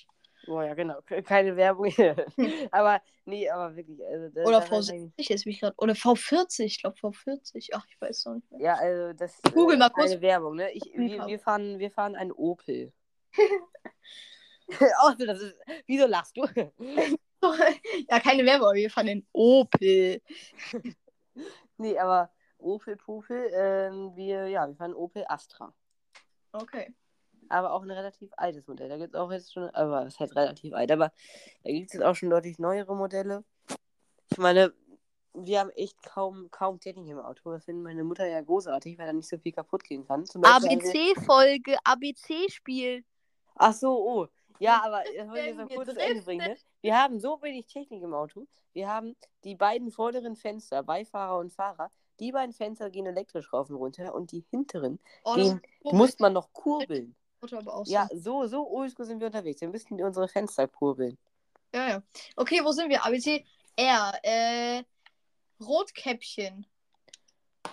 Oh 0.48 0.62
ja, 0.62 0.74
genau. 0.74 1.00
Ke- 1.02 1.22
Keine 1.22 1.54
Werbung. 1.56 1.87
aber, 2.70 3.02
nee, 3.26 3.48
aber 3.50 3.76
wirklich. 3.76 4.02
Also, 4.04 4.28
da- 4.30 4.42
Oder 4.44 4.61
da 4.61 4.70
weiß 4.70 4.88
ich- 4.90 4.94
V60 5.02 5.12
jetzt 5.30 5.44
bin 5.44 5.52
ich 5.52 5.61
gerade. 5.61 5.74
Oder 5.78 5.92
V40, 5.92 6.64
ich 6.64 6.80
glaube 6.80 6.96
V40. 6.98 7.70
Ach, 7.74 7.87
ich 7.88 8.00
weiß 8.00 8.24
noch 8.26 8.34
nicht 8.34 8.50
mehr. 8.50 8.61
Ja, 8.61 8.74
also 8.74 9.12
das 9.12 9.40
Google 9.52 9.76
äh, 9.76 9.78
mal 9.78 9.90
kurz. 9.90 10.08
keine 10.11 10.22
Werbung, 10.22 10.56
ne? 10.56 10.70
Ich, 10.72 10.82
wir, 10.94 11.26
wir, 11.26 11.38
fahren, 11.38 11.78
wir 11.78 11.90
fahren 11.90 12.16
einen 12.16 12.32
Opel. 12.32 12.92
Ach 15.00 15.16
so, 15.18 15.26
das 15.26 15.40
ist. 15.40 15.54
Wieso 15.87 16.06
lachst 16.06 16.37
du? 16.37 16.42
ja, 18.11 18.20
keine 18.20 18.44
Werbung, 18.44 18.66
aber 18.68 18.74
wir 18.74 18.90
fahren 18.90 19.06
den 19.06 19.26
Opel. 19.32 20.20
nee, 21.76 21.98
aber 21.98 22.30
Opel 22.58 22.96
Popel, 22.96 23.50
ähm, 23.54 24.16
wir, 24.16 24.46
ja, 24.48 24.66
wir 24.66 24.74
fahren 24.76 24.94
Opel 24.94 25.24
Astra. 25.28 25.72
Okay. 26.52 26.92
Aber 27.48 27.72
auch 27.72 27.82
ein 27.82 27.90
relativ 27.90 28.30
altes 28.37 28.66
Modell. 28.66 28.88
Da 28.88 28.96
gibt 28.96 29.14
es 29.14 29.20
auch 29.20 29.30
jetzt 29.32 29.52
schon, 29.52 29.68
aber 29.70 30.06
es 30.06 30.14
ist 30.14 30.20
halt 30.20 30.37
relativ 30.37 30.74
alt, 30.74 30.90
aber 30.90 31.12
da 31.64 31.70
gibt 31.70 31.88
es 31.88 31.94
jetzt 31.94 32.02
auch 32.04 32.14
schon 32.14 32.30
deutlich 32.30 32.58
neuere 32.58 32.94
Modelle. 32.94 33.44
Ich 34.30 34.38
meine, 34.38 34.72
wir 35.34 35.61
haben 35.61 35.70
echt 35.70 36.02
kaum, 36.02 36.50
kaum 36.50 36.80
Technik 36.80 37.08
im 37.08 37.18
Auto. 37.18 37.52
Das 37.52 37.64
findet 37.64 37.84
meine 37.84 38.04
Mutter 38.04 38.26
ja 38.26 38.40
großartig, 38.40 38.98
weil 38.98 39.06
da 39.06 39.12
nicht 39.12 39.28
so 39.28 39.38
viel 39.38 39.52
kaputt 39.52 39.84
gehen 39.84 40.06
kann. 40.06 40.24
ABC-Folge, 40.42 41.76
ABC-Spiel. 41.84 43.04
Ach 43.54 43.72
so, 43.72 43.96
oh. 43.96 44.26
Ja, 44.61 44.82
aber 44.84 45.02
das 45.16 45.28
wollte 45.28 45.40
ich 45.40 45.46
jetzt 45.46 45.70
wir 45.70 45.76
kurz 45.76 45.94
zu 45.94 46.00
Ende 46.00 46.22
bringen. 46.22 46.48
Ne? 46.48 46.56
Wir 46.80 46.96
haben 46.96 47.20
so 47.20 47.40
wenig 47.42 47.66
Technik 47.66 48.02
im 48.02 48.12
Auto. 48.14 48.46
Wir 48.72 48.88
haben 48.88 49.16
die 49.44 49.54
beiden 49.54 49.90
vorderen 49.90 50.37
Fenster, 50.37 50.82
Beifahrer 50.82 51.38
und 51.38 51.52
Fahrer. 51.52 51.90
Die 52.20 52.32
beiden 52.32 52.52
Fenster 52.52 52.90
gehen 52.90 53.06
elektrisch 53.06 53.52
rauf 53.52 53.70
und 53.70 53.76
runter 53.76 54.14
und 54.14 54.32
die 54.32 54.44
hinteren 54.50 54.98
Oh, 55.24 55.34
gehen, 55.34 55.61
muss 55.82 56.18
man 56.18 56.32
noch 56.32 56.52
kurbeln. 56.52 57.14
Auto 57.40 57.57
aber 57.57 57.74
auch 57.74 57.87
Ja, 57.87 58.09
so. 58.11 58.42
so, 58.42 58.46
so 58.46 58.68
oldschool 58.70 59.07
sind 59.07 59.20
wir 59.20 59.27
unterwegs. 59.29 59.61
Wir 59.61 59.68
müssen 59.68 60.03
unsere 60.03 60.29
Fenster 60.29 60.66
kurbeln. 60.68 61.16
ja, 61.74 61.88
ja. 61.88 62.03
Okay, 62.37 62.61
wo 62.64 62.72
sind 62.72 62.88
wir? 62.90 63.05
ABC, 63.05 63.44
R, 63.77 64.12
äh, 64.22 64.83
Rotkäppchen. 65.61 66.66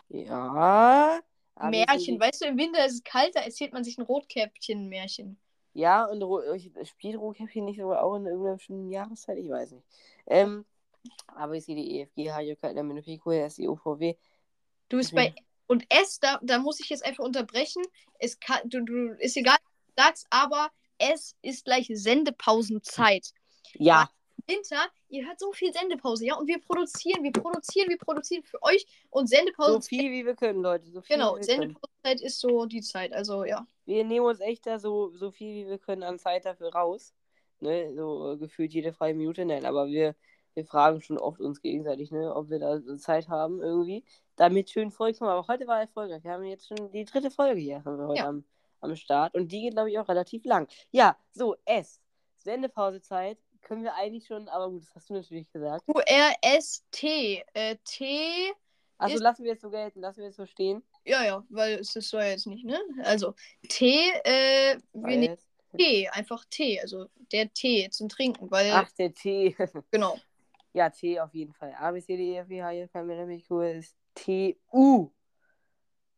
Ja. 0.09 1.19
aber 1.55 1.69
Märchen. 1.69 2.19
Weißt 2.19 2.41
du, 2.41 2.45
im 2.47 2.57
Winter 2.57 2.85
ist 2.85 2.93
es 2.95 3.03
kalt, 3.03 3.35
da 3.35 3.41
erzählt 3.41 3.73
man 3.73 3.83
sich 3.83 3.97
ein 3.97 4.03
Rotkäppchen-Märchen. 4.03 5.37
Ja, 5.73 6.05
und 6.05 6.21
Ro- 6.23 6.41
spielt 6.83 7.17
Rotkäppchen 7.19 7.65
nicht 7.65 7.79
sogar 7.79 8.03
auch 8.03 8.15
in 8.15 8.25
irgendeiner 8.25 8.55
bestimmten 8.57 8.89
Jahreszeit? 8.91 9.37
Ich 9.39 9.49
weiß 9.49 9.71
nicht. 9.71 9.85
Ähm, 10.27 10.65
aber 11.27 11.53
ich 11.55 11.65
sehe 11.65 11.75
die 11.75 11.99
EFG, 11.99 12.31
HJK, 12.31 12.63
MNP, 12.81 13.17
QRS, 13.19 13.59
UVW. 13.59 14.15
Du 14.89 14.97
bist 14.97 15.13
bei. 15.13 15.33
Und 15.67 15.85
S, 15.89 16.19
da, 16.19 16.39
da 16.43 16.59
muss 16.59 16.79
ich 16.79 16.89
jetzt 16.89 17.05
einfach 17.05 17.23
unterbrechen. 17.23 17.83
Es 18.19 18.39
kann, 18.39 18.61
du, 18.65 18.83
du, 18.83 19.15
ist 19.19 19.37
egal, 19.37 19.57
was 19.63 19.85
du 19.87 20.03
sagst, 20.03 20.27
aber 20.29 20.69
S 20.97 21.35
ist 21.41 21.65
gleich 21.65 21.89
Sendepausenzeit. 21.91 23.31
Ja, 23.73 24.09
Winter, 24.47 24.89
ihr 25.09 25.25
hört 25.25 25.39
so 25.39 25.51
viel 25.53 25.73
Sendepause, 25.73 26.25
ja? 26.25 26.35
Und 26.35 26.47
wir 26.47 26.59
produzieren, 26.59 27.23
wir 27.23 27.31
produzieren, 27.31 27.89
wir 27.89 27.97
produzieren 27.97 28.43
für 28.43 28.61
euch. 28.61 28.85
Und 29.09 29.27
Sendepause. 29.27 29.73
so 29.73 29.81
viel 29.81 30.11
wie 30.11 30.25
wir 30.25 30.35
können, 30.35 30.61
Leute. 30.61 30.85
So 30.91 31.01
viel 31.01 31.15
genau. 31.15 31.37
Sendepausenzeit 31.41 32.21
ist 32.21 32.39
so 32.39 32.65
die 32.65 32.81
Zeit. 32.81 33.13
Also 33.13 33.43
ja. 33.43 33.65
Wir 33.85 34.03
nehmen 34.03 34.25
uns 34.25 34.39
echt 34.39 34.65
da 34.67 34.79
so, 34.79 35.09
so 35.15 35.31
viel 35.31 35.55
wie 35.55 35.69
wir 35.69 35.77
können 35.77 36.03
an 36.03 36.19
Zeit 36.19 36.45
dafür 36.45 36.73
raus. 36.73 37.13
Ne? 37.59 37.93
So 37.95 38.33
äh, 38.33 38.37
gefühlt 38.37 38.73
jede 38.73 38.93
freie 38.93 39.13
Minute. 39.13 39.45
Nein, 39.45 39.65
aber 39.65 39.87
wir, 39.87 40.15
wir 40.55 40.65
fragen 40.65 41.01
schon 41.01 41.17
oft 41.17 41.39
uns 41.41 41.61
gegenseitig, 41.61 42.11
ne? 42.11 42.33
ob 42.33 42.49
wir 42.49 42.59
da 42.59 42.79
Zeit 42.97 43.27
haben 43.29 43.61
irgendwie. 43.61 44.03
Damit 44.35 44.69
schön 44.69 44.91
vollkommen. 44.91 45.29
Aber 45.29 45.47
heute 45.47 45.67
war 45.67 45.79
erfolgreich. 45.81 46.23
Wir 46.23 46.31
haben 46.31 46.43
jetzt 46.43 46.67
schon 46.67 46.91
die 46.91 47.05
dritte 47.05 47.31
Folge 47.31 47.59
hier 47.61 47.83
haben 47.85 47.97
wir 47.97 48.07
heute 48.07 48.19
Ja. 48.19 48.27
am, 48.29 48.43
am 48.81 48.95
Start. 48.95 49.33
Und 49.35 49.51
die 49.51 49.61
geht, 49.61 49.73
glaube 49.73 49.89
ich, 49.91 49.99
auch 49.99 50.07
relativ 50.09 50.43
lang. 50.45 50.67
Ja, 50.91 51.17
so, 51.31 51.55
S. 51.65 52.01
Sendepausezeit. 52.37 53.37
können 53.61 53.83
wir 53.83 53.95
eigentlich 53.95 54.27
schon, 54.27 54.47
aber 54.47 54.69
gut, 54.69 54.83
das 54.83 54.93
hast 54.95 55.09
du 55.09 55.15
natürlich 55.15 55.51
gesagt. 55.51 55.83
U-R-S-T. 55.87 57.43
Äh, 57.53 57.75
T. 57.83 58.53
Also 58.97 59.17
lassen 59.17 59.43
wir 59.43 59.53
es 59.53 59.61
so 59.61 59.69
gelten, 59.69 59.99
lassen 60.01 60.21
wir 60.21 60.29
es 60.29 60.35
so 60.35 60.45
stehen. 60.45 60.83
Ja, 61.03 61.23
ja, 61.23 61.43
weil 61.49 61.79
es 61.79 61.95
ist 61.95 62.09
so 62.09 62.19
jetzt 62.19 62.47
nicht, 62.47 62.63
ne? 62.63 62.79
Also, 63.03 63.33
T, 63.67 64.09
äh, 64.23 64.77
wir 64.93 65.17
nehmen 65.17 65.37
Tee, 65.77 66.07
einfach 66.09 66.45
Tee. 66.49 66.79
Also, 66.79 67.07
der 67.31 67.51
Tee 67.51 67.89
zum 67.89 68.07
Trinken, 68.07 68.49
weil, 68.51 68.71
Ach, 68.71 68.89
der 68.91 69.13
T. 69.13 69.55
genau. 69.91 70.17
Ja, 70.75 70.89
T 70.89 71.19
auf 71.21 71.33
jeden 71.33 71.53
Fall. 71.53 71.73
A, 71.79 71.91
B, 71.91 72.01
C, 72.01 72.17
D, 72.17 72.33
E, 72.33 72.37
F, 72.39 72.49
G, 72.49 72.61
H, 72.61 72.73
I, 72.73 72.87
K, 72.87 72.99
L, 72.99 73.09
M, 73.09 73.19
N, 73.21 73.27
P, 73.29 73.41
Q, 73.47 73.61
R, 73.61 73.75
S, 73.77 73.95
T, 74.13 74.59
U. 74.73 75.09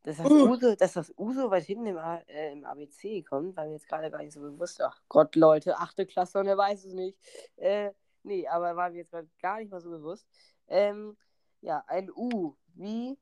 Dass 0.02 0.16
das, 0.16 0.26
U. 0.26 0.50
U 0.50 0.56
so, 0.56 0.74
dass 0.74 0.92
das 0.94 1.14
U 1.16 1.32
so 1.32 1.48
weit 1.50 1.64
hinten 1.64 1.86
im, 1.86 1.96
A, 1.96 2.16
äh, 2.26 2.52
im 2.52 2.64
ABC 2.64 3.22
kommt, 3.22 3.56
war 3.56 3.66
mir 3.66 3.74
jetzt 3.74 3.88
gerade 3.88 4.10
gar 4.10 4.18
nicht 4.18 4.32
so 4.32 4.40
bewusst. 4.40 4.82
Ach 4.82 5.00
Gott, 5.08 5.36
Leute, 5.36 5.78
achte 5.78 6.06
Klasse 6.06 6.40
und 6.40 6.48
er 6.48 6.58
weiß 6.58 6.86
es 6.86 6.92
nicht. 6.92 7.16
Äh, 7.56 7.92
nee, 8.24 8.48
aber 8.48 8.74
war 8.74 8.90
mir 8.90 8.96
jetzt 8.96 9.12
gerade 9.12 9.28
gar 9.40 9.58
nicht 9.58 9.70
mal 9.70 9.80
so 9.80 9.90
bewusst. 9.90 10.26
Ähm, 10.66 11.16
ja, 11.60 11.84
ein 11.86 12.10
U. 12.10 12.56
Wie? 12.74 13.16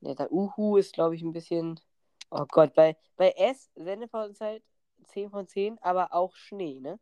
Ne, 0.00 0.14
der 0.14 0.32
Uhu 0.32 0.78
ist, 0.78 0.94
glaube 0.94 1.16
ich, 1.16 1.22
ein 1.22 1.32
bisschen. 1.32 1.78
Oh 2.30 2.46
Gott, 2.48 2.72
bei, 2.74 2.96
bei 3.16 3.32
S, 3.32 3.70
Sendepauszeit 3.74 4.62
10 5.08 5.28
von 5.30 5.46
10, 5.46 5.78
aber 5.82 6.14
auch 6.14 6.34
Schnee, 6.34 6.80
ne? 6.80 6.98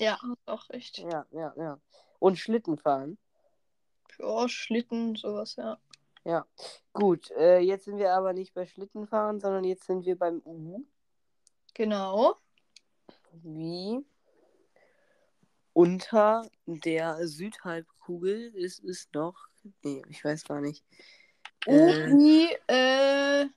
Ja, 0.00 0.18
auch 0.46 0.68
recht. 0.70 0.98
Ja, 0.98 1.26
ja, 1.30 1.52
ja. 1.56 1.78
Und 2.22 2.38
Schlitten 2.38 2.78
fahren. 2.78 3.18
Ja, 4.20 4.48
Schlitten, 4.48 5.16
sowas, 5.16 5.56
ja. 5.56 5.76
Ja. 6.22 6.46
Gut, 6.92 7.32
äh, 7.32 7.58
jetzt 7.58 7.86
sind 7.86 7.98
wir 7.98 8.12
aber 8.12 8.32
nicht 8.32 8.54
bei 8.54 8.64
Schlittenfahren, 8.64 9.40
sondern 9.40 9.64
jetzt 9.64 9.86
sind 9.86 10.06
wir 10.06 10.16
beim 10.16 10.40
U. 10.44 10.84
Genau. 11.74 12.36
Wie 13.32 14.06
unter 15.72 16.48
der 16.66 17.26
Südhalbkugel 17.26 18.54
ist 18.54 18.84
es 18.84 19.08
noch. 19.12 19.48
Nee, 19.82 20.04
ich 20.08 20.24
weiß 20.24 20.44
gar 20.44 20.60
nicht. 20.60 20.84
U 21.66 21.72
Äh, 21.72 22.06
wie, 22.06 22.56
äh, 22.68 23.48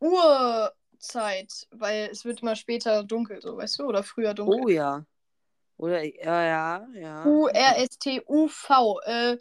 Uhrzeit, 0.00 1.68
weil 1.70 2.08
es 2.10 2.24
wird 2.24 2.42
immer 2.42 2.56
später 2.56 3.04
dunkel, 3.04 3.40
so, 3.40 3.56
weißt 3.56 3.78
du? 3.78 3.84
Oder 3.84 4.02
früher 4.02 4.34
dunkel. 4.34 4.60
oh 4.60 4.68
ja. 4.68 5.06
Oder 5.80 6.02
ja, 6.02 6.44
ja, 6.44 6.86
ja. 6.92 7.24
U-R-S-T-U-V. 7.24 9.00
Äh, 9.00 9.38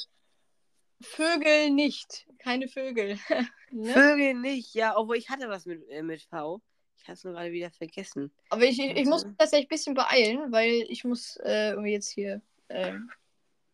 Vögel 1.02 1.70
nicht. 1.72 2.26
Keine 2.38 2.70
Vögel. 2.70 3.20
ne? 3.72 3.94
Vögel 3.94 4.36
nicht, 4.36 4.74
ja, 4.74 4.96
obwohl 4.96 5.18
ich 5.18 5.30
hatte 5.30 5.50
was 5.50 5.66
mit, 5.66 5.86
äh, 5.90 6.02
mit 6.02 6.22
V. 6.22 6.62
Ich 6.98 7.04
habe 7.04 7.14
es 7.14 7.24
nur 7.26 7.34
gerade 7.34 7.52
wieder 7.52 7.72
vergessen. 7.72 8.32
Aber 8.50 8.64
ich, 8.64 8.80
ich, 8.80 8.96
ich 8.96 9.06
muss 9.06 9.26
tatsächlich 9.38 9.66
ein 9.66 9.76
bisschen 9.76 9.94
beeilen, 9.96 10.50
weil 10.54 10.86
ich 10.88 11.04
muss 11.04 11.36
äh, 11.44 11.72
irgendwie 11.72 11.92
jetzt 11.92 12.10
hier 12.10 12.42
ähm, 12.70 13.12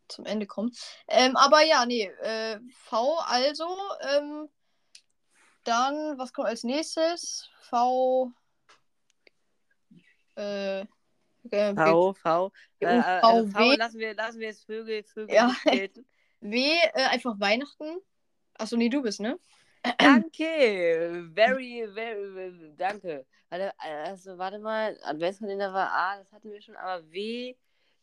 zum 0.07 0.26
Ende 0.26 0.47
kommen. 0.47 0.72
Ähm, 1.07 1.36
aber 1.36 1.63
ja, 1.63 1.86
nee, 1.86 2.05
äh, 2.24 2.59
V 2.72 3.20
also. 3.28 3.68
Ähm, 4.09 4.49
dann, 5.66 6.18
was 6.18 6.34
kommt 6.34 6.47
als 6.47 6.63
nächstes? 6.63 7.47
V. 7.61 8.32
Äh, 10.36 10.86
äh, 11.51 11.75
V, 11.75 12.13
V. 12.13 12.51
Äh, 12.79 12.85
äh, 12.85 13.01
V, 13.01 13.27
also 13.27 13.47
V 13.47 13.59
lassen 13.75 13.99
wir, 13.99 14.13
lassen 14.15 14.39
wir 14.39 14.47
jetzt 14.47 14.65
Vögel, 14.65 15.03
Vögel 15.03 15.35
Ja. 15.35 15.51
gelten. 15.65 16.05
W, 16.41 16.57
äh, 16.93 17.03
einfach 17.05 17.39
Weihnachten. 17.39 17.97
Achso, 18.57 18.77
nee, 18.77 18.89
du 18.89 19.01
bist, 19.01 19.19
ne? 19.19 19.39
Danke. 19.99 21.29
Very, 21.33 21.87
very, 21.93 22.73
danke. 22.75 23.25
Warte, 23.49 23.71
also, 23.77 24.37
warte 24.37 24.59
mal. 24.59 24.97
Adventskalender 25.03 25.73
war 25.73 25.91
A, 25.91 26.17
das 26.17 26.31
hatten 26.31 26.51
wir 26.51 26.61
schon, 26.61 26.75
aber 26.75 27.03
W 27.11 27.55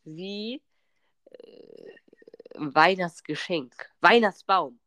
wie 0.05 0.63
äh, 1.31 1.95
Weihnachtsgeschenk. 2.55 3.91
Weihnachtsbaum. 4.01 4.79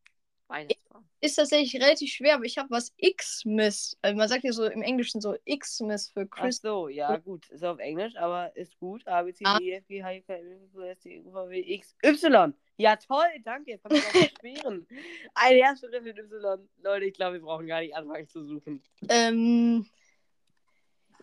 Weihnachtsbaum. 0.47 1.07
Ist 1.21 1.35
tatsächlich 1.35 1.81
relativ 1.81 2.11
schwer, 2.11 2.35
aber 2.35 2.45
ich 2.45 2.57
habe 2.57 2.69
was 2.69 2.93
Xmas. 2.97 3.97
Also 4.01 4.15
man 4.17 4.27
sagt 4.29 4.43
ja 4.43 4.51
so 4.51 4.65
im 4.65 4.81
Englischen 4.81 5.21
so 5.21 5.35
Xmas 5.49 6.09
für 6.09 6.27
Ach 6.29 6.35
Christmas. 6.37 6.61
so, 6.61 6.87
ja, 6.87 7.17
gut. 7.17 7.49
Ist 7.49 7.63
auf 7.63 7.79
Englisch, 7.79 8.15
aber 8.15 8.55
ist 8.55 8.77
gut. 8.77 9.07
A, 9.07 9.23
B, 9.23 9.33
C, 9.33 9.43
Ah. 9.45 9.57
D, 9.57 9.65
E, 9.65 9.73
F, 9.77 9.87
G, 9.87 10.03
H, 10.03 10.11
I, 10.13 10.21
K, 10.21 10.33
L, 10.33 10.51
M, 10.51 10.61
N, 10.63 10.69
O, 10.79 10.81
S, 10.81 10.99
T, 10.99 11.21
U, 11.21 11.31
V, 11.31 11.49
W, 11.49 11.59
X, 11.59 11.95
Y. 12.03 12.53
Ja, 12.77 12.95
toll, 12.97 13.23
danke. 13.43 13.71
Jetzt 13.71 13.83
kann 13.83 13.95
ich 13.95 14.03
auch 14.05 14.11
beschweren. 14.41 14.87
Ein 15.33 15.57
Herzbegriff 15.57 16.03
mit 16.03 16.17
Y. 16.19 16.69
Leute, 16.83 17.05
ich 17.05 17.13
glaube, 17.13 17.33
wir 17.35 17.41
brauchen 17.41 17.67
gar 17.67 17.79
nicht 17.81 17.95
anfangen 17.95 18.27
zu 18.27 18.43
suchen. 18.45 18.83
Ähm, 19.09 19.89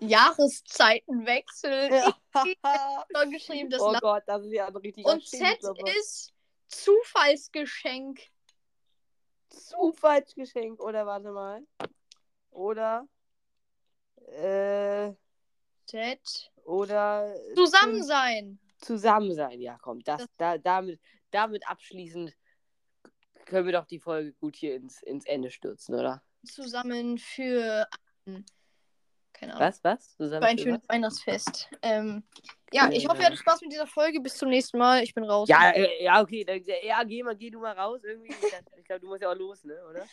Jahreszeitenwechsel. 0.00 1.90
Geschrieben, 3.30 3.70
das 3.70 3.80
oh 3.80 3.94
Gott, 4.00 4.24
das 4.26 4.44
ist 4.44 4.52
ja 4.52 4.66
ein 4.66 4.76
richtiger 4.76 5.12
Und 5.12 5.26
Z 5.26 5.58
ist 5.96 6.32
Zufallsgeschenk. 6.68 8.20
Zufallsgeschenk 9.52 10.80
oder 10.80 11.06
warte 11.06 11.30
mal. 11.30 11.66
Oder 12.50 13.06
äh, 14.28 15.12
Z. 15.86 16.50
oder 16.64 17.34
Zusammen 17.54 18.02
sein. 18.02 18.58
zusammen 18.78 19.34
sein. 19.34 19.60
Ja, 19.60 19.78
komm, 19.80 20.00
das, 20.00 20.20
Das- 20.22 20.28
da, 20.36 20.58
damit, 20.58 21.00
damit 21.30 21.66
abschließend 21.68 22.34
können 23.46 23.66
wir 23.66 23.72
doch 23.72 23.86
die 23.86 23.98
Folge 24.00 24.32
gut 24.34 24.56
hier 24.56 24.76
ins, 24.76 25.02
ins 25.02 25.26
Ende 25.26 25.50
stürzen, 25.50 25.94
oder? 25.94 26.22
Zusammen 26.44 27.18
für. 27.18 27.86
Keine 29.42 29.54
Ahnung. 29.56 29.68
Was, 29.68 29.82
was? 29.82 30.16
Zusammen 30.16 30.42
Für 30.42 30.48
ein 30.48 30.58
schönes? 30.58 30.88
Weihnachtsfest. 30.88 31.68
Ähm, 31.82 32.22
ja, 32.72 32.88
ich 32.90 33.06
hoffe, 33.08 33.16
ihr 33.16 33.18
Genau. 33.18 33.24
hattet 33.26 33.38
Spaß 33.40 33.60
mit 33.62 33.72
dieser 33.72 33.88
Folge. 33.88 34.20
Bis 34.20 34.36
zum 34.36 34.50
nächsten 34.50 34.78
Mal. 34.78 35.02
Ich 35.02 35.12
bin 35.14 35.24
raus. 35.24 35.48
Ja, 35.48 35.70
äh, 35.70 36.04
ja, 36.04 36.22
okay. 36.22 36.44
Dann, 36.44 36.62
ja, 36.82 37.02
geh, 37.02 37.24
mal, 37.24 37.34
geh 37.36 37.50
du 37.50 37.58
mal 37.58 37.76
raus 37.76 38.00
irgendwie. 38.04 38.32
Ich 38.76 38.84
glaube, 38.84 39.00
du 39.00 39.08
musst 39.08 39.20
ja 39.22 39.30
auch 39.32 39.34
los, 39.34 39.64
ne, 39.64 39.76
oder? 39.90 40.06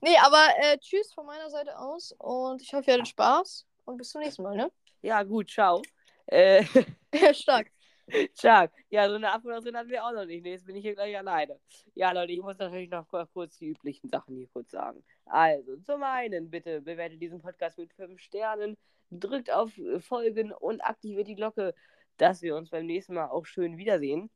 Nee, 0.00 0.16
aber 0.22 0.48
äh, 0.62 0.78
tschüss 0.78 1.12
von 1.12 1.26
meiner 1.26 1.50
Seite 1.50 1.78
aus. 1.78 2.14
Und 2.18 2.62
ich 2.62 2.72
hoffe, 2.72 2.90
ihr 2.90 2.94
hattet 2.94 3.08
Spaß. 3.08 3.66
Und 3.84 3.98
bis 3.98 4.10
zum 4.10 4.22
nächsten 4.22 4.42
Mal, 4.42 4.56
ne? 4.56 4.72
Ja, 5.02 5.22
gut, 5.22 5.50
ciao. 5.50 5.82
Äh, 6.26 6.64
Stark. 7.34 7.70
Stark. 8.34 8.72
Ja, 8.90 9.08
so 9.08 9.14
eine 9.14 9.32
Abmoderation 9.32 9.76
hatten 9.76 9.88
wir 9.88 10.04
auch 10.04 10.12
noch 10.12 10.26
nicht. 10.26 10.42
Nee, 10.44 10.52
jetzt 10.52 10.66
bin 10.66 10.76
ich 10.76 10.82
hier 10.82 10.94
gleich 10.94 11.16
alleine. 11.16 11.58
Ja, 11.94 12.12
Leute, 12.12 12.32
ich 12.32 12.42
muss 12.42 12.58
natürlich 12.58 12.90
noch 12.90 13.08
kur- 13.08 13.28
kurz 13.32 13.56
die 13.58 13.68
üblichen 13.68 14.08
Sachen 14.08 14.36
hier 14.36 14.48
kurz 14.48 14.70
sagen. 14.70 15.02
Also, 15.26 15.76
zum 15.78 16.02
einen, 16.02 16.50
bitte 16.50 16.80
bewertet 16.82 17.20
diesen 17.20 17.40
Podcast 17.40 17.78
mit 17.78 17.92
5 17.94 18.20
Sternen, 18.20 18.76
drückt 19.10 19.50
auf 19.50 19.72
Folgen 20.00 20.52
und 20.52 20.80
aktiviert 20.84 21.28
die 21.28 21.34
Glocke, 21.36 21.74
dass 22.18 22.42
wir 22.42 22.56
uns 22.56 22.70
beim 22.70 22.86
nächsten 22.86 23.14
Mal 23.14 23.28
auch 23.28 23.46
schön 23.46 23.76
wiedersehen. 23.78 24.30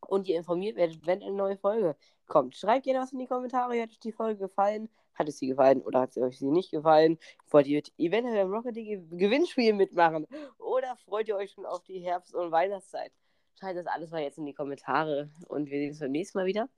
Und 0.00 0.26
ihr 0.28 0.36
informiert 0.36 0.76
werdet, 0.76 1.06
wenn 1.06 1.22
eine 1.22 1.32
neue 1.32 1.56
Folge 1.58 1.96
kommt. 2.26 2.56
Schreibt 2.56 2.84
gerne 2.84 3.00
was 3.00 3.12
in 3.12 3.18
die 3.20 3.26
Kommentare. 3.26 3.80
Hat 3.80 3.90
euch 3.90 3.98
die 4.00 4.12
Folge 4.12 4.40
gefallen? 4.40 4.88
Hat 5.16 5.28
es 5.28 5.38
sie 5.38 5.48
gefallen 5.48 5.82
oder 5.82 6.00
hat 6.00 6.12
sie 6.12 6.22
euch 6.22 6.38
sie 6.38 6.50
nicht 6.50 6.70
gefallen? 6.70 7.18
Wollt 7.50 7.66
ihr 7.66 7.82
eventuell 7.98 8.42
im 8.46 8.52
Rocket 8.52 8.74
League 8.74 9.08
Gewinnspiel 9.10 9.72
mitmachen? 9.72 10.26
Oder 10.58 10.96
freut 11.04 11.28
ihr 11.28 11.36
euch 11.36 11.52
schon 11.52 11.66
auf 11.66 11.82
die 11.84 12.00
Herbst- 12.00 12.34
und 12.34 12.52
Weihnachtszeit? 12.52 13.12
Schreibt 13.58 13.78
das 13.78 13.86
alles 13.86 14.10
mal 14.10 14.22
jetzt 14.22 14.38
in 14.38 14.44
die 14.44 14.52
Kommentare 14.52 15.30
und 15.48 15.70
wir 15.70 15.78
sehen 15.78 15.90
uns 15.90 16.00
beim 16.00 16.12
nächsten 16.12 16.38
Mal 16.38 16.46
wieder. 16.46 16.68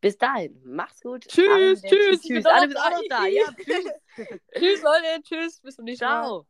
Bis 0.00 0.16
dahin, 0.16 0.58
macht's 0.64 1.02
gut. 1.02 1.26
Tschüss, 1.26 1.82
tschüss, 1.82 2.22
tschüss. 2.22 2.46
Alle 2.46 2.68
bist 2.68 2.78
auch 2.78 2.90
noch 2.90 3.02
da. 3.08 3.26
Ja, 3.26 3.44
tschüss. 3.54 3.92
Tschüss, 4.54 4.82
Leute. 4.82 5.22
Tschüss. 5.22 5.60
Bis 5.60 5.76
zum 5.76 5.84
nächsten 5.84 6.04
Mal. 6.04 6.22
Ciao. 6.22 6.46